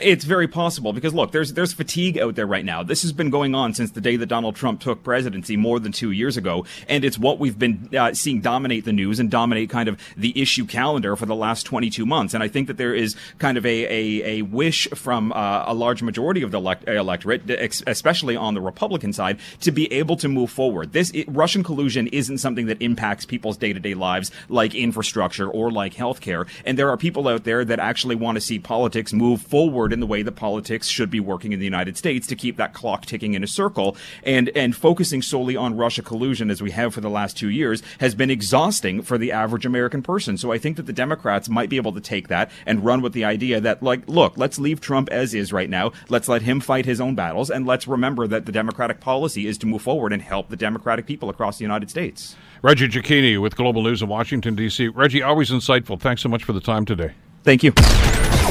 It's 0.02 0.24
very 0.24 0.46
possible 0.46 0.92
because 0.92 1.14
look, 1.14 1.32
there's 1.32 1.54
there's 1.54 1.72
fatigue 1.72 2.18
out 2.18 2.34
there 2.34 2.46
right 2.46 2.64
now. 2.64 2.82
This 2.82 3.00
has 3.02 3.12
been 3.12 3.30
going 3.30 3.54
on 3.54 3.72
since 3.72 3.92
the 3.92 4.02
day 4.02 4.16
that 4.16 4.26
Donald 4.26 4.54
Trump 4.54 4.80
took 4.80 5.02
presidency 5.02 5.56
more 5.56 5.80
than 5.80 5.92
two 5.92 6.10
years 6.10 6.36
ago, 6.36 6.66
and 6.88 7.06
it's 7.06 7.18
what 7.18 7.38
we've 7.38 7.58
been 7.58 7.88
uh, 7.98 8.12
seeing 8.12 8.42
dominate 8.42 8.84
the 8.84 8.92
news 8.92 9.18
and 9.18 9.30
dominate 9.30 9.70
kind 9.70 9.88
of 9.88 9.98
the 10.14 10.38
issue 10.40 10.66
calendar 10.66 11.16
for 11.16 11.24
the 11.24 11.34
last 11.34 11.62
22 11.62 12.04
months. 12.04 12.34
And 12.34 12.42
I 12.42 12.48
think 12.48 12.66
that 12.66 12.76
there 12.76 12.94
is 12.94 13.16
kind 13.38 13.56
of 13.56 13.64
a 13.64 13.86
a, 13.86 14.38
a 14.38 14.42
wish 14.42 14.88
from 14.90 15.32
uh, 15.32 15.64
a 15.66 15.72
large 15.72 16.02
majority 16.02 16.42
of 16.42 16.50
the 16.50 16.58
elect- 16.58 16.86
electorate, 16.86 17.48
especially 17.86 18.36
on 18.36 18.52
the 18.52 18.60
Republican 18.60 19.14
side, 19.14 19.38
to 19.60 19.70
be 19.70 19.90
able 19.90 20.16
to 20.16 20.28
move 20.28 20.50
forward. 20.50 20.92
This 20.92 21.10
it, 21.12 21.24
Russian 21.28 21.62
collusion 21.62 22.08
isn't 22.08 22.38
something 22.38 22.66
that 22.66 22.82
impacts 22.82 23.24
people's 23.24 23.56
day 23.56 23.72
to 23.72 23.80
day 23.80 23.94
lives 23.94 24.30
like 24.50 24.74
infrastructure 24.74 25.48
or 25.48 25.70
like 25.70 25.94
healthcare. 25.94 26.46
And 26.66 26.78
there 26.78 26.90
are 26.90 26.98
people 26.98 27.26
out 27.26 27.44
there 27.44 27.64
that 27.64 27.78
actually 27.78 28.16
want 28.16 28.36
to 28.36 28.40
see 28.42 28.58
politics 28.58 29.14
move 29.14 29.40
forward 29.40 29.77
forward 29.78 29.92
in 29.92 30.00
the 30.00 30.06
way 30.08 30.22
that 30.22 30.32
politics 30.32 30.88
should 30.88 31.08
be 31.08 31.20
working 31.20 31.52
in 31.52 31.60
the 31.60 31.64
United 31.64 31.96
States 31.96 32.26
to 32.26 32.34
keep 32.34 32.56
that 32.56 32.74
clock 32.74 33.06
ticking 33.06 33.34
in 33.34 33.44
a 33.44 33.46
circle. 33.46 33.96
And, 34.24 34.50
and 34.56 34.74
focusing 34.74 35.22
solely 35.22 35.54
on 35.54 35.76
Russia 35.76 36.02
collusion 36.02 36.50
as 36.50 36.60
we 36.60 36.72
have 36.72 36.92
for 36.92 37.00
the 37.00 37.08
last 37.08 37.36
two 37.36 37.48
years 37.48 37.80
has 38.00 38.16
been 38.16 38.28
exhausting 38.28 39.02
for 39.02 39.18
the 39.18 39.30
average 39.30 39.64
American 39.64 40.02
person. 40.02 40.36
So 40.36 40.50
I 40.50 40.58
think 40.58 40.78
that 40.78 40.86
the 40.86 40.92
Democrats 40.92 41.48
might 41.48 41.70
be 41.70 41.76
able 41.76 41.92
to 41.92 42.00
take 42.00 42.26
that 42.26 42.50
and 42.66 42.84
run 42.84 43.02
with 43.02 43.12
the 43.12 43.24
idea 43.24 43.60
that, 43.60 43.80
like, 43.80 44.08
look, 44.08 44.36
let's 44.36 44.58
leave 44.58 44.80
Trump 44.80 45.08
as 45.10 45.32
is 45.32 45.52
right 45.52 45.70
now. 45.70 45.92
Let's 46.08 46.26
let 46.28 46.42
him 46.42 46.58
fight 46.58 46.84
his 46.84 47.00
own 47.00 47.14
battles. 47.14 47.48
And 47.48 47.64
let's 47.64 47.86
remember 47.86 48.26
that 48.26 48.46
the 48.46 48.52
Democratic 48.52 48.98
policy 48.98 49.46
is 49.46 49.58
to 49.58 49.66
move 49.66 49.82
forward 49.82 50.12
and 50.12 50.22
help 50.22 50.48
the 50.48 50.56
Democratic 50.56 51.06
people 51.06 51.30
across 51.30 51.58
the 51.58 51.64
United 51.64 51.88
States. 51.88 52.34
Reggie 52.62 52.88
Cecchini 52.88 53.40
with 53.40 53.54
Global 53.54 53.84
News 53.84 54.02
in 54.02 54.08
Washington, 54.08 54.56
D.C. 54.56 54.88
Reggie, 54.88 55.22
always 55.22 55.50
insightful. 55.50 56.00
Thanks 56.00 56.22
so 56.22 56.28
much 56.28 56.42
for 56.42 56.52
the 56.52 56.60
time 56.60 56.84
today. 56.84 57.12
Thank 57.44 57.62
you. 57.62 57.72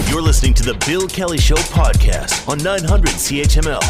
You're 0.10 0.22
listening 0.22 0.54
to 0.54 0.64
the 0.64 0.74
Bill 0.88 1.06
Kelly 1.06 1.38
Show 1.38 1.56
podcast 1.56 2.48
on 2.48 2.60
900 2.60 3.10
CHML. 3.10 3.82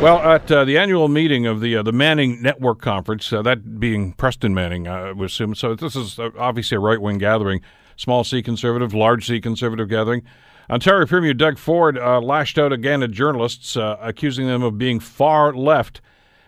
Well, 0.00 0.18
at 0.18 0.50
uh, 0.50 0.64
the 0.64 0.78
annual 0.78 1.08
meeting 1.08 1.46
of 1.46 1.60
the 1.60 1.76
uh, 1.76 1.82
the 1.82 1.92
Manning 1.92 2.40
Network 2.40 2.80
Conference, 2.80 3.30
uh, 3.30 3.42
that 3.42 3.78
being 3.78 4.14
Preston 4.14 4.54
Manning, 4.54 4.88
I 4.88 5.12
would 5.12 5.26
assume. 5.26 5.54
So 5.54 5.74
this 5.74 5.94
is 5.94 6.18
uh, 6.18 6.30
obviously 6.38 6.76
a 6.76 6.80
right 6.80 6.98
wing 6.98 7.18
gathering, 7.18 7.60
small 7.96 8.24
C 8.24 8.42
conservative, 8.42 8.94
large 8.94 9.26
C 9.26 9.38
conservative 9.38 9.90
gathering. 9.90 10.22
Ontario 10.70 11.06
Premier 11.06 11.34
Doug 11.34 11.58
Ford 11.58 11.98
uh, 11.98 12.18
lashed 12.18 12.58
out 12.58 12.72
again 12.72 13.02
at 13.02 13.10
journalists, 13.10 13.76
uh, 13.76 13.98
accusing 14.00 14.46
them 14.46 14.62
of 14.62 14.78
being 14.78 14.98
far 15.00 15.52
left 15.52 16.00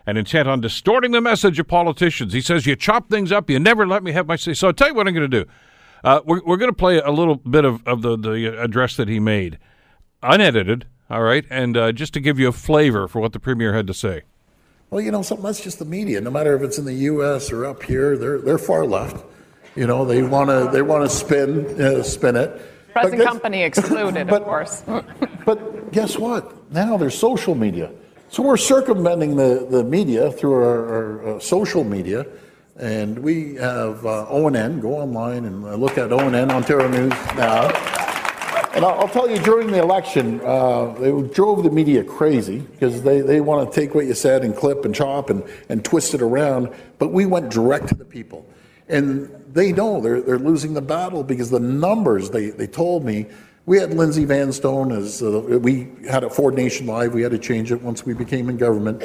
and 0.07 0.17
intent 0.17 0.49
on 0.49 0.61
distorting 0.61 1.11
the 1.11 1.21
message 1.21 1.59
of 1.59 1.67
politicians. 1.67 2.33
He 2.33 2.41
says, 2.41 2.65
"You 2.65 2.75
chop 2.75 3.07
things 3.07 3.31
up, 3.31 3.51
you 3.51 3.59
never 3.59 3.85
let 3.85 4.01
me 4.01 4.13
have 4.13 4.25
my 4.25 4.35
say." 4.35 4.55
So 4.55 4.67
I'll 4.67 4.73
tell 4.73 4.87
you 4.87 4.95
what 4.95 5.07
I'm 5.07 5.13
going 5.13 5.29
to 5.29 5.43
do. 5.43 5.49
Uh, 6.03 6.21
we're 6.25 6.41
we're 6.45 6.57
going 6.57 6.71
to 6.71 6.75
play 6.75 6.99
a 6.99 7.11
little 7.11 7.35
bit 7.35 7.65
of, 7.65 7.85
of 7.87 8.01
the, 8.01 8.17
the 8.17 8.61
address 8.61 8.95
that 8.95 9.07
he 9.07 9.19
made, 9.19 9.57
unedited, 10.23 10.85
all 11.09 11.23
right, 11.23 11.45
and 11.49 11.75
uh, 11.75 11.91
just 11.91 12.13
to 12.13 12.19
give 12.19 12.39
you 12.39 12.47
a 12.47 12.51
flavor 12.51 13.07
for 13.07 13.19
what 13.19 13.33
the 13.33 13.39
premier 13.39 13.73
had 13.73 13.87
to 13.87 13.93
say. 13.93 14.23
Well, 14.89 15.01
you 15.01 15.11
know, 15.11 15.21
something 15.21 15.45
that's 15.45 15.61
just 15.61 15.79
the 15.79 15.85
media. 15.85 16.19
No 16.21 16.31
matter 16.31 16.55
if 16.55 16.63
it's 16.63 16.77
in 16.77 16.85
the 16.85 16.93
U.S. 16.93 17.51
or 17.51 17.65
up 17.65 17.83
here, 17.83 18.17
they're 18.17 18.39
they're 18.39 18.57
far 18.57 18.85
left. 18.85 19.23
You 19.75 19.87
know, 19.87 20.05
they 20.05 20.23
want 20.23 20.49
to 20.49 20.69
they 20.71 20.81
want 20.81 21.03
to 21.03 21.15
spin 21.15 21.81
uh, 21.81 22.03
spin 22.03 22.35
it. 22.35 22.61
Present 22.93 23.21
company 23.21 23.63
excluded, 23.63 24.27
but, 24.29 24.41
of 24.41 24.47
course. 24.47 24.83
but 25.45 25.91
guess 25.91 26.17
what? 26.17 26.71
Now 26.71 26.97
there's 26.97 27.17
social 27.17 27.55
media, 27.55 27.91
so 28.29 28.43
we're 28.43 28.57
circumventing 28.57 29.35
the, 29.35 29.67
the 29.69 29.83
media 29.83 30.31
through 30.31 30.53
our, 30.53 30.87
our 30.87 31.35
uh, 31.35 31.39
social 31.39 31.83
media 31.83 32.25
and 32.79 33.19
we 33.19 33.55
have 33.55 34.05
uh, 34.05 34.25
ONN, 34.29 34.81
go 34.81 34.95
online 34.97 35.45
and 35.45 35.65
uh, 35.65 35.75
look 35.75 35.97
at 35.97 36.09
ONN, 36.09 36.49
Ontario 36.49 36.87
News 36.87 37.11
now. 37.35 37.67
And 38.73 38.85
I'll, 38.85 39.09
tell 39.09 39.29
you, 39.29 39.39
during 39.39 39.71
the 39.71 39.79
election, 39.79 40.39
uh, 40.41 40.93
they 40.93 41.11
drove 41.29 41.63
the 41.63 41.71
media 41.71 42.03
crazy 42.03 42.59
because 42.59 43.01
they, 43.01 43.19
they 43.19 43.41
want 43.41 43.69
to 43.69 43.79
take 43.79 43.95
what 43.95 44.05
you 44.05 44.13
said 44.13 44.43
and 44.43 44.55
clip 44.55 44.85
and 44.85 44.93
chop 44.95 45.29
and, 45.29 45.43
and 45.67 45.83
twist 45.83 46.13
it 46.13 46.21
around. 46.21 46.69
But 46.99 47.11
we 47.11 47.25
went 47.25 47.49
direct 47.49 47.89
to 47.89 47.95
the 47.95 48.05
people. 48.05 48.47
And 48.87 49.29
they 49.51 49.73
know 49.73 49.99
they're, 49.99 50.21
they're 50.21 50.39
losing 50.39 50.75
the 50.75 50.81
battle 50.81 51.23
because 51.23 51.49
the 51.49 51.59
numbers, 51.59 52.29
they, 52.29 52.51
they 52.51 52.67
told 52.67 53.03
me, 53.03 53.25
we 53.65 53.79
had 53.79 53.93
Lindsay 53.93 54.25
Vanstone 54.25 54.95
as 54.95 55.21
uh, 55.21 55.59
we 55.61 55.89
had 56.09 56.23
a 56.23 56.29
Ford 56.29 56.55
Nation 56.55 56.87
Live. 56.87 57.13
We 57.13 57.21
had 57.23 57.31
to 57.31 57.39
change 57.39 57.71
it 57.71 57.81
once 57.81 58.05
we 58.05 58.13
became 58.13 58.49
in 58.49 58.57
government. 58.57 59.03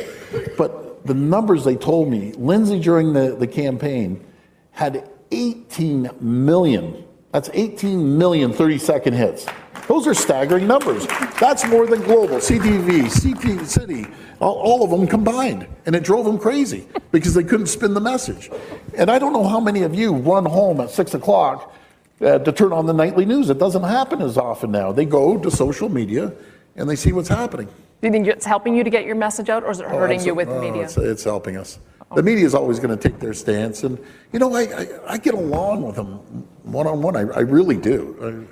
But 0.56 0.93
the 1.04 1.14
numbers 1.14 1.64
they 1.64 1.76
told 1.76 2.08
me, 2.08 2.32
Lindsay 2.32 2.80
during 2.80 3.12
the, 3.12 3.36
the 3.36 3.46
campaign 3.46 4.24
had 4.72 5.08
18 5.30 6.10
million. 6.20 7.04
That's 7.32 7.50
18 7.52 8.16
million 8.16 8.52
30 8.52 8.78
second 8.78 9.14
hits. 9.14 9.46
Those 9.86 10.06
are 10.06 10.14
staggering 10.14 10.66
numbers. 10.66 11.06
That's 11.38 11.66
more 11.66 11.86
than 11.86 12.00
Global, 12.02 12.36
CTV, 12.36 13.10
CT 13.10 13.66
City, 13.66 14.06
all, 14.40 14.54
all, 14.54 14.82
of 14.82 14.90
them 14.90 15.06
combined. 15.06 15.66
And 15.84 15.94
it 15.94 16.02
drove 16.02 16.24
them 16.24 16.38
crazy 16.38 16.88
because 17.12 17.34
they 17.34 17.44
couldn't 17.44 17.66
spin 17.66 17.92
the 17.92 18.00
message. 18.00 18.50
And 18.96 19.10
I 19.10 19.18
don't 19.18 19.34
know 19.34 19.46
how 19.46 19.60
many 19.60 19.82
of 19.82 19.94
you 19.94 20.14
run 20.14 20.46
home 20.46 20.80
at 20.80 20.90
6 20.90 21.14
o'clock 21.14 21.74
uh, 22.22 22.38
to 22.38 22.52
turn 22.52 22.72
on 22.72 22.86
the 22.86 22.94
nightly 22.94 23.26
news. 23.26 23.50
It 23.50 23.58
doesn't 23.58 23.82
happen 23.82 24.22
as 24.22 24.38
often 24.38 24.70
now. 24.70 24.92
They 24.92 25.04
go 25.04 25.36
to 25.36 25.50
social 25.50 25.90
media 25.90 26.32
and 26.76 26.88
they 26.88 26.96
see 26.96 27.12
what's 27.12 27.28
happening. 27.28 27.68
Do 28.04 28.08
you 28.08 28.12
think 28.12 28.26
it's 28.26 28.44
helping 28.44 28.76
you 28.76 28.84
to 28.84 28.90
get 28.90 29.06
your 29.06 29.14
message 29.14 29.48
out, 29.48 29.64
or 29.64 29.70
is 29.70 29.80
it 29.80 29.86
oh, 29.86 29.98
hurting 29.98 30.22
you 30.22 30.34
with 30.34 30.46
the 30.46 30.60
media? 30.60 30.82
It's, 30.82 30.98
it's, 30.98 31.24
helping 31.24 31.56
us. 31.56 31.78
The 32.14 32.22
media 32.22 32.44
is 32.44 32.54
always 32.54 32.78
going 32.78 32.94
to 32.94 33.02
take 33.02 33.18
their 33.18 33.32
stance, 33.32 33.82
and 33.82 33.98
you 34.30 34.38
know, 34.38 34.54
I, 34.54 34.64
I, 34.64 34.86
I 35.14 35.16
get 35.16 35.32
along 35.32 35.84
with 35.84 35.96
them 35.96 36.16
one 36.64 36.86
on 36.86 37.00
one. 37.00 37.16
I, 37.16 37.20
I 37.20 37.40
really 37.40 37.78
do. 37.78 38.46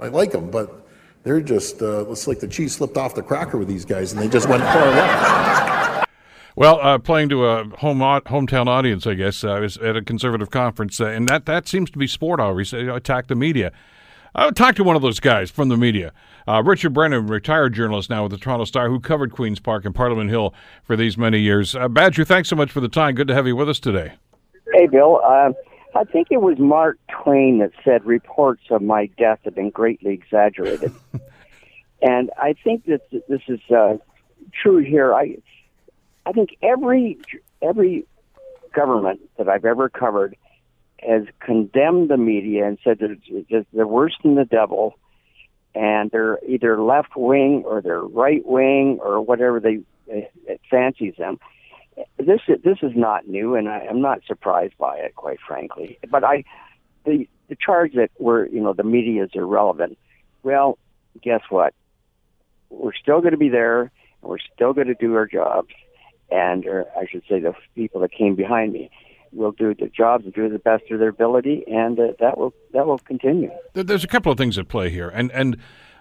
I, 0.00 0.06
I, 0.06 0.08
like 0.08 0.32
them, 0.32 0.50
but 0.50 0.84
they're 1.22 1.40
just 1.40 1.80
uh, 1.80 2.10
it's 2.10 2.26
like 2.26 2.40
the 2.40 2.48
cheese 2.48 2.74
slipped 2.74 2.96
off 2.96 3.14
the 3.14 3.22
cracker 3.22 3.56
with 3.56 3.68
these 3.68 3.84
guys, 3.84 4.10
and 4.10 4.20
they 4.20 4.26
just 4.26 4.48
went 4.48 4.64
far 4.64 4.90
left. 4.90 6.08
Well, 6.56 6.80
uh, 6.82 6.98
playing 6.98 7.28
to 7.28 7.46
a 7.46 7.68
home 7.76 8.00
hometown 8.00 8.66
audience, 8.66 9.06
I 9.06 9.14
guess, 9.14 9.44
uh, 9.44 9.50
I 9.50 9.60
was 9.60 9.76
at 9.76 9.94
a 9.94 10.02
conservative 10.02 10.50
conference, 10.50 11.00
uh, 11.00 11.06
and 11.06 11.28
that, 11.28 11.46
that 11.46 11.68
seems 11.68 11.88
to 11.92 11.98
be 11.98 12.08
sport 12.08 12.40
always. 12.40 12.74
Uh, 12.74 12.92
attack 12.92 13.28
the 13.28 13.36
media. 13.36 13.70
I 14.34 14.46
would 14.46 14.56
talk 14.56 14.74
to 14.76 14.84
one 14.84 14.96
of 14.96 15.02
those 15.02 15.20
guys 15.20 15.50
from 15.50 15.68
the 15.68 15.76
media. 15.76 16.12
Uh, 16.46 16.62
Richard 16.62 16.92
Brennan, 16.92 17.26
retired 17.26 17.74
journalist 17.74 18.10
now 18.10 18.22
with 18.24 18.32
the 18.32 18.38
Toronto 18.38 18.64
Star, 18.64 18.88
who 18.88 19.00
covered 19.00 19.32
Queen's 19.32 19.60
Park 19.60 19.84
and 19.84 19.94
Parliament 19.94 20.30
Hill 20.30 20.54
for 20.82 20.96
these 20.96 21.16
many 21.18 21.40
years. 21.40 21.74
Uh, 21.74 21.88
Badger, 21.88 22.24
thanks 22.24 22.48
so 22.48 22.56
much 22.56 22.70
for 22.70 22.80
the 22.80 22.88
time. 22.88 23.14
Good 23.14 23.28
to 23.28 23.34
have 23.34 23.46
you 23.46 23.56
with 23.56 23.68
us 23.68 23.80
today. 23.80 24.14
Hey, 24.72 24.86
Bill. 24.86 25.20
Uh, 25.24 25.52
I 25.94 26.04
think 26.04 26.28
it 26.30 26.40
was 26.40 26.58
Mark 26.58 26.98
Twain 27.10 27.58
that 27.58 27.72
said 27.84 28.04
reports 28.04 28.62
of 28.70 28.82
my 28.82 29.06
death 29.18 29.40
have 29.44 29.54
been 29.54 29.70
greatly 29.70 30.12
exaggerated. 30.12 30.92
and 32.02 32.30
I 32.38 32.54
think 32.64 32.84
that 32.86 33.00
this 33.10 33.42
is 33.48 33.60
uh, 33.70 33.96
true 34.52 34.78
here. 34.78 35.14
I, 35.14 35.36
I 36.26 36.32
think 36.32 36.50
every 36.62 37.18
every 37.62 38.06
government 38.74 39.20
that 39.38 39.48
I've 39.48 39.64
ever 39.64 39.88
covered– 39.88 40.36
has 41.00 41.22
condemned 41.40 42.10
the 42.10 42.16
media 42.16 42.66
and 42.66 42.78
said 42.82 42.98
that 42.98 43.66
they're 43.72 43.86
worse 43.86 44.16
than 44.22 44.34
the 44.34 44.44
devil, 44.44 44.98
and 45.74 46.10
they're 46.10 46.38
either 46.46 46.82
left 46.82 47.16
wing 47.16 47.62
or 47.64 47.80
they're 47.80 48.02
right 48.02 48.44
wing 48.44 48.98
or 49.00 49.20
whatever 49.20 49.60
they 49.60 49.80
uh, 50.10 50.26
it 50.46 50.60
fancies 50.70 51.14
them. 51.18 51.38
This 52.16 52.40
this 52.64 52.78
is 52.82 52.92
not 52.94 53.28
new, 53.28 53.54
and 53.54 53.68
I, 53.68 53.86
I'm 53.88 54.00
not 54.00 54.20
surprised 54.26 54.76
by 54.78 54.96
it, 54.98 55.14
quite 55.14 55.38
frankly. 55.46 55.98
But 56.10 56.24
I, 56.24 56.44
the 57.04 57.28
the 57.48 57.56
charge 57.56 57.92
that 57.94 58.10
we're 58.18 58.46
you 58.46 58.60
know 58.60 58.72
the 58.72 58.84
media 58.84 59.24
is 59.24 59.30
irrelevant. 59.34 59.98
Well, 60.42 60.78
guess 61.22 61.42
what? 61.48 61.74
We're 62.70 62.94
still 62.94 63.20
going 63.20 63.32
to 63.32 63.38
be 63.38 63.48
there, 63.48 63.82
and 63.82 63.90
we're 64.22 64.38
still 64.54 64.72
going 64.72 64.86
to 64.88 64.94
do 64.94 65.14
our 65.14 65.26
jobs, 65.26 65.72
and 66.30 66.66
or 66.66 66.86
I 66.96 67.06
should 67.06 67.22
say 67.28 67.40
the 67.40 67.54
people 67.74 68.00
that 68.00 68.12
came 68.12 68.34
behind 68.34 68.72
me 68.72 68.90
will 69.32 69.52
do 69.52 69.74
the 69.74 69.88
jobs 69.88 70.24
and 70.24 70.34
do 70.34 70.48
the 70.48 70.58
best 70.58 70.84
of 70.90 70.98
their 70.98 71.08
ability, 71.08 71.64
and 71.66 71.98
uh, 71.98 72.08
that 72.20 72.38
will 72.38 72.54
that 72.72 72.86
will 72.86 72.98
continue. 72.98 73.50
There's 73.74 74.04
a 74.04 74.08
couple 74.08 74.32
of 74.32 74.38
things 74.38 74.58
at 74.58 74.68
play 74.68 74.90
here, 74.90 75.08
and 75.08 75.30
and 75.32 75.56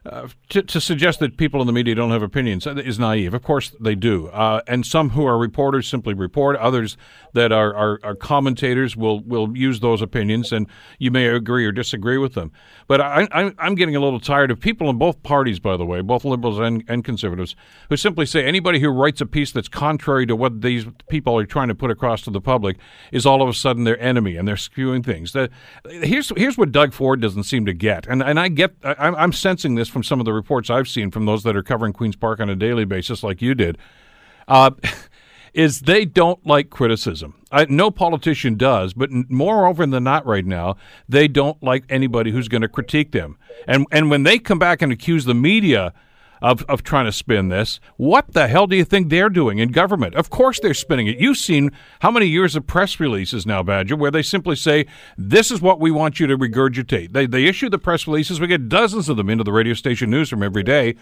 uh, 0.08 0.28
to, 0.50 0.62
to, 0.62 0.80
suggest 0.80 1.20
that 1.20 1.36
people 1.36 1.60
in 1.60 1.68
the 1.68 1.74
media 1.74 1.94
don't 1.94 2.12
have 2.12 2.24
opinions 2.24 2.66
is 2.66 2.98
naive. 2.98 3.34
Of 3.34 3.44
course, 3.44 3.76
they 3.80 3.96
do. 3.96 4.28
Uh, 4.28 4.62
and 4.66 4.86
some 4.86 5.10
who 5.10 5.26
are 5.26 5.38
reporters 5.38 5.88
simply 5.88 6.14
report. 6.14 6.56
Others 6.58 6.96
that 7.34 7.52
are, 7.52 7.76
are, 7.76 8.00
are, 8.04 8.16
commentators 8.16 8.96
will, 8.96 9.20
will 9.22 9.56
use 9.58 9.80
those 9.80 10.02
opinions, 10.02 10.52
and 10.52 10.68
you 10.98 11.12
may 11.12 11.28
agree 11.28 11.66
or 11.66 11.72
disagree 11.72 12.18
with 12.18 12.36
them. 12.36 12.52
But 12.88 13.02
I, 13.02 13.28
am 13.60 13.76
getting 13.76 13.96
a 13.96 14.00
little 14.00 14.20
tired 14.20 14.50
of 14.50 14.60
people 14.60 14.90
in 14.90 14.98
both 14.98 15.22
parties, 15.24 15.60
by 15.60 15.76
the 15.76 15.86
way, 15.86 16.02
both 16.02 16.24
liberals 16.24 16.58
and, 16.58 16.84
and 16.88 17.04
conservatives, 17.04 17.56
who 17.90 17.98
simply 17.98 18.26
say 18.26 18.46
anybody 18.46 18.80
who 18.80 18.90
writes 18.90 19.20
a 19.20 19.26
piece 19.26 19.52
that's 19.52 19.68
contrary 19.68 20.26
to 20.26 20.36
what 20.36 20.62
these 20.62 20.86
people 21.10 21.38
are 21.38 21.46
trying 21.46 21.68
to 21.68 21.76
put 21.76 21.92
across 21.92 22.22
to 22.22 22.32
the 22.32 22.42
public 22.42 22.78
is 23.12 23.26
all 23.26 23.42
of 23.42 23.50
a 23.50 23.54
sudden 23.54 23.84
their 23.84 24.00
enemy, 24.00 24.38
and 24.38 24.48
they're 24.48 24.56
skewing 24.56 25.06
things. 25.06 25.34
The, 25.34 25.50
here's, 25.86 26.32
here's 26.38 26.58
what 26.58 26.72
Doug 26.72 26.94
Ford 26.94 27.22
doesn't 27.22 27.44
seem 27.44 27.66
to 27.66 27.74
get, 27.74 28.08
and, 28.08 28.24
and 28.24 28.40
I 28.40 28.48
get, 28.48 28.76
I, 28.84 28.96
I'm 29.10 29.34
sensing 29.34 29.76
this 29.76 29.90
from 29.98 30.04
some 30.04 30.20
of 30.20 30.26
the 30.26 30.34
reports 30.34 30.70
I've 30.70 30.88
seen 30.88 31.10
from 31.10 31.26
those 31.26 31.42
that 31.42 31.56
are 31.56 31.64
covering 31.64 31.92
Queen's 31.92 32.16
Park 32.16 32.40
on 32.40 32.52
a 32.52 32.56
daily 32.56 32.86
basis, 32.86 33.24
like 33.24 33.42
you 33.42 33.56
did. 33.56 33.80
Uh, 34.48 34.70
is 35.56 35.82
they 35.82 36.06
don't 36.06 36.46
like 36.46 36.70
criticism. 36.70 37.34
I, 37.52 37.66
no 37.66 37.90
politician 37.90 38.58
does, 38.58 38.94
but 38.94 39.10
more 39.12 39.66
often 39.66 39.90
than 39.90 40.04
not, 40.04 40.24
right 40.24 40.46
now, 40.46 40.76
they 41.10 41.28
don't 41.28 41.64
like 41.64 41.84
anybody 41.90 42.30
who's 42.30 42.48
going 42.48 42.62
to 42.62 42.68
critique 42.68 43.12
them. 43.12 43.40
And 43.68 43.88
and 43.92 44.12
when 44.12 44.22
they 44.22 44.38
come 44.38 44.60
back 44.60 44.84
and 44.84 44.92
accuse 44.92 45.26
the 45.26 45.34
media 45.34 45.94
of, 46.42 46.64
of 46.64 46.84
trying 46.84 47.06
to 47.06 47.12
spin 47.12 47.50
this. 47.50 47.80
What 47.98 48.34
the 48.34 48.48
hell 48.48 48.68
do 48.68 48.76
you 48.76 48.86
think 48.86 49.10
they're 49.10 49.30
doing 49.30 49.60
in 49.60 49.72
government? 49.72 50.16
Of 50.16 50.30
course 50.30 50.60
they're 50.60 50.74
spinning 50.74 51.08
it. 51.08 51.18
You've 51.18 51.38
seen 51.38 51.72
how 52.02 52.12
many 52.12 52.28
years 52.28 52.56
of 52.56 52.68
press 52.68 53.00
releases 53.00 53.46
now, 53.46 53.64
Badger, 53.64 53.96
where 53.96 54.12
they 54.12 54.22
simply 54.22 54.56
say, 54.56 54.86
this 55.18 55.52
is 55.52 55.62
what 55.62 55.80
we 55.80 55.92
want 55.92 56.20
you 56.20 56.28
to 56.28 56.38
regurgitate. 56.38 57.14
They, 57.14 57.26
they 57.26 57.46
issue 57.46 57.70
the 57.70 57.80
press 57.80 58.08
releases. 58.08 58.40
We 58.40 58.48
get 58.48 58.70
dozens 58.70 59.10
of 59.10 59.18
them 59.18 59.30
into 59.30 59.44
the 59.44 59.52
radio 59.52 59.74
station 59.74 60.10
newsroom 60.10 60.44
every 60.44 60.64
day. 60.64 60.96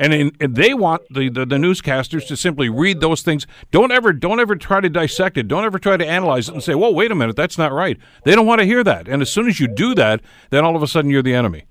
And, 0.00 0.14
in, 0.14 0.32
and 0.40 0.54
they 0.54 0.74
want 0.74 1.02
the, 1.10 1.28
the, 1.28 1.44
the, 1.44 1.56
newscasters 1.56 2.26
to 2.28 2.36
simply 2.36 2.68
read 2.68 3.00
those 3.00 3.22
things. 3.22 3.48
Don't 3.72 3.90
ever 3.90 4.12
don't 4.12 4.38
ever 4.38 4.54
try 4.54 4.80
to 4.80 4.88
dissect 4.88 5.36
it. 5.36 5.48
Don't 5.48 5.64
ever 5.64 5.80
try 5.80 5.96
to 5.96 6.06
analyze 6.06 6.48
it 6.48 6.54
and 6.54 6.62
say, 6.62 6.76
"Well, 6.76 6.94
wait 6.94 7.10
a 7.10 7.16
minute, 7.16 7.34
that's 7.34 7.58
not 7.58 7.72
right." 7.72 7.98
They 8.22 8.36
don't 8.36 8.46
want 8.46 8.60
to 8.60 8.64
hear 8.64 8.84
that. 8.84 9.08
And 9.08 9.22
as 9.22 9.30
soon 9.30 9.48
as 9.48 9.58
you 9.58 9.66
do 9.66 9.96
that, 9.96 10.20
then 10.50 10.64
all 10.64 10.76
of 10.76 10.84
a 10.84 10.86
sudden 10.86 11.10
you're 11.10 11.24
the 11.24 11.34
enemy. 11.34 11.64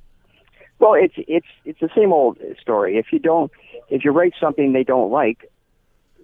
Well, 0.80 0.94
it's 0.94 1.16
it's 1.18 1.48
it's 1.66 1.80
the 1.80 1.90
same 1.96 2.14
old 2.14 2.38
story. 2.62 2.98
If 2.98 3.08
you 3.12 3.20
don't, 3.20 3.52
if 3.90 4.06
you 4.06 4.12
write 4.12 4.34
something 4.40 4.74
they 4.74 4.84
don't 4.84 5.12
like, 5.12 5.50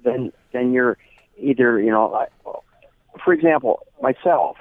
then 0.04 0.32
then 0.52 0.74
you're 0.74 0.98
either 1.38 1.80
you 1.80 1.92
know, 1.92 2.28
for 3.24 3.34
example, 3.34 3.86
myself, 4.02 4.58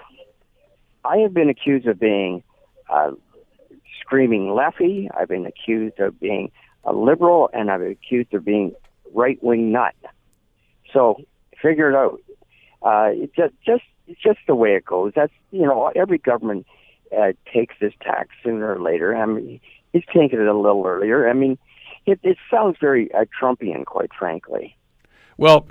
I 1.04 1.18
have 1.18 1.34
been 1.34 1.50
accused 1.50 1.86
of 1.86 2.00
being 2.00 2.42
a 2.88 3.10
screaming 4.00 4.54
lefty. 4.54 5.10
I've 5.14 5.28
been 5.28 5.46
accused 5.46 5.98
of 6.00 6.18
being 6.18 6.50
a 6.84 6.92
liberal, 6.92 7.50
and 7.52 7.70
I've 7.70 7.80
been 7.80 7.92
accused 7.92 8.32
of 8.34 8.44
being 8.44 8.74
right 9.14 9.42
wing 9.42 9.72
nut. 9.72 9.94
So 10.92 11.22
figure 11.60 11.90
it 11.90 11.96
out. 11.96 12.20
Uh, 12.82 13.10
it's 13.12 13.34
just 13.36 13.54
just 13.64 13.84
it's 14.08 14.20
just 14.20 14.38
the 14.46 14.54
way 14.54 14.74
it 14.74 14.84
goes. 14.84 15.12
That's 15.14 15.32
you 15.50 15.62
know 15.62 15.92
every 15.94 16.18
government 16.18 16.66
uh, 17.16 17.32
takes 17.52 17.74
this 17.80 17.92
tax 18.00 18.30
sooner 18.42 18.74
or 18.74 18.80
later. 18.80 19.14
I 19.14 19.26
mean, 19.26 19.60
he's 19.92 20.04
taken 20.06 20.40
it 20.40 20.46
a 20.46 20.56
little 20.56 20.86
earlier. 20.86 21.28
I 21.28 21.32
mean, 21.32 21.58
it, 22.06 22.18
it 22.22 22.36
sounds 22.50 22.76
very 22.80 23.12
uh, 23.14 23.24
Trumpian, 23.40 23.84
quite 23.84 24.10
frankly. 24.18 24.76
Well, 25.38 25.66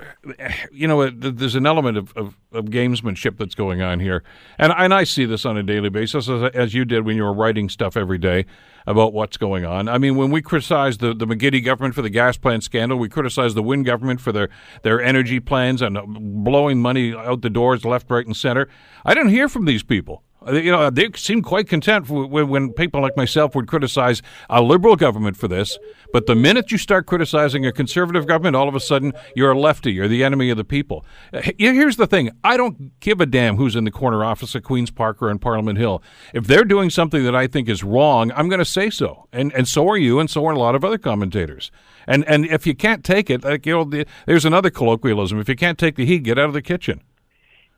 you 0.72 0.88
know, 0.88 1.08
there's 1.08 1.54
an 1.54 1.66
element 1.66 1.96
of, 1.96 2.12
of, 2.16 2.36
of, 2.52 2.66
gamesmanship 2.66 3.38
that's 3.38 3.54
going 3.54 3.80
on 3.80 4.00
here, 4.00 4.24
and 4.58 4.72
and 4.76 4.92
I 4.92 5.04
see 5.04 5.24
this 5.24 5.46
on 5.46 5.56
a 5.56 5.62
daily 5.62 5.88
basis, 5.88 6.28
as, 6.28 6.50
as 6.52 6.74
you 6.74 6.84
did 6.84 7.06
when 7.06 7.16
you 7.16 7.22
were 7.22 7.32
writing 7.32 7.68
stuff 7.68 7.96
every 7.96 8.18
day 8.18 8.44
about 8.88 9.12
what's 9.12 9.36
going 9.36 9.64
on. 9.64 9.88
I 9.88 9.98
mean, 9.98 10.16
when 10.16 10.32
we 10.32 10.42
criticize 10.42 10.98
the, 10.98 11.14
the 11.14 11.26
McGuinty 11.26 11.64
government 11.64 11.94
for 11.94 12.02
the 12.02 12.10
gas 12.10 12.36
plant 12.36 12.64
scandal, 12.64 12.98
we 12.98 13.08
criticize 13.08 13.54
the 13.54 13.62
Wynne 13.62 13.84
government 13.84 14.20
for 14.20 14.32
their 14.32 14.48
their 14.82 15.00
energy 15.00 15.38
plans 15.38 15.80
and 15.80 15.96
blowing 16.44 16.82
money 16.82 17.14
out 17.14 17.42
the 17.42 17.50
doors 17.50 17.84
left, 17.84 18.10
right, 18.10 18.26
and 18.26 18.36
center. 18.36 18.68
I 19.04 19.14
didn't 19.14 19.30
hear 19.30 19.48
from 19.48 19.64
these 19.64 19.84
people. 19.84 20.24
Uh, 20.46 20.52
you 20.52 20.70
know, 20.70 20.80
uh, 20.80 20.90
they 20.90 21.10
seem 21.14 21.42
quite 21.42 21.68
content 21.68 22.08
when, 22.08 22.48
when 22.48 22.72
people 22.72 23.00
like 23.00 23.16
myself 23.16 23.54
would 23.54 23.66
criticize 23.66 24.22
a 24.50 24.62
liberal 24.62 24.96
government 24.96 25.36
for 25.36 25.48
this. 25.48 25.78
But 26.12 26.26
the 26.26 26.34
minute 26.34 26.70
you 26.70 26.78
start 26.78 27.06
criticizing 27.06 27.64
a 27.66 27.72
conservative 27.72 28.26
government, 28.26 28.56
all 28.56 28.68
of 28.68 28.74
a 28.74 28.80
sudden 28.80 29.12
you're 29.34 29.52
a 29.52 29.58
lefty. 29.58 29.92
You're 29.92 30.08
the 30.08 30.24
enemy 30.24 30.50
of 30.50 30.56
the 30.56 30.64
people. 30.64 31.04
Uh, 31.32 31.42
here's 31.58 31.96
the 31.96 32.06
thing 32.06 32.30
I 32.44 32.56
don't 32.56 32.98
give 33.00 33.20
a 33.20 33.26
damn 33.26 33.56
who's 33.56 33.76
in 33.76 33.84
the 33.84 33.90
corner 33.90 34.24
office 34.24 34.54
at 34.54 34.64
Queen's 34.64 34.90
Park 34.90 35.22
or 35.22 35.30
in 35.30 35.38
Parliament 35.38 35.78
Hill. 35.78 36.02
If 36.34 36.46
they're 36.46 36.64
doing 36.64 36.90
something 36.90 37.24
that 37.24 37.34
I 37.34 37.46
think 37.46 37.68
is 37.68 37.82
wrong, 37.82 38.32
I'm 38.32 38.48
going 38.48 38.58
to 38.58 38.64
say 38.64 38.90
so. 38.90 39.28
And, 39.32 39.52
and 39.52 39.66
so 39.66 39.88
are 39.88 39.98
you, 39.98 40.20
and 40.20 40.30
so 40.30 40.46
are 40.46 40.52
a 40.52 40.58
lot 40.58 40.74
of 40.74 40.84
other 40.84 40.98
commentators. 40.98 41.70
And, 42.06 42.24
and 42.26 42.46
if 42.46 42.66
you 42.66 42.74
can't 42.74 43.04
take 43.04 43.30
it, 43.30 43.44
like, 43.44 43.64
you 43.66 43.72
know, 43.72 43.84
the, 43.84 44.06
there's 44.26 44.44
another 44.44 44.70
colloquialism 44.70 45.38
if 45.38 45.48
you 45.48 45.56
can't 45.56 45.78
take 45.78 45.96
the 45.96 46.04
heat, 46.04 46.22
get 46.24 46.38
out 46.38 46.46
of 46.46 46.52
the 46.52 46.62
kitchen. 46.62 47.00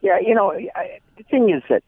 Yeah, 0.01 0.19
you 0.19 0.35
know, 0.35 0.53
I, 0.53 0.99
the 1.17 1.23
thing 1.25 1.51
is 1.51 1.63
that 1.71 1.83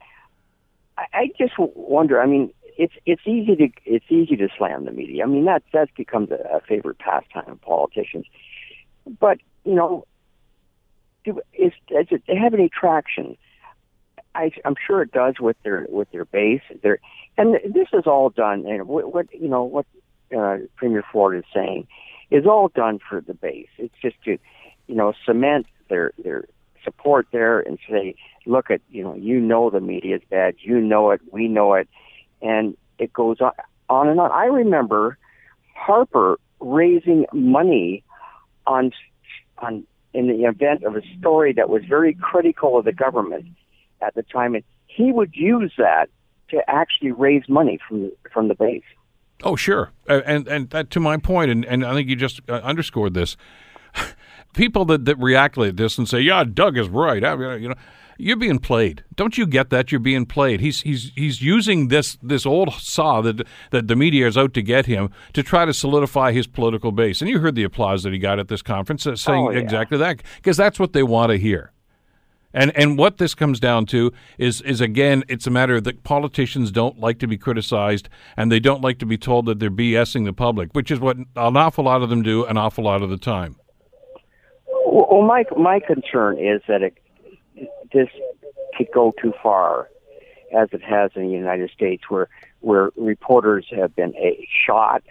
I, 0.99 1.05
I 1.13 1.31
just 1.39 1.55
wonder. 1.59 2.21
I 2.21 2.27
mean, 2.27 2.53
it's 2.77 2.95
it's 3.07 3.23
easy 3.27 3.57
to 3.57 3.69
it's 3.85 4.05
easy 4.09 4.37
to 4.37 4.49
slam 4.57 4.85
the 4.85 4.93
media. 4.93 5.25
I 5.25 5.27
mean, 5.27 5.45
that 5.47 5.63
that 5.73 5.89
becomes 5.97 6.31
a, 6.31 6.57
a 6.57 6.61
favorite 6.61 6.99
pastime 6.99 7.49
of 7.49 7.61
politicians. 7.63 8.27
But 9.19 9.39
you 9.65 9.75
know, 9.75 10.07
do 11.25 11.41
is 11.55 11.73
does 11.89 12.07
it 12.11 12.23
have 12.39 12.55
any 12.55 12.69
traction? 12.69 13.37
I, 14.35 14.51
I'm 14.67 14.77
sure 14.87 15.01
it 15.01 15.13
does 15.13 15.41
with 15.41 15.57
their 15.63 15.87
with 15.89 16.11
their 16.11 16.27
base. 16.27 16.61
Their 16.83 16.99
and 17.39 17.55
this 17.55 17.89
is 17.93 18.07
all 18.07 18.31
done. 18.31 18.67
And 18.67 18.87
what, 18.87 19.13
what 19.13 19.27
you 19.33 19.49
know 19.49 19.65
what 19.65 19.87
uh, 20.37 20.59
Premier 20.77 21.05
Ford 21.13 21.37
is 21.37 21.45
saying 21.55 21.87
is 22.31 22.45
all 22.47 22.69
done 22.69 22.99
for 23.09 23.21
the 23.21 23.35
base. 23.35 23.69
It's 23.79 23.95
just 24.03 24.17
to 24.25 24.39
you 24.87 24.95
know 24.95 25.15
cement 25.25 25.67
their 25.89 26.13
their 26.23 26.45
support 26.87 27.27
there 27.33 27.61
and 27.61 27.79
say, 27.91 28.15
look 28.47 28.71
at, 28.71 28.81
you 28.89 29.03
know, 29.03 29.15
you 29.15 29.41
know 29.41 29.69
the 29.69 29.81
media 29.81 30.17
is 30.17 30.23
bad, 30.31 30.55
you 30.61 30.81
know 30.81 31.11
it, 31.11 31.21
we 31.33 31.49
know 31.49 31.75
it, 31.75 31.89
and 32.41 32.77
it 32.99 33.13
goes 33.13 33.41
on, 33.41 33.53
on 33.91 34.09
and 34.09 34.21
on. 34.21 34.31
I 34.31 34.47
remember 34.47 35.19
Harper 35.75 36.39
raising 36.61 37.27
money 37.33 38.03
on 38.67 38.93
on 39.59 39.85
in 40.15 40.29
the 40.29 40.45
event 40.45 40.85
of 40.85 40.97
a 40.97 41.03
story 41.19 41.53
that 41.53 41.69
was 41.69 41.83
very 41.87 42.15
critical 42.15 42.79
of 42.79 42.87
the 42.87 42.93
government 42.93 43.47
at 44.01 44.15
the 44.15 44.23
time, 44.23 44.55
and 44.55 44.65
he 44.87 45.13
would 45.13 45.35
use 45.35 45.73
that 45.77 46.09
to 46.49 46.63
actually 46.69 47.13
raise 47.13 47.43
money 47.49 47.79
from 47.87 48.11
from 48.33 48.49
the 48.49 48.55
base. 48.55 48.83
Oh, 49.43 49.57
sure, 49.57 49.93
and 50.09 50.49
and 50.49 50.71
that 50.71 50.91
to 50.91 51.01
my 51.01 51.19
point, 51.19 51.51
and 51.51 51.65
and 51.65 51.85
I 51.85 51.93
think 51.95 52.09
you 52.09 52.17
just 52.17 52.41
uh, 52.49 52.55
underscored 52.65 53.15
this 53.15 53.37
people 54.57 54.85
that, 54.87 55.05
that 55.05 55.19
react 55.19 55.57
like 55.57 55.77
this 55.77 55.99
and 55.99 56.09
say, 56.09 56.21
"Yeah, 56.21 56.43
Doug 56.43 56.77
is 56.77 56.89
right," 56.89 57.23
I 57.23 57.57
you 57.57 57.69
know, 57.69 57.75
you're 58.19 58.37
being 58.37 58.59
played. 58.59 59.05
Don't 59.15 59.37
you 59.37 59.47
get 59.47 59.71
that? 59.71 59.93
You're 59.93 60.01
being 60.01 60.27
played. 60.27 60.61
He's 60.61 60.81
he's 60.81 61.13
he's 61.15 61.43
using 61.43 61.89
this 61.89 62.19
this 62.23 62.47
old 62.47 62.73
saw 62.75 63.21
that 63.21 63.47
that 63.71 63.89
the 63.89 63.97
media 63.97 64.27
is 64.27 64.37
out 64.37 64.55
to 64.55 64.63
get 64.63 64.87
him 64.87 65.11
to 65.35 65.43
try 65.43 65.65
to 65.65 65.75
solidify 65.75 66.33
his 66.33 66.47
political 66.47 66.93
base. 66.93 67.21
And 67.21 67.31
you 67.31 67.39
heard 67.39 67.55
the 67.55 67.65
applause 67.65 68.03
that 68.03 68.13
he 68.13 68.19
got 68.19 68.39
at 68.39 68.49
this 68.49 68.63
conference 68.63 69.07
uh, 69.07 69.17
saying 69.17 69.47
oh, 69.47 69.51
yeah. 69.51 69.61
exactly 69.61 69.99
that 69.99 70.23
because 70.37 70.57
that's 70.57 70.81
what 70.81 70.93
they 70.93 71.03
want 71.03 71.31
to 71.31 71.39
hear. 71.39 71.73
And 72.55 72.75
and 72.75 72.97
what 72.97 73.19
this 73.19 73.35
comes 73.35 73.61
down 73.61 73.85
to 73.87 74.13
is 74.39 74.63
is 74.63 74.81
again, 74.81 75.25
it's 75.29 75.47
a 75.47 75.51
matter 75.51 75.79
that 75.79 76.03
politicians 76.03 76.71
don't 76.71 76.99
like 76.99 77.19
to 77.19 77.27
be 77.27 77.37
criticized 77.37 78.09
and 78.37 78.51
they 78.51 78.61
don't 78.61 78.81
like 78.81 78.99
to 79.01 79.07
be 79.07 79.19
told 79.19 79.45
that 79.47 79.61
they're 79.61 79.71
BSing 79.71 80.25
the 80.25 80.33
public, 80.33 80.73
which 80.73 80.91
is 80.91 80.99
what 80.99 81.19
an 81.19 81.27
awful 81.37 81.85
lot 81.85 82.01
of 82.01 82.09
them 82.09 82.23
do 82.23 82.47
an 82.47 82.57
awful 82.57 82.85
lot 82.85 83.03
of 83.03 83.11
the 83.11 83.19
time. 83.19 83.57
Well, 84.97 85.21
my 85.21 85.45
my 85.59 85.79
concern 85.79 86.39
is 86.39 86.63
that 86.69 86.81
it, 86.81 86.97
this 87.93 88.09
could 88.79 88.87
go 88.95 89.13
too 89.21 89.35
far, 89.43 89.91
as 90.57 90.71
it 90.73 90.83
has 90.83 91.11
in 91.15 91.27
the 91.27 91.33
United 91.33 91.69
States, 91.71 92.05
where 92.09 92.31
where 92.61 92.89
reporters 92.97 93.67
have 93.73 93.95
been 93.95 94.15
eh, 94.17 94.31
shot, 94.67 95.03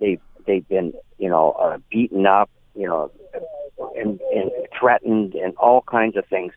they 0.00 0.18
they've 0.46 0.66
been 0.66 0.94
you 1.18 1.28
know 1.28 1.50
uh, 1.60 1.76
beaten 1.90 2.26
up, 2.26 2.48
you 2.74 2.86
know, 2.86 3.10
and, 3.94 4.18
and 4.34 4.50
threatened, 4.80 5.34
and 5.34 5.54
all 5.56 5.82
kinds 5.82 6.16
of 6.16 6.24
things. 6.24 6.54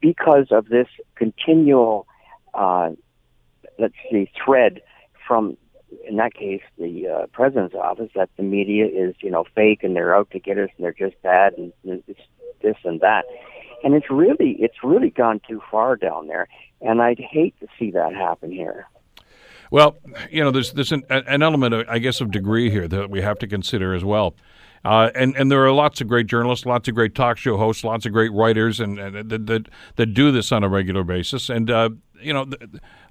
Because 0.00 0.48
of 0.50 0.68
this 0.70 0.88
continual, 1.14 2.08
uh, 2.54 2.90
let's 3.78 3.94
see, 4.10 4.28
thread 4.44 4.80
from 5.28 5.56
in 6.06 6.16
that 6.16 6.34
case, 6.34 6.62
the 6.78 7.08
uh, 7.08 7.26
president's 7.26 7.74
office, 7.74 8.10
that 8.14 8.30
the 8.36 8.42
media 8.42 8.86
is, 8.86 9.14
you 9.20 9.30
know, 9.30 9.44
fake 9.54 9.82
and 9.82 9.94
they're 9.96 10.14
out 10.14 10.30
to 10.32 10.38
get 10.38 10.58
us 10.58 10.70
and 10.76 10.84
they're 10.84 10.92
just 10.92 11.20
bad 11.22 11.54
and 11.54 11.72
it's 11.84 12.20
this 12.62 12.76
and 12.84 13.00
that. 13.00 13.24
And 13.84 13.94
it's 13.94 14.10
really, 14.10 14.56
it's 14.58 14.82
really 14.82 15.10
gone 15.10 15.40
too 15.48 15.62
far 15.70 15.96
down 15.96 16.26
there. 16.26 16.48
And 16.80 17.00
I'd 17.00 17.20
hate 17.20 17.54
to 17.60 17.66
see 17.78 17.90
that 17.92 18.14
happen 18.14 18.50
here. 18.50 18.88
Well, 19.70 19.96
you 20.30 20.42
know, 20.42 20.50
there's 20.50 20.72
there's 20.72 20.92
an, 20.92 21.04
an 21.10 21.42
element, 21.42 21.74
of, 21.74 21.86
I 21.88 21.98
guess, 21.98 22.20
of 22.20 22.30
degree 22.30 22.70
here 22.70 22.88
that 22.88 23.10
we 23.10 23.20
have 23.20 23.38
to 23.40 23.46
consider 23.46 23.94
as 23.94 24.04
well. 24.04 24.34
Uh, 24.84 25.10
and 25.14 25.36
and 25.36 25.50
there 25.50 25.64
are 25.66 25.72
lots 25.72 26.00
of 26.00 26.08
great 26.08 26.26
journalists, 26.26 26.64
lots 26.64 26.88
of 26.88 26.94
great 26.94 27.14
talk 27.14 27.36
show 27.36 27.56
hosts, 27.56 27.84
lots 27.84 28.06
of 28.06 28.12
great 28.12 28.32
writers, 28.32 28.80
and, 28.80 28.98
and 28.98 29.28
that, 29.30 29.46
that 29.46 29.68
that 29.96 30.06
do 30.14 30.30
this 30.32 30.52
on 30.52 30.64
a 30.64 30.68
regular 30.68 31.04
basis. 31.04 31.50
And 31.50 31.70
uh, 31.70 31.90
you 32.20 32.32
know, 32.32 32.46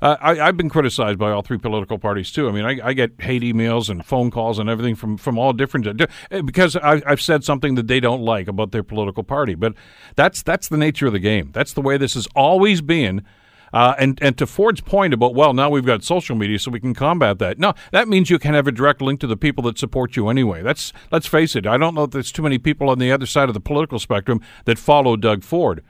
uh, 0.01 0.17
I, 0.19 0.35
have 0.35 0.57
been 0.57 0.69
criticized 0.69 1.17
by 1.17 1.31
all 1.31 1.41
three 1.41 1.57
political 1.57 1.97
parties 1.97 2.31
too. 2.31 2.47
I 2.47 2.51
mean, 2.51 2.65
I, 2.65 2.89
I, 2.89 2.93
get 2.93 3.19
hate 3.19 3.41
emails 3.41 3.89
and 3.89 4.05
phone 4.05 4.31
calls 4.31 4.59
and 4.59 4.69
everything 4.69 4.95
from 4.95 5.17
from 5.17 5.37
all 5.37 5.53
different 5.53 6.01
uh, 6.01 6.41
because 6.43 6.75
I, 6.75 7.01
I've 7.05 7.21
said 7.21 7.43
something 7.43 7.75
that 7.75 7.87
they 7.87 7.99
don't 7.99 8.21
like 8.21 8.47
about 8.47 8.71
their 8.71 8.83
political 8.83 9.23
party. 9.23 9.55
But 9.55 9.73
that's 10.15 10.43
that's 10.43 10.67
the 10.67 10.77
nature 10.77 11.07
of 11.07 11.13
the 11.13 11.19
game. 11.19 11.51
That's 11.53 11.73
the 11.73 11.81
way 11.81 11.97
this 11.97 12.13
has 12.15 12.27
always 12.35 12.81
been. 12.81 13.23
Uh, 13.73 13.95
and 13.99 14.17
and 14.21 14.37
to 14.37 14.47
Ford's 14.47 14.81
point 14.81 15.13
about 15.13 15.35
well 15.35 15.53
now 15.53 15.69
we've 15.69 15.85
got 15.85 16.03
social 16.03 16.35
media 16.35 16.57
so 16.59 16.71
we 16.71 16.79
can 16.79 16.93
combat 16.93 17.39
that. 17.39 17.59
No, 17.59 17.73
that 17.91 18.07
means 18.07 18.29
you 18.29 18.39
can 18.39 18.53
have 18.53 18.67
a 18.67 18.71
direct 18.71 19.01
link 19.01 19.19
to 19.21 19.27
the 19.27 19.37
people 19.37 19.63
that 19.65 19.77
support 19.77 20.15
you 20.15 20.29
anyway. 20.29 20.61
That's 20.61 20.93
let's 21.11 21.27
face 21.27 21.55
it. 21.55 21.67
I 21.67 21.77
don't 21.77 21.93
know 21.93 22.03
if 22.03 22.11
there's 22.11 22.31
too 22.31 22.43
many 22.43 22.57
people 22.57 22.89
on 22.89 22.99
the 22.99 23.11
other 23.11 23.25
side 23.25 23.49
of 23.49 23.53
the 23.53 23.59
political 23.59 23.99
spectrum 23.99 24.41
that 24.65 24.79
follow 24.79 25.15
Doug 25.15 25.43
Ford. 25.43 25.83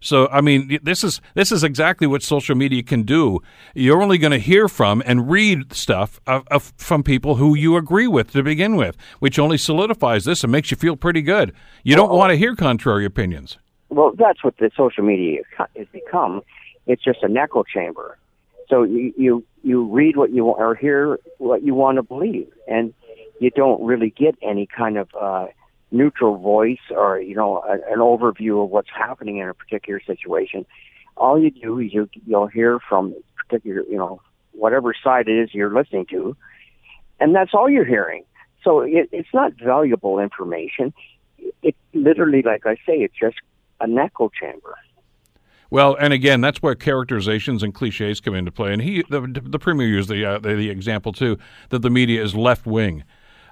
So 0.00 0.28
I 0.28 0.40
mean, 0.40 0.78
this 0.82 1.02
is 1.02 1.20
this 1.34 1.50
is 1.50 1.64
exactly 1.64 2.06
what 2.06 2.22
social 2.22 2.54
media 2.54 2.82
can 2.82 3.02
do. 3.02 3.40
You're 3.74 4.02
only 4.02 4.18
going 4.18 4.32
to 4.32 4.38
hear 4.38 4.68
from 4.68 5.02
and 5.04 5.30
read 5.30 5.72
stuff 5.72 6.20
of, 6.26 6.46
of, 6.48 6.72
from 6.76 7.02
people 7.02 7.36
who 7.36 7.54
you 7.54 7.76
agree 7.76 8.06
with 8.06 8.32
to 8.32 8.42
begin 8.42 8.76
with, 8.76 8.96
which 9.18 9.38
only 9.38 9.58
solidifies 9.58 10.24
this 10.24 10.42
and 10.42 10.52
makes 10.52 10.70
you 10.70 10.76
feel 10.76 10.96
pretty 10.96 11.22
good. 11.22 11.52
You 11.82 11.96
don't 11.96 12.12
want 12.12 12.30
to 12.30 12.36
hear 12.36 12.54
contrary 12.54 13.04
opinions. 13.04 13.58
Well, 13.88 14.12
that's 14.16 14.44
what 14.44 14.56
the 14.58 14.70
social 14.76 15.02
media 15.02 15.42
has 15.76 15.86
become. 15.92 16.42
It's 16.86 17.02
just 17.02 17.22
an 17.22 17.36
echo 17.36 17.64
chamber. 17.64 18.18
So 18.68 18.82
you 18.82 19.12
you, 19.16 19.44
you 19.62 19.84
read 19.86 20.16
what 20.16 20.30
you 20.30 20.44
want 20.44 20.60
or 20.60 20.74
hear 20.74 21.18
what 21.38 21.62
you 21.62 21.74
want 21.74 21.96
to 21.96 22.02
believe, 22.02 22.48
and 22.66 22.92
you 23.40 23.50
don't 23.50 23.82
really 23.82 24.10
get 24.10 24.36
any 24.42 24.66
kind 24.66 24.98
of 24.98 25.08
uh, 25.18 25.46
neutral 25.90 26.36
voice 26.36 26.78
or 26.90 27.20
you 27.20 27.34
know 27.34 27.58
a, 27.58 27.72
an 27.92 27.98
overview 27.98 28.62
of 28.62 28.70
what's 28.70 28.90
happening 28.94 29.38
in 29.38 29.48
a 29.48 29.54
particular 29.54 30.00
situation. 30.04 30.66
All 31.16 31.40
you 31.40 31.50
do 31.50 31.78
is 31.78 31.92
you 31.92 32.08
you'll 32.26 32.46
hear 32.46 32.78
from 32.88 33.14
particular 33.36 33.82
you 33.88 33.96
know 33.96 34.20
whatever 34.52 34.94
side 35.02 35.28
it 35.28 35.38
is 35.38 35.54
you're 35.54 35.72
listening 35.72 36.06
to, 36.10 36.36
and 37.20 37.34
that's 37.34 37.52
all 37.54 37.68
you're 37.68 37.84
hearing. 37.84 38.24
So 38.64 38.80
it, 38.80 39.08
it's 39.12 39.32
not 39.32 39.52
valuable 39.54 40.18
information. 40.18 40.92
It 41.62 41.76
literally, 41.94 42.42
like 42.42 42.66
I 42.66 42.74
say, 42.86 42.98
it's 42.98 43.14
just 43.18 43.36
an 43.80 43.96
echo 43.96 44.28
chamber. 44.28 44.76
Well, 45.70 45.96
and 46.00 46.12
again, 46.12 46.40
that's 46.40 46.62
where 46.62 46.74
characterizations 46.74 47.62
and 47.62 47.74
cliches 47.74 48.20
come 48.20 48.34
into 48.34 48.50
play. 48.50 48.72
And 48.72 48.80
he, 48.80 49.04
the, 49.10 49.20
the 49.20 49.58
premier, 49.58 49.86
used 49.86 50.08
the, 50.08 50.24
uh, 50.24 50.38
the 50.38 50.54
the 50.54 50.70
example 50.70 51.12
too 51.12 51.38
that 51.68 51.80
the 51.80 51.90
media 51.90 52.22
is 52.22 52.34
left 52.34 52.66
wing. 52.66 53.04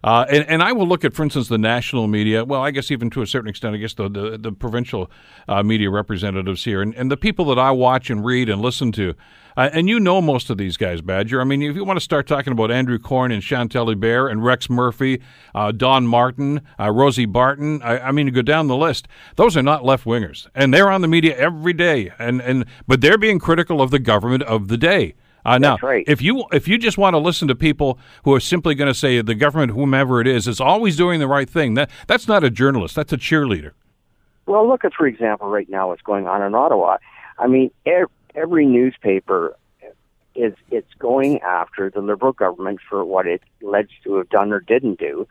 Uh, 0.06 0.24
and, 0.30 0.48
and 0.48 0.62
I 0.62 0.70
will 0.70 0.86
look 0.86 1.04
at, 1.04 1.14
for 1.14 1.24
instance, 1.24 1.48
the 1.48 1.58
national 1.58 2.06
media. 2.06 2.44
Well, 2.44 2.62
I 2.62 2.70
guess 2.70 2.92
even 2.92 3.10
to 3.10 3.22
a 3.22 3.26
certain 3.26 3.50
extent, 3.50 3.74
I 3.74 3.78
guess 3.78 3.94
the 3.94 4.08
the, 4.08 4.38
the 4.38 4.52
provincial 4.52 5.10
uh, 5.48 5.64
media 5.64 5.90
representatives 5.90 6.62
here, 6.62 6.80
and, 6.80 6.94
and 6.94 7.10
the 7.10 7.16
people 7.16 7.44
that 7.46 7.58
I 7.58 7.72
watch 7.72 8.08
and 8.08 8.24
read 8.24 8.48
and 8.48 8.62
listen 8.62 8.92
to. 8.92 9.14
Uh, 9.56 9.70
and 9.72 9.88
you 9.88 9.98
know 9.98 10.20
most 10.20 10.48
of 10.48 10.58
these 10.58 10.76
guys, 10.76 11.00
Badger. 11.00 11.40
I 11.40 11.44
mean, 11.44 11.60
if 11.60 11.74
you 11.74 11.84
want 11.84 11.96
to 11.96 12.04
start 12.04 12.28
talking 12.28 12.52
about 12.52 12.70
Andrew 12.70 13.00
Coyne 13.00 13.32
and 13.32 13.42
Chantal 13.42 13.86
Hébert 13.86 14.30
and 14.30 14.44
Rex 14.44 14.70
Murphy, 14.70 15.22
uh, 15.54 15.72
Don 15.72 16.06
Martin, 16.06 16.60
uh, 16.78 16.92
Rosie 16.92 17.26
Barton, 17.26 17.82
I, 17.82 17.98
I, 17.98 18.12
mean, 18.12 18.28
go 18.28 18.42
down 18.42 18.68
the 18.68 18.76
list. 18.76 19.08
Those 19.34 19.56
are 19.56 19.62
not 19.62 19.84
left 19.84 20.04
wingers, 20.04 20.46
and 20.54 20.72
they're 20.72 20.90
on 20.90 21.00
the 21.00 21.08
media 21.08 21.36
every 21.36 21.72
day. 21.72 22.12
And 22.18 22.40
and 22.42 22.66
but 22.86 23.00
they're 23.00 23.18
being 23.18 23.40
critical 23.40 23.82
of 23.82 23.90
the 23.90 23.98
government 23.98 24.44
of 24.44 24.68
the 24.68 24.76
day. 24.76 25.14
Uh, 25.46 25.58
now, 25.58 25.78
right. 25.80 26.04
if 26.08 26.20
you 26.20 26.44
if 26.52 26.66
you 26.66 26.76
just 26.76 26.98
want 26.98 27.14
to 27.14 27.18
listen 27.18 27.46
to 27.46 27.54
people 27.54 28.00
who 28.24 28.34
are 28.34 28.40
simply 28.40 28.74
going 28.74 28.88
to 28.88 28.98
say 28.98 29.20
the 29.22 29.34
government, 29.34 29.72
whomever 29.72 30.20
it 30.20 30.26
is, 30.26 30.48
is 30.48 30.60
always 30.60 30.96
doing 30.96 31.20
the 31.20 31.28
right 31.28 31.48
thing, 31.48 31.74
that 31.74 31.88
that's 32.08 32.26
not 32.26 32.42
a 32.42 32.50
journalist. 32.50 32.96
That's 32.96 33.12
a 33.12 33.16
cheerleader. 33.16 33.72
Well, 34.46 34.66
look 34.66 34.84
at, 34.84 34.92
for 34.92 35.06
example, 35.06 35.48
right 35.48 35.68
now 35.68 35.88
what's 35.88 36.02
going 36.02 36.26
on 36.26 36.42
in 36.42 36.54
Ottawa. 36.54 36.98
I 37.38 37.46
mean, 37.46 37.70
every 38.34 38.66
newspaper 38.66 39.56
is 40.34 40.54
it's 40.70 40.92
going 40.98 41.40
after 41.42 41.90
the 41.90 42.00
Liberal 42.00 42.32
government 42.32 42.80
for 42.88 43.04
what 43.04 43.26
it 43.26 43.42
alleged 43.62 43.94
to 44.02 44.16
have 44.16 44.28
done 44.28 44.52
or 44.52 44.60
didn't 44.60 44.98
do 44.98 45.28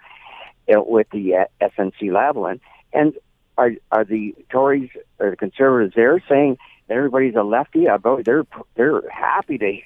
uh, 0.73 0.81
with 0.81 1.09
the 1.11 1.35
uh, 1.35 1.45
SNC 1.61 2.03
Lavalin. 2.03 2.59
And 2.93 3.13
are 3.57 3.71
are 3.91 4.05
the 4.05 4.33
Tories 4.49 4.89
or 5.19 5.31
the 5.31 5.35
Conservatives 5.35 5.93
there 5.93 6.23
saying 6.29 6.57
everybody's 6.89 7.35
a 7.35 7.43
lefty? 7.43 7.85
About 7.85 8.23
they're 8.23 8.45
they're 8.75 9.07
happy 9.09 9.57
to 9.57 9.77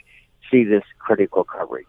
see 0.51 0.63
this 0.63 0.83
critical 0.99 1.43
coverage. 1.43 1.87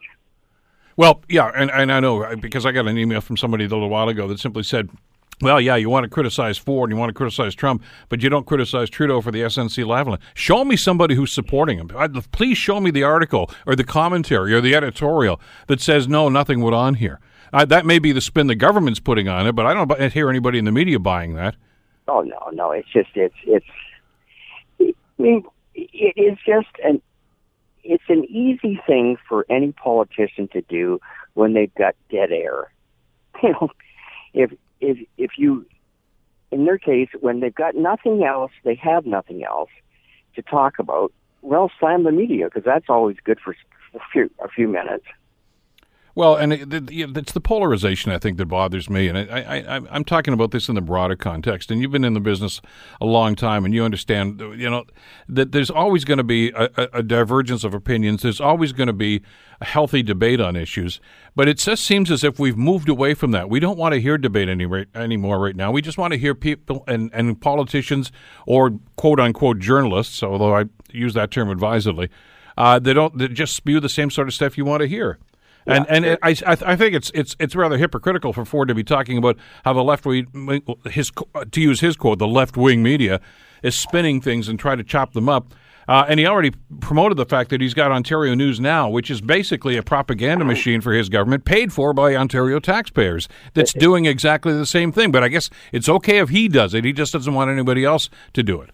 Well, 0.97 1.21
yeah, 1.29 1.51
and, 1.55 1.71
and 1.71 1.91
I 1.91 1.99
know 1.99 2.35
because 2.35 2.65
I 2.65 2.71
got 2.71 2.87
an 2.87 2.97
email 2.97 3.21
from 3.21 3.37
somebody 3.37 3.65
a 3.65 3.67
little 3.67 3.89
while 3.89 4.09
ago 4.09 4.27
that 4.27 4.39
simply 4.39 4.63
said, 4.63 4.89
well, 5.41 5.59
yeah, 5.59 5.75
you 5.75 5.89
want 5.89 6.03
to 6.03 6.09
criticize 6.09 6.57
Ford 6.57 6.89
and 6.89 6.95
you 6.95 6.99
want 6.99 7.09
to 7.09 7.13
criticize 7.13 7.55
Trump, 7.55 7.83
but 8.09 8.21
you 8.21 8.29
don't 8.29 8.45
criticize 8.45 8.89
Trudeau 8.89 9.21
for 9.21 9.31
the 9.31 9.41
SNC 9.41 9.83
Lavalin. 9.85 10.19
Show 10.35 10.63
me 10.63 10.75
somebody 10.75 11.15
who's 11.15 11.31
supporting 11.31 11.79
him. 11.79 11.87
Please 12.31 12.57
show 12.57 12.79
me 12.79 12.91
the 12.91 13.03
article 13.03 13.49
or 13.65 13.75
the 13.75 13.83
commentary 13.83 14.53
or 14.53 14.61
the 14.61 14.75
editorial 14.75 15.41
that 15.67 15.81
says, 15.81 16.07
no, 16.07 16.29
nothing 16.29 16.61
went 16.61 16.75
on 16.75 16.95
here. 16.95 17.19
Uh, 17.53 17.65
that 17.65 17.85
may 17.85 17.99
be 17.99 18.11
the 18.11 18.21
spin 18.21 18.47
the 18.47 18.55
government's 18.55 18.99
putting 18.99 19.27
on 19.27 19.47
it, 19.47 19.53
but 19.53 19.65
I 19.65 19.73
don't 19.73 20.13
hear 20.13 20.29
anybody 20.29 20.59
in 20.59 20.65
the 20.65 20.71
media 20.71 20.99
buying 20.99 21.33
that. 21.35 21.55
Oh 22.07 22.21
no, 22.21 22.49
no, 22.53 22.71
it's 22.71 22.87
just 22.89 23.09
it's 23.15 23.35
it's. 23.45 23.65
I 24.79 24.93
mean, 25.21 25.43
it 25.75 26.13
is 26.17 26.37
just 26.45 26.69
an 26.83 27.01
it's 27.83 28.03
an 28.09 28.25
easy 28.25 28.79
thing 28.85 29.17
for 29.27 29.45
any 29.49 29.71
politician 29.71 30.47
to 30.49 30.61
do 30.61 30.99
when 31.33 31.53
they've 31.53 31.73
got 31.75 31.95
dead 32.09 32.31
air. 32.31 32.71
You 33.41 33.53
know, 33.53 33.69
if 34.33 34.51
if 34.81 34.97
if 35.17 35.31
you, 35.37 35.65
in 36.51 36.65
their 36.65 36.77
case, 36.77 37.09
when 37.21 37.39
they've 37.39 37.55
got 37.55 37.75
nothing 37.75 38.23
else, 38.23 38.51
they 38.63 38.75
have 38.75 39.05
nothing 39.05 39.43
else 39.43 39.69
to 40.35 40.43
talk 40.43 40.77
about. 40.77 41.11
Well, 41.41 41.71
slam 41.79 42.03
the 42.03 42.11
media 42.11 42.45
because 42.45 42.63
that's 42.63 42.85
always 42.87 43.17
good 43.23 43.39
for 43.39 43.55
a 43.95 43.99
few, 44.11 44.29
a 44.43 44.47
few 44.47 44.67
minutes. 44.67 45.05
Well, 46.13 46.35
and 46.35 46.51
it, 46.51 46.91
it's 46.91 47.31
the 47.31 47.39
polarization 47.39 48.11
I 48.11 48.17
think 48.17 48.37
that 48.37 48.47
bothers 48.47 48.89
me, 48.89 49.07
and 49.07 49.17
I, 49.17 49.81
I'm 49.89 50.03
talking 50.03 50.33
about 50.33 50.51
this 50.51 50.67
in 50.67 50.75
the 50.75 50.81
broader 50.81 51.15
context. 51.15 51.71
And 51.71 51.81
you've 51.81 51.91
been 51.91 52.03
in 52.03 52.13
the 52.13 52.19
business 52.19 52.61
a 52.99 53.05
long 53.05 53.35
time, 53.35 53.63
and 53.63 53.73
you 53.73 53.83
understand, 53.85 54.39
you 54.39 54.69
know, 54.69 54.83
that 55.29 55.53
there's 55.53 55.69
always 55.69 56.03
going 56.03 56.17
to 56.17 56.23
be 56.23 56.49
a, 56.49 56.69
a 56.93 57.03
divergence 57.03 57.63
of 57.63 57.73
opinions. 57.73 58.23
There's 58.23 58.41
always 58.41 58.73
going 58.73 58.87
to 58.87 58.93
be 58.93 59.21
a 59.61 59.65
healthy 59.65 60.03
debate 60.03 60.41
on 60.41 60.55
issues, 60.55 60.99
but 61.35 61.47
it 61.47 61.59
just 61.59 61.85
seems 61.85 62.11
as 62.11 62.23
if 62.23 62.39
we've 62.39 62.57
moved 62.57 62.89
away 62.89 63.13
from 63.13 63.31
that. 63.31 63.49
We 63.49 63.59
don't 63.59 63.77
want 63.77 63.93
to 63.93 64.01
hear 64.01 64.17
debate 64.17 64.49
any 64.49 64.67
anymore 64.93 65.39
right 65.39 65.55
now. 65.55 65.71
We 65.71 65.81
just 65.81 65.97
want 65.97 66.13
to 66.13 66.19
hear 66.19 66.35
people 66.35 66.83
and, 66.87 67.09
and 67.13 67.39
politicians 67.39 68.11
or 68.45 68.79
quote 68.97 69.19
unquote 69.19 69.59
journalists, 69.59 70.23
although 70.23 70.55
I 70.55 70.65
use 70.91 71.13
that 71.13 71.31
term 71.31 71.49
advisedly. 71.49 72.09
Uh, 72.57 72.79
they 72.79 72.93
don't 72.93 73.17
they 73.17 73.27
just 73.29 73.55
spew 73.55 73.79
the 73.79 73.89
same 73.89 74.09
sort 74.09 74.27
of 74.27 74.33
stuff 74.33 74.57
you 74.57 74.65
want 74.65 74.81
to 74.81 74.87
hear. 74.87 75.17
And 75.65 75.85
yeah. 75.85 75.95
and 75.95 76.05
it, 76.05 76.19
I 76.23 76.35
I 76.45 76.75
think 76.75 76.95
it's 76.95 77.11
it's 77.13 77.35
it's 77.39 77.55
rather 77.55 77.77
hypocritical 77.77 78.33
for 78.33 78.45
Ford 78.45 78.67
to 78.67 78.75
be 78.75 78.83
talking 78.83 79.17
about 79.17 79.37
how 79.63 79.73
the 79.73 79.83
left 79.83 80.05
wing 80.05 80.63
his 80.89 81.11
to 81.51 81.61
use 81.61 81.81
his 81.81 81.95
quote 81.95 82.19
the 82.19 82.27
left 82.27 82.57
wing 82.57 82.81
media 82.81 83.21
is 83.61 83.75
spinning 83.75 84.21
things 84.21 84.47
and 84.47 84.59
try 84.59 84.75
to 84.75 84.83
chop 84.83 85.13
them 85.13 85.29
up. 85.29 85.53
Uh, 85.87 86.05
and 86.07 86.19
he 86.19 86.27
already 86.27 86.51
promoted 86.79 87.17
the 87.17 87.25
fact 87.25 87.49
that 87.49 87.59
he's 87.59 87.73
got 87.73 87.91
Ontario 87.91 88.33
News 88.33 88.59
Now, 88.59 88.87
which 88.89 89.09
is 89.09 89.19
basically 89.19 89.77
a 89.77 89.83
propaganda 89.83 90.45
machine 90.45 90.79
for 90.79 90.93
his 90.93 91.09
government, 91.09 91.43
paid 91.43 91.73
for 91.73 91.91
by 91.91 92.15
Ontario 92.15 92.59
taxpayers, 92.59 93.27
that's 93.55 93.73
doing 93.73 94.05
exactly 94.05 94.53
the 94.53 94.65
same 94.65 94.91
thing. 94.91 95.11
But 95.11 95.23
I 95.23 95.27
guess 95.27 95.49
it's 95.71 95.89
okay 95.89 96.19
if 96.19 96.29
he 96.29 96.47
does 96.47 96.73
it. 96.73 96.85
He 96.85 96.93
just 96.93 97.13
doesn't 97.13 97.33
want 97.33 97.49
anybody 97.49 97.83
else 97.83 98.09
to 98.33 98.43
do 98.43 98.61
it. 98.61 98.69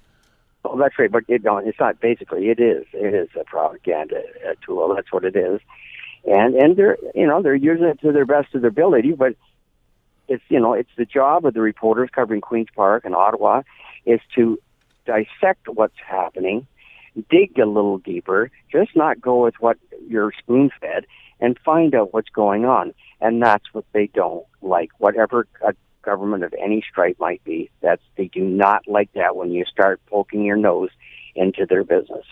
Oh, 0.66 0.78
that's 0.78 1.00
right. 1.00 1.10
But 1.10 1.24
it, 1.28 1.44
no, 1.44 1.58
it's 1.58 1.80
not 1.80 2.00
basically. 2.02 2.50
It 2.50 2.60
is. 2.60 2.86
It 2.94 3.14
is 3.14 3.30
a 3.40 3.46
propaganda 3.46 4.22
uh, 4.48 4.54
tool. 4.66 4.94
That's 4.94 5.12
what 5.12 5.24
it 5.24 5.36
is 5.36 5.62
and 6.28 6.56
and 6.56 6.76
they're 6.76 6.98
you 7.16 7.26
know 7.26 7.42
they're 7.42 7.56
using 7.56 7.86
it 7.86 8.00
to 8.02 8.12
their 8.12 8.26
best 8.26 8.54
of 8.54 8.62
their 8.62 8.70
ability, 8.70 9.14
but 9.14 9.36
it's 10.28 10.44
you 10.50 10.60
know 10.60 10.74
it's 10.74 10.90
the 10.98 11.06
job 11.06 11.46
of 11.46 11.54
the 11.54 11.62
reporters 11.62 12.10
covering 12.14 12.42
Queens 12.42 12.68
Park 12.76 13.06
and 13.06 13.16
Ottawa 13.16 13.64
is 14.06 14.20
to 14.36 14.60
dissect 15.06 15.68
what's 15.68 15.98
happening, 16.06 16.68
dig 17.30 17.58
a 17.58 17.66
little 17.66 17.98
deeper, 17.98 18.52
just 18.72 18.96
not 18.96 19.22
go 19.22 19.44
with 19.44 19.56
what 19.60 19.78
you're 20.08 20.32
spoon 20.38 20.70
fed, 20.82 21.06
and 21.40 21.58
find 21.64 21.96
out 21.96 22.14
what's 22.14 22.30
going 22.30 22.66
on. 22.66 22.94
And 23.20 23.42
that's 23.42 23.66
what 23.74 23.86
they 23.94 24.08
don't 24.08 24.46
like. 24.62 24.92
Whatever 25.00 25.48
a 25.66 25.74
government 26.04 26.44
of 26.44 26.54
any 26.62 26.84
stripe 26.88 27.18
might 27.20 27.44
be, 27.44 27.70
that's 27.82 28.02
they 28.16 28.28
do 28.28 28.44
not 28.44 28.88
like 28.88 29.12
that 29.14 29.36
when 29.36 29.52
you 29.52 29.66
start 29.66 30.00
poking 30.08 30.44
your 30.44 30.58
nose 30.58 30.90
into 31.36 31.66
their 31.66 31.84
business. 31.84 32.26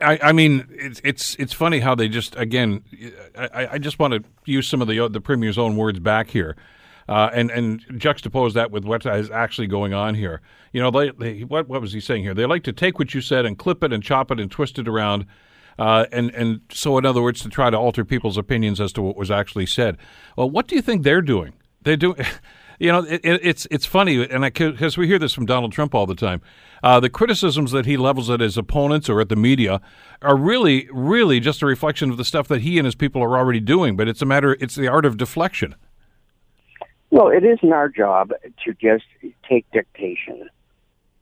I, 0.00 0.18
I, 0.22 0.32
mean, 0.32 0.66
it's 0.70 1.00
it's 1.04 1.34
it's 1.36 1.52
funny 1.52 1.80
how 1.80 1.94
they 1.94 2.08
just 2.08 2.36
again. 2.36 2.82
I, 3.36 3.68
I 3.72 3.78
just 3.78 3.98
want 3.98 4.14
to 4.14 4.24
use 4.44 4.66
some 4.66 4.82
of 4.82 4.88
the 4.88 5.08
the 5.08 5.20
premier's 5.20 5.56
own 5.56 5.76
words 5.76 6.00
back 6.00 6.28
here, 6.28 6.56
uh, 7.08 7.30
and 7.32 7.50
and 7.50 7.80
juxtapose 7.86 8.54
that 8.54 8.70
with 8.70 8.84
what 8.84 9.06
is 9.06 9.30
actually 9.30 9.68
going 9.68 9.94
on 9.94 10.14
here. 10.14 10.40
You 10.72 10.82
know, 10.82 10.90
they, 10.90 11.10
they, 11.10 11.44
what 11.44 11.68
what 11.68 11.80
was 11.80 11.92
he 11.92 12.00
saying 12.00 12.22
here? 12.22 12.34
They 12.34 12.46
like 12.46 12.64
to 12.64 12.72
take 12.72 12.98
what 12.98 13.14
you 13.14 13.20
said 13.20 13.46
and 13.46 13.56
clip 13.56 13.84
it 13.84 13.92
and 13.92 14.02
chop 14.02 14.30
it 14.30 14.40
and 14.40 14.50
twist 14.50 14.78
it 14.78 14.88
around, 14.88 15.26
uh, 15.78 16.06
and 16.10 16.30
and 16.34 16.60
so 16.70 16.98
in 16.98 17.06
other 17.06 17.22
words, 17.22 17.40
to 17.42 17.48
try 17.48 17.70
to 17.70 17.76
alter 17.76 18.04
people's 18.04 18.36
opinions 18.36 18.80
as 18.80 18.92
to 18.94 19.02
what 19.02 19.16
was 19.16 19.30
actually 19.30 19.66
said. 19.66 19.96
Well, 20.36 20.50
what 20.50 20.66
do 20.66 20.74
you 20.74 20.82
think 20.82 21.04
they're 21.04 21.22
doing? 21.22 21.52
They're 21.82 21.96
doing. 21.96 22.16
You 22.78 22.92
know, 22.92 23.04
it, 23.04 23.20
it, 23.24 23.40
it's 23.42 23.66
it's 23.70 23.86
funny, 23.86 24.28
and 24.28 24.42
because 24.42 24.96
we 24.96 25.06
hear 25.06 25.18
this 25.18 25.32
from 25.32 25.46
Donald 25.46 25.72
Trump 25.72 25.94
all 25.94 26.06
the 26.06 26.14
time, 26.14 26.40
uh, 26.82 27.00
the 27.00 27.10
criticisms 27.10 27.70
that 27.72 27.86
he 27.86 27.96
levels 27.96 28.28
at 28.30 28.40
his 28.40 28.58
opponents 28.58 29.08
or 29.08 29.20
at 29.20 29.28
the 29.28 29.36
media 29.36 29.80
are 30.22 30.36
really, 30.36 30.88
really 30.92 31.40
just 31.40 31.62
a 31.62 31.66
reflection 31.66 32.10
of 32.10 32.16
the 32.16 32.24
stuff 32.24 32.48
that 32.48 32.62
he 32.62 32.78
and 32.78 32.84
his 32.84 32.94
people 32.94 33.22
are 33.22 33.36
already 33.36 33.60
doing. 33.60 33.96
But 33.96 34.08
it's 34.08 34.22
a 34.22 34.26
matter, 34.26 34.56
it's 34.60 34.74
the 34.74 34.88
art 34.88 35.04
of 35.04 35.16
deflection. 35.16 35.74
Well, 37.10 37.28
it 37.28 37.44
isn't 37.44 37.72
our 37.72 37.88
job 37.88 38.32
to 38.64 38.74
just 38.74 39.04
take 39.48 39.70
dictation, 39.72 40.48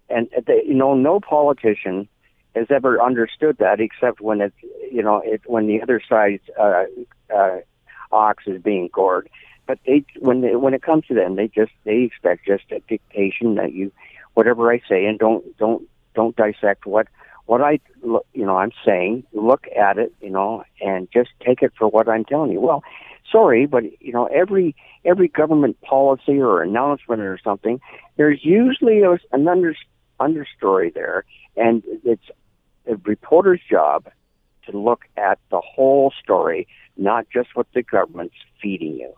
and 0.08 0.28
the, 0.46 0.62
you 0.66 0.74
know, 0.74 0.94
no 0.94 1.20
politician 1.20 2.08
has 2.54 2.66
ever 2.70 3.00
understood 3.00 3.56
that 3.58 3.80
except 3.80 4.20
when 4.20 4.40
it's 4.40 4.56
you 4.90 5.02
know 5.02 5.22
it, 5.24 5.42
when 5.46 5.66
the 5.66 5.82
other 5.82 6.00
side's 6.08 6.42
uh, 6.58 6.84
uh, 7.34 7.58
ox 8.10 8.44
is 8.46 8.60
being 8.62 8.88
gored 8.92 9.28
but 9.72 9.78
they 9.86 10.04
when 10.18 10.42
they, 10.42 10.54
when 10.54 10.74
it 10.74 10.82
comes 10.82 11.06
to 11.06 11.14
them, 11.14 11.36
they 11.36 11.48
just 11.48 11.72
they 11.84 12.02
expect 12.02 12.44
just 12.44 12.64
a 12.72 12.80
dictation 12.90 13.54
that 13.54 13.72
you 13.72 13.90
whatever 14.34 14.70
I 14.70 14.82
say 14.86 15.06
and 15.06 15.18
don't 15.18 15.56
don't 15.56 15.88
don't 16.14 16.36
dissect 16.36 16.84
what 16.84 17.08
what 17.46 17.62
I 17.62 17.80
you 18.02 18.44
know 18.44 18.58
I'm 18.58 18.72
saying. 18.84 19.24
Look 19.32 19.64
at 19.74 19.96
it, 19.96 20.12
you 20.20 20.28
know, 20.28 20.62
and 20.82 21.08
just 21.10 21.30
take 21.40 21.62
it 21.62 21.72
for 21.78 21.88
what 21.88 22.06
I'm 22.06 22.26
telling 22.26 22.52
you. 22.52 22.60
Well, 22.60 22.84
sorry, 23.30 23.64
but 23.64 23.84
you 24.02 24.12
know 24.12 24.26
every 24.26 24.76
every 25.06 25.28
government 25.28 25.80
policy 25.80 26.38
or 26.38 26.62
announcement 26.62 27.22
or 27.22 27.38
something, 27.42 27.80
there's 28.18 28.44
usually 28.44 29.00
a, 29.00 29.12
an 29.32 29.48
under, 29.48 29.74
understory 30.20 30.92
there, 30.92 31.24
and 31.56 31.82
it's 32.04 32.30
a 32.86 32.96
reporter's 33.06 33.62
job 33.70 34.06
to 34.66 34.78
look 34.78 35.06
at 35.16 35.38
the 35.50 35.62
whole 35.62 36.12
story, 36.22 36.68
not 36.98 37.26
just 37.32 37.48
what 37.54 37.68
the 37.72 37.82
government's 37.82 38.36
feeding 38.60 38.98
you 38.98 39.14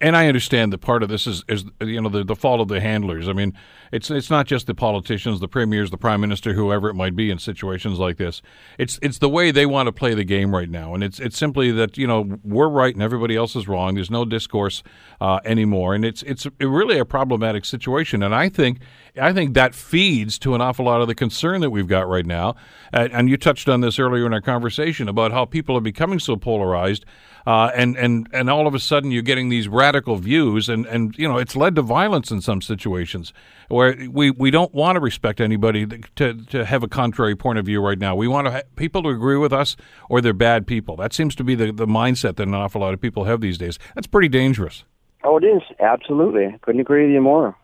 and 0.00 0.16
I 0.16 0.28
understand 0.28 0.72
that 0.72 0.78
part 0.78 1.02
of 1.02 1.10
this 1.10 1.26
is, 1.26 1.44
is 1.46 1.64
you 1.80 2.00
know 2.00 2.08
the, 2.08 2.24
the 2.24 2.34
fault 2.34 2.60
of 2.60 2.68
the 2.68 2.80
handlers. 2.80 3.28
I 3.28 3.34
mean, 3.34 3.52
it's 3.92 4.10
it's 4.10 4.30
not 4.30 4.46
just 4.46 4.66
the 4.66 4.74
politicians, 4.74 5.40
the 5.40 5.48
premiers, 5.48 5.90
the 5.90 5.98
prime 5.98 6.20
minister, 6.20 6.54
whoever 6.54 6.88
it 6.88 6.94
might 6.94 7.14
be 7.14 7.30
in 7.30 7.38
situations 7.38 7.98
like 7.98 8.16
this. 8.16 8.40
It's 8.78 8.98
it's 9.02 9.18
the 9.18 9.28
way 9.28 9.50
they 9.50 9.66
want 9.66 9.88
to 9.88 9.92
play 9.92 10.14
the 10.14 10.24
game 10.24 10.54
right 10.54 10.70
now, 10.70 10.94
and 10.94 11.04
it's 11.04 11.20
it's 11.20 11.36
simply 11.36 11.70
that 11.72 11.98
you 11.98 12.06
know 12.06 12.38
we're 12.42 12.68
right 12.68 12.94
and 12.94 13.02
everybody 13.02 13.36
else 13.36 13.54
is 13.54 13.68
wrong. 13.68 13.94
There's 13.94 14.10
no 14.10 14.24
discourse 14.24 14.82
uh, 15.20 15.40
anymore, 15.44 15.94
and 15.94 16.04
it's 16.04 16.22
it's 16.22 16.46
really 16.60 16.98
a 16.98 17.04
problematic 17.04 17.66
situation. 17.66 18.22
And 18.22 18.34
I 18.34 18.48
think 18.48 18.78
I 19.20 19.32
think 19.32 19.54
that 19.54 19.74
feeds 19.74 20.38
to 20.40 20.54
an 20.54 20.60
awful 20.60 20.84
lot 20.84 21.00
of 21.00 21.08
the 21.08 21.14
concern 21.14 21.60
that 21.62 21.70
we've 21.70 21.86
got 21.88 22.08
right 22.08 22.26
now. 22.26 22.56
Uh, 22.92 23.08
and 23.12 23.28
you 23.28 23.36
touched 23.36 23.68
on 23.68 23.80
this 23.80 23.98
earlier 23.98 24.26
in 24.26 24.34
our 24.34 24.40
conversation 24.40 25.08
about 25.08 25.32
how 25.32 25.44
people 25.44 25.76
are 25.76 25.82
becoming 25.82 26.18
so 26.18 26.36
polarized 26.36 27.04
uh, 27.46 27.70
and 27.74 27.96
and 27.96 28.28
and 28.32 28.50
all 28.50 28.66
of 28.66 28.74
a 28.74 28.78
sudden 28.78 29.10
you're 29.10 29.22
getting 29.22 29.48
these 29.48 29.68
radical 29.68 30.16
views, 30.16 30.68
and 30.68 30.86
and 30.86 31.16
you 31.16 31.26
know 31.26 31.38
it's 31.38 31.56
led 31.56 31.74
to 31.76 31.82
violence 31.82 32.30
in 32.30 32.40
some 32.40 32.60
situations 32.60 33.32
where 33.68 33.96
we, 34.10 34.30
we 34.30 34.50
don't 34.50 34.74
want 34.74 34.96
to 34.96 35.00
respect 35.00 35.40
anybody 35.40 35.86
to 36.16 36.34
to 36.34 36.64
have 36.64 36.82
a 36.82 36.88
contrary 36.88 37.36
point 37.36 37.58
of 37.58 37.66
view 37.66 37.80
right 37.80 37.98
now. 37.98 38.14
We 38.14 38.28
want 38.28 38.46
to 38.46 38.50
ha- 38.52 38.62
people 38.76 39.02
to 39.04 39.08
agree 39.08 39.36
with 39.36 39.52
us, 39.52 39.76
or 40.08 40.20
they're 40.20 40.32
bad 40.32 40.66
people. 40.66 40.96
That 40.96 41.12
seems 41.12 41.34
to 41.36 41.44
be 41.44 41.54
the 41.54 41.72
the 41.72 41.86
mindset 41.86 42.36
that 42.36 42.46
an 42.46 42.54
awful 42.54 42.80
lot 42.80 42.94
of 42.94 43.00
people 43.00 43.24
have 43.24 43.40
these 43.40 43.58
days. 43.58 43.78
That's 43.94 44.06
pretty 44.06 44.28
dangerous. 44.28 44.84
Oh, 45.22 45.36
it 45.36 45.44
is 45.44 45.62
absolutely. 45.80 46.56
Couldn't 46.62 46.80
agree 46.80 47.06
with 47.06 47.12
you 47.12 47.20
more, 47.20 47.56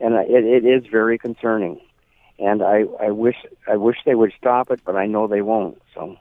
and 0.00 0.14
it, 0.14 0.44
it 0.44 0.64
is 0.64 0.86
very 0.90 1.18
concerning. 1.18 1.80
And 2.38 2.62
I, 2.62 2.84
I 3.00 3.10
wish 3.10 3.36
I 3.66 3.76
wish 3.76 3.96
they 4.06 4.14
would 4.14 4.32
stop 4.38 4.70
it, 4.70 4.80
but 4.84 4.96
I 4.96 5.06
know 5.06 5.26
they 5.26 5.42
won't. 5.42 5.80
So. 5.94 6.16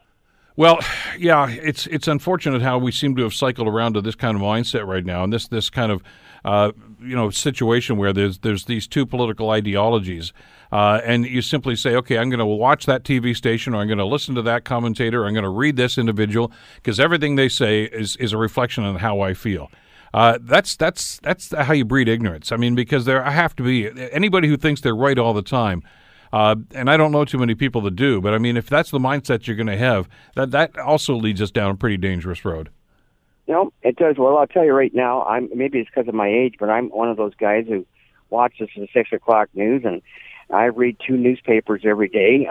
Well, 0.56 0.80
yeah, 1.18 1.50
it's 1.50 1.88
it's 1.88 2.08
unfortunate 2.08 2.62
how 2.62 2.78
we 2.78 2.92
seem 2.92 3.16
to 3.16 3.24
have 3.24 3.34
cycled 3.34 3.68
around 3.68 3.94
to 3.94 4.02
this 4.02 4.16
kind 4.16 4.36
of 4.36 4.42
mindset 4.42 4.86
right 4.86 5.06
now, 5.06 5.24
and 5.24 5.32
this 5.32 5.48
this 5.48 5.70
kind 5.70 5.92
of 5.92 6.04
uh, 6.44 6.72
you 7.00 7.16
know 7.16 7.30
situation 7.30 7.98
where 7.98 8.12
there's 8.12 8.40
there's 8.40 8.66
these 8.66 8.88
two 8.88 9.06
political 9.06 9.52
ideologies, 9.52 10.34
uh, 10.72 11.00
and 11.06 11.26
you 11.26 11.42
simply 11.42 11.76
say, 11.76 11.96
okay, 11.96 12.18
I'm 12.18 12.30
going 12.30 12.40
to 12.40 12.46
watch 12.46 12.86
that 12.88 13.04
TV 13.04 13.36
station, 13.36 13.74
or 13.74 13.78
I'm 13.78 13.88
going 13.88 14.00
to 14.00 14.06
listen 14.06 14.36
to 14.36 14.42
that 14.44 14.66
commentator, 14.66 15.24
or 15.24 15.28
I'm 15.28 15.34
going 15.34 15.44
to 15.44 15.50
read 15.50 15.78
this 15.78 15.98
individual 15.98 16.52
because 16.76 17.00
everything 17.00 17.36
they 17.36 17.50
say 17.50 17.84
is 17.84 18.16
is 18.18 18.34
a 18.34 18.38
reflection 18.38 18.84
on 18.84 18.96
how 18.98 19.22
I 19.22 19.34
feel. 19.34 19.70
Uh, 20.14 20.38
that's 20.41 20.76
that's 20.76 21.20
that's 21.20 21.53
how 21.53 21.74
you 21.74 21.86
breed 21.86 22.08
ignorance. 22.08 22.51
I 22.51 22.58
mean, 22.58 22.76
because 22.76 23.05
there 23.05 23.22
have 23.24 23.55
to 23.58 23.64
be 23.64 23.89
anybody 24.12 24.47
who 24.47 24.58
thinks 24.58 24.82
they're 24.82 24.95
right 24.95 25.18
all 25.18 25.34
the 25.34 25.41
time 25.41 25.84
uh, 26.32 26.55
and 26.74 26.89
I 26.89 26.97
don't 26.97 27.12
know 27.12 27.26
too 27.26 27.38
many 27.38 27.55
people 27.55 27.82
that 27.82 27.95
do, 27.95 28.22
but 28.22 28.34
I 28.34 28.38
mean, 28.38 28.58
if 28.58 28.68
that's 28.68 28.91
the 28.91 28.99
mindset 28.99 29.47
you're 29.47 29.55
going 29.55 29.68
to 29.68 29.78
have, 29.78 30.10
that 30.36 30.51
that 30.51 30.78
also 30.78 31.16
leads 31.16 31.41
us 31.41 31.51
down 31.51 31.72
a 31.72 31.76
pretty 31.76 31.97
dangerous 31.97 32.43
road. 32.43 32.70
You 33.47 33.53
know, 33.53 33.74
it 33.82 33.95
does. 33.95 34.18
Well, 34.18 34.38
I'll 34.38 34.47
tell 34.47 34.66
you 34.66 34.74
right 34.74 34.93
now. 34.93 35.24
I'm 35.24 35.49
maybe 35.55 35.80
it's 35.80 35.89
because 35.89 36.08
of 36.08 36.14
my 36.14 36.28
age, 36.28 36.55
but 36.60 36.70
I'm 36.70 36.89
one 36.89 37.10
of 37.10 37.18
those 37.18 37.34
guys 37.36 37.66
who 37.68 37.86
watches 38.30 38.70
the 38.76 38.88
six 38.93 39.12
o'clock 39.14 39.49
news, 39.53 39.84
and 39.86 40.01
I 40.49 40.66
read 40.66 40.97
two 41.05 41.16
newspapers 41.16 41.84
every 41.86 42.10
day 42.10 42.49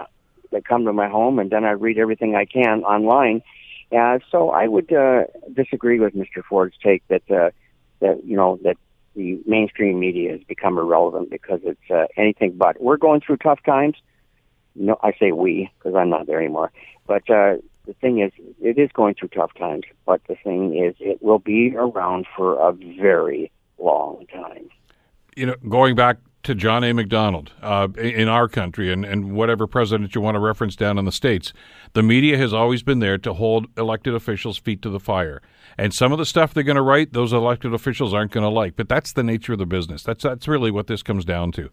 that 0.51 0.65
come 0.65 0.85
to 0.85 0.93
my 0.93 1.07
home, 1.07 1.37
and 1.37 1.51
then 1.51 1.65
I 1.65 1.71
read 1.71 1.99
everything 1.99 2.35
I 2.35 2.45
can 2.45 2.83
online. 2.83 3.43
Uh, 3.91 4.19
so 4.31 4.49
I 4.49 4.67
would 4.67 4.91
uh, 4.91 5.23
disagree 5.53 5.99
with 5.99 6.13
Mr. 6.13 6.43
Ford's 6.47 6.75
take 6.83 7.07
that 7.07 7.29
uh, 7.31 7.51
that 7.99 8.23
you 8.25 8.35
know 8.35 8.59
that 8.63 8.77
the 9.15 9.41
mainstream 9.45 9.99
media 9.99 10.31
has 10.31 10.41
become 10.43 10.77
irrelevant 10.77 11.29
because 11.29 11.61
it's 11.63 11.91
uh, 11.91 12.05
anything 12.17 12.53
but. 12.57 12.81
We're 12.81 12.97
going 12.97 13.21
through 13.21 13.37
tough 13.37 13.59
times. 13.65 13.95
No, 14.75 14.97
I 15.01 15.13
say 15.19 15.31
we 15.31 15.71
because 15.77 15.95
I'm 15.95 16.09
not 16.09 16.27
there 16.27 16.39
anymore. 16.39 16.71
But 17.07 17.29
uh, 17.29 17.57
the 17.85 17.93
thing 18.01 18.19
is, 18.19 18.31
it 18.61 18.77
is 18.77 18.89
going 18.93 19.15
through 19.15 19.29
tough 19.29 19.53
times. 19.57 19.85
But 20.05 20.21
the 20.27 20.35
thing 20.35 20.77
is, 20.77 20.95
it 20.99 21.21
will 21.23 21.39
be 21.39 21.73
around 21.75 22.27
for 22.35 22.59
a 22.59 22.73
very 22.73 23.51
long 23.79 24.25
time. 24.31 24.69
You 25.35 25.47
know, 25.47 25.55
going 25.69 25.95
back 25.95 26.17
to 26.47 26.55
John 26.55 26.81
A. 26.85 26.93
Macdonald 26.93 27.51
uh, 27.61 27.89
in 27.97 28.29
our 28.29 28.47
country 28.47 28.89
and, 28.89 29.03
and 29.03 29.33
whatever 29.33 29.67
president 29.67 30.15
you 30.15 30.21
want 30.21 30.35
to 30.35 30.39
reference 30.39 30.77
down 30.77 30.97
in 30.97 31.03
the 31.03 31.11
States, 31.11 31.51
the 31.91 32.01
media 32.01 32.37
has 32.37 32.53
always 32.53 32.83
been 32.83 32.99
there 32.99 33.17
to 33.17 33.33
hold 33.33 33.67
elected 33.77 34.15
officials' 34.15 34.57
feet 34.57 34.81
to 34.81 34.89
the 34.89 34.99
fire. 34.99 35.41
And 35.77 35.93
some 35.93 36.13
of 36.13 36.17
the 36.17 36.25
stuff 36.25 36.53
they're 36.53 36.63
going 36.63 36.77
to 36.77 36.81
write, 36.81 37.11
those 37.11 37.33
elected 37.33 37.73
officials 37.73 38.13
aren't 38.13 38.31
going 38.31 38.45
to 38.45 38.49
like. 38.49 38.77
But 38.77 38.87
that's 38.87 39.11
the 39.11 39.23
nature 39.23 39.53
of 39.53 39.59
the 39.59 39.65
business. 39.65 40.03
That's 40.03 40.23
that's 40.23 40.47
really 40.47 40.71
what 40.71 40.87
this 40.87 41.03
comes 41.03 41.25
down 41.25 41.51
to. 41.51 41.69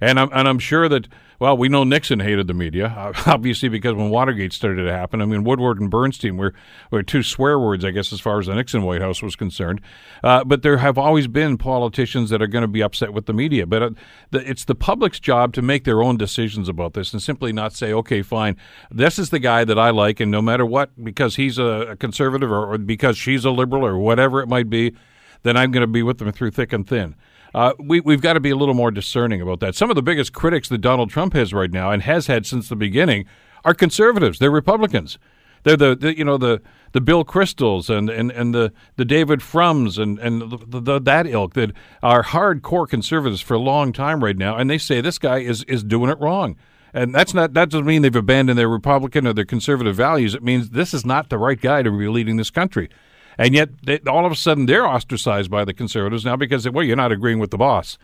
And 0.00 0.18
I'm 0.18 0.28
and 0.32 0.48
I'm 0.48 0.58
sure 0.58 0.88
that 0.88 1.08
well, 1.40 1.56
we 1.56 1.68
know 1.68 1.84
Nixon 1.84 2.20
hated 2.20 2.46
the 2.46 2.54
media, 2.54 3.12
obviously 3.26 3.68
because 3.68 3.94
when 3.94 4.08
Watergate 4.08 4.52
started 4.52 4.84
to 4.84 4.92
happen, 4.92 5.20
I 5.20 5.26
mean 5.26 5.44
Woodward 5.44 5.80
and 5.80 5.90
Bernstein 5.90 6.36
were 6.36 6.54
were 6.90 7.02
two 7.02 7.22
swear 7.22 7.58
words, 7.58 7.84
I 7.84 7.90
guess, 7.90 8.12
as 8.12 8.20
far 8.20 8.38
as 8.38 8.46
the 8.46 8.54
Nixon 8.54 8.82
White 8.82 9.00
House 9.00 9.22
was 9.22 9.36
concerned. 9.36 9.80
Uh, 10.22 10.44
but 10.44 10.62
there 10.62 10.78
have 10.78 10.96
always 10.96 11.26
been 11.26 11.58
politicians 11.58 12.30
that 12.30 12.40
are 12.40 12.46
going 12.46 12.62
to 12.62 12.68
be 12.68 12.82
upset 12.82 13.12
with 13.12 13.26
the 13.26 13.32
media. 13.32 13.66
But 13.66 13.82
uh, 13.82 13.90
the, 14.30 14.48
it's 14.48 14.64
the 14.64 14.74
public's 14.74 15.20
job 15.20 15.52
to 15.54 15.62
make 15.62 15.84
their 15.84 16.02
own 16.02 16.16
decisions 16.16 16.68
about 16.68 16.94
this 16.94 17.12
and 17.12 17.22
simply 17.22 17.52
not 17.52 17.72
say, 17.72 17.92
okay, 17.92 18.22
fine, 18.22 18.56
this 18.90 19.18
is 19.18 19.30
the 19.30 19.38
guy 19.38 19.64
that 19.64 19.78
I 19.78 19.90
like, 19.90 20.20
and 20.20 20.30
no 20.30 20.40
matter 20.40 20.64
what, 20.64 20.92
because 21.02 21.36
he's 21.36 21.58
a, 21.58 21.96
conservative 21.98 22.50
or, 22.50 22.72
or 22.72 22.78
because 22.78 23.18
she's 23.18 23.44
a 23.44 23.50
liberal 23.50 23.84
or 23.84 23.98
whatever 23.98 24.40
it 24.40 24.48
might 24.48 24.70
be, 24.70 24.94
then 25.42 25.56
I'm 25.56 25.70
going 25.70 25.82
to 25.82 25.86
be 25.86 26.02
with 26.02 26.18
them 26.18 26.32
through 26.32 26.52
thick 26.52 26.72
and 26.72 26.86
thin. 26.86 27.16
Uh, 27.54 27.72
we, 27.78 28.00
we've 28.00 28.20
got 28.20 28.32
to 28.32 28.40
be 28.40 28.50
a 28.50 28.56
little 28.56 28.74
more 28.74 28.90
discerning 28.90 29.40
about 29.40 29.60
that. 29.60 29.76
Some 29.76 29.88
of 29.88 29.94
the 29.94 30.02
biggest 30.02 30.32
critics 30.32 30.68
that 30.70 30.78
Donald 30.78 31.10
Trump 31.10 31.34
has 31.34 31.54
right 31.54 31.70
now 31.70 31.90
and 31.90 32.02
has 32.02 32.26
had 32.26 32.44
since 32.46 32.68
the 32.68 32.76
beginning 32.76 33.26
are 33.64 33.74
conservatives. 33.74 34.40
They're 34.40 34.50
Republicans. 34.50 35.18
They're 35.62 35.76
the, 35.76 35.96
the 35.96 36.18
you 36.18 36.24
know 36.24 36.36
the 36.36 36.60
the 36.92 37.00
Bill 37.00 37.24
Kristols 37.24 37.88
and, 37.88 38.10
and, 38.10 38.30
and 38.30 38.54
the, 38.54 38.72
the 38.96 39.04
David 39.04 39.40
Frums 39.40 39.98
and 39.98 40.18
and 40.18 40.42
the, 40.42 40.80
the, 40.80 41.00
that 41.00 41.26
ilk 41.26 41.54
that 41.54 41.72
are 42.02 42.22
hardcore 42.22 42.86
conservatives 42.86 43.40
for 43.40 43.54
a 43.54 43.58
long 43.58 43.92
time 43.92 44.22
right 44.22 44.36
now, 44.36 44.56
and 44.56 44.68
they 44.68 44.76
say 44.76 45.00
this 45.00 45.18
guy 45.18 45.38
is 45.38 45.62
is 45.64 45.82
doing 45.82 46.10
it 46.10 46.20
wrong. 46.20 46.56
And 46.92 47.14
that's 47.14 47.34
not 47.34 47.54
that 47.54 47.70
doesn't 47.70 47.86
mean 47.86 48.02
they've 48.02 48.14
abandoned 48.14 48.58
their 48.58 48.68
Republican 48.68 49.26
or 49.26 49.32
their 49.32 49.46
conservative 49.46 49.96
values. 49.96 50.34
It 50.34 50.42
means 50.42 50.70
this 50.70 50.92
is 50.92 51.06
not 51.06 51.30
the 51.30 51.38
right 51.38 51.60
guy 51.60 51.82
to 51.82 51.90
be 51.90 52.08
leading 52.08 52.36
this 52.36 52.50
country 52.50 52.90
and 53.38 53.54
yet 53.54 53.70
they, 53.84 53.98
all 54.00 54.26
of 54.26 54.32
a 54.32 54.36
sudden 54.36 54.66
they're 54.66 54.86
ostracized 54.86 55.50
by 55.50 55.64
the 55.64 55.74
conservatives 55.74 56.24
now 56.24 56.36
because 56.36 56.68
well 56.70 56.84
you're 56.84 56.96
not 56.96 57.12
agreeing 57.12 57.38
with 57.38 57.50
the 57.50 57.58
boss, 57.58 57.98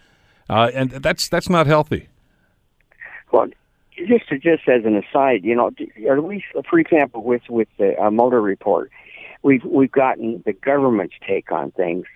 uh, 0.48 0.70
and 0.74 0.90
that's 0.90 1.28
that's 1.28 1.48
not 1.48 1.66
healthy. 1.66 2.08
Well, 3.32 3.48
just 3.96 4.28
just 4.28 4.68
as 4.68 4.84
an 4.84 4.96
aside, 4.96 5.44
you 5.44 5.54
know, 5.54 5.68
at 5.68 6.24
least 6.24 6.46
for 6.68 6.78
example 6.78 7.22
with 7.22 7.42
with 7.48 7.68
the 7.78 8.00
uh, 8.00 8.10
Mueller 8.10 8.40
report, 8.40 8.90
we've 9.42 9.64
we've 9.64 9.92
gotten 9.92 10.42
the 10.44 10.52
government's 10.52 11.14
take 11.26 11.52
on 11.52 11.70
things, 11.72 12.06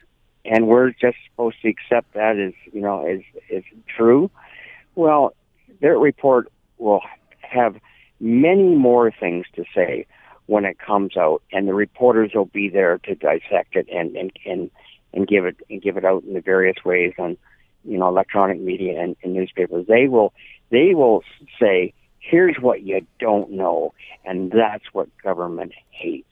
and 0.44 0.66
we're 0.66 0.90
just 0.90 1.16
supposed 1.30 1.56
to 1.62 1.68
accept 1.68 2.14
that 2.14 2.38
as 2.38 2.52
you 2.72 2.80
know 2.80 3.06
as 3.06 3.20
as 3.54 3.62
true. 3.96 4.30
Well, 4.94 5.34
their 5.80 5.98
report 5.98 6.50
will 6.78 7.00
have 7.40 7.76
many 8.20 8.74
more 8.74 9.10
things 9.10 9.46
to 9.56 9.64
say 9.74 10.06
when 10.46 10.64
it 10.64 10.78
comes 10.78 11.16
out, 11.16 11.42
and 11.52 11.66
the 11.66 11.74
reporters 11.74 12.32
will 12.34 12.46
be 12.46 12.68
there 12.68 12.98
to 12.98 13.14
dissect 13.14 13.76
it 13.76 13.88
and 13.92 14.16
and 14.16 14.32
and, 14.44 14.70
and 15.12 15.26
give 15.26 15.44
it 15.46 15.56
and 15.70 15.82
give 15.82 15.96
it 15.96 16.04
out 16.04 16.24
in 16.24 16.34
the 16.34 16.40
various 16.40 16.76
ways 16.84 17.12
on 17.18 17.36
you 17.84 17.98
know 17.98 18.08
electronic 18.08 18.60
media 18.60 19.00
and, 19.00 19.16
and 19.22 19.32
newspapers. 19.32 19.86
They 19.86 20.08
will 20.08 20.32
they 20.70 20.94
will 20.94 21.22
say, 21.60 21.94
"Here's 22.18 22.56
what 22.60 22.82
you 22.82 23.06
don't 23.18 23.52
know," 23.52 23.94
and 24.24 24.50
that's 24.50 24.84
what 24.92 25.08
government 25.22 25.72
hates. 25.90 26.28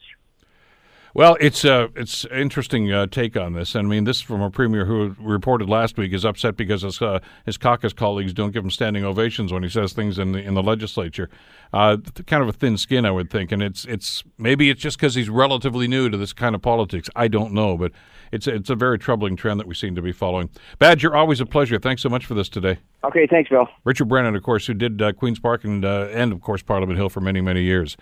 Well, 1.14 1.36
it's 1.40 1.62
uh, 1.64 1.88
it's 1.94 2.24
interesting 2.26 2.90
uh, 2.90 3.06
take 3.06 3.36
on 3.36 3.52
this. 3.52 3.76
I 3.76 3.82
mean, 3.82 4.04
this 4.04 4.22
from 4.22 4.40
a 4.40 4.50
premier 4.50 4.86
who 4.86 5.14
reported 5.18 5.68
last 5.68 5.98
week 5.98 6.14
is 6.14 6.24
upset 6.24 6.56
because 6.56 6.82
his, 6.82 7.02
uh, 7.02 7.18
his 7.44 7.58
caucus 7.58 7.92
colleagues 7.92 8.32
don't 8.32 8.50
give 8.50 8.64
him 8.64 8.70
standing 8.70 9.04
ovations 9.04 9.52
when 9.52 9.62
he 9.62 9.68
says 9.68 9.92
things 9.92 10.18
in 10.18 10.32
the 10.32 10.38
in 10.38 10.54
the 10.54 10.62
legislature. 10.62 11.28
Uh, 11.74 11.98
kind 12.26 12.42
of 12.42 12.48
a 12.48 12.52
thin 12.52 12.78
skin, 12.78 13.04
I 13.04 13.10
would 13.10 13.28
think, 13.28 13.52
and 13.52 13.62
it's 13.62 13.84
it's 13.84 14.24
maybe 14.38 14.70
it's 14.70 14.80
just 14.80 14.96
because 14.96 15.14
he's 15.14 15.28
relatively 15.28 15.86
new 15.86 16.08
to 16.08 16.16
this 16.16 16.32
kind 16.32 16.54
of 16.54 16.62
politics. 16.62 17.10
I 17.14 17.28
don't 17.28 17.52
know, 17.52 17.76
but 17.76 17.92
it's 18.32 18.46
it's 18.46 18.70
a 18.70 18.74
very 18.74 18.98
troubling 18.98 19.36
trend 19.36 19.60
that 19.60 19.66
we 19.66 19.74
seem 19.74 19.94
to 19.94 20.02
be 20.02 20.12
following. 20.12 20.48
Badger, 20.78 21.14
always 21.14 21.40
a 21.40 21.46
pleasure. 21.46 21.78
Thanks 21.78 22.00
so 22.00 22.08
much 22.08 22.24
for 22.24 22.32
this 22.32 22.48
today. 22.48 22.78
Okay, 23.04 23.26
thanks, 23.26 23.50
Bill. 23.50 23.68
Richard 23.84 24.06
Brennan, 24.06 24.34
of 24.34 24.42
course, 24.42 24.66
who 24.66 24.72
did 24.72 25.02
uh, 25.02 25.12
Queens 25.12 25.38
Park 25.38 25.64
and 25.64 25.84
uh, 25.84 26.08
and 26.10 26.32
of 26.32 26.40
course 26.40 26.62
Parliament 26.62 26.98
Hill 26.98 27.10
for 27.10 27.20
many 27.20 27.42
many 27.42 27.62
years. 27.62 27.98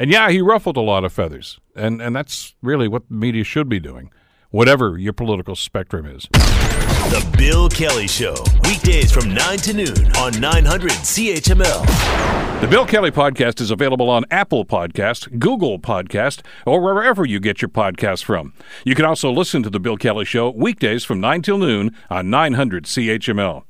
And 0.00 0.12
yeah, 0.12 0.30
he 0.30 0.40
ruffled 0.40 0.76
a 0.76 0.80
lot 0.80 1.02
of 1.02 1.12
feathers. 1.12 1.58
And, 1.74 2.00
and 2.00 2.14
that's 2.14 2.54
really 2.62 2.86
what 2.86 3.08
the 3.08 3.14
media 3.16 3.42
should 3.42 3.68
be 3.68 3.80
doing, 3.80 4.12
whatever 4.50 4.96
your 4.96 5.12
political 5.12 5.56
spectrum 5.56 6.06
is. 6.06 6.28
The 6.32 7.28
Bill 7.36 7.68
Kelly 7.68 8.06
Show, 8.06 8.36
weekdays 8.62 9.10
from 9.10 9.34
9 9.34 9.58
to 9.58 9.72
noon 9.72 10.16
on 10.16 10.38
900 10.38 10.92
CHML. 10.92 12.60
The 12.60 12.68
Bill 12.68 12.86
Kelly 12.86 13.10
Podcast 13.10 13.60
is 13.60 13.72
available 13.72 14.08
on 14.08 14.24
Apple 14.30 14.64
Podcast, 14.64 15.40
Google 15.40 15.80
Podcast, 15.80 16.42
or 16.64 16.80
wherever 16.80 17.26
you 17.26 17.40
get 17.40 17.60
your 17.60 17.68
podcasts 17.68 18.22
from. 18.22 18.54
You 18.84 18.94
can 18.94 19.04
also 19.04 19.32
listen 19.32 19.64
to 19.64 19.70
The 19.70 19.80
Bill 19.80 19.96
Kelly 19.96 20.24
Show 20.24 20.50
weekdays 20.50 21.02
from 21.04 21.20
9 21.20 21.42
till 21.42 21.58
noon 21.58 21.96
on 22.08 22.30
900 22.30 22.84
CHML. 22.84 23.64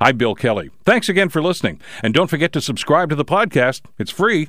I'm 0.00 0.16
Bill 0.16 0.34
Kelly. 0.34 0.70
Thanks 0.84 1.08
again 1.08 1.28
for 1.28 1.42
listening. 1.42 1.80
And 2.02 2.14
don't 2.14 2.28
forget 2.28 2.52
to 2.54 2.60
subscribe 2.60 3.10
to 3.10 3.16
the 3.16 3.24
podcast. 3.24 3.82
It's 3.98 4.10
free, 4.10 4.48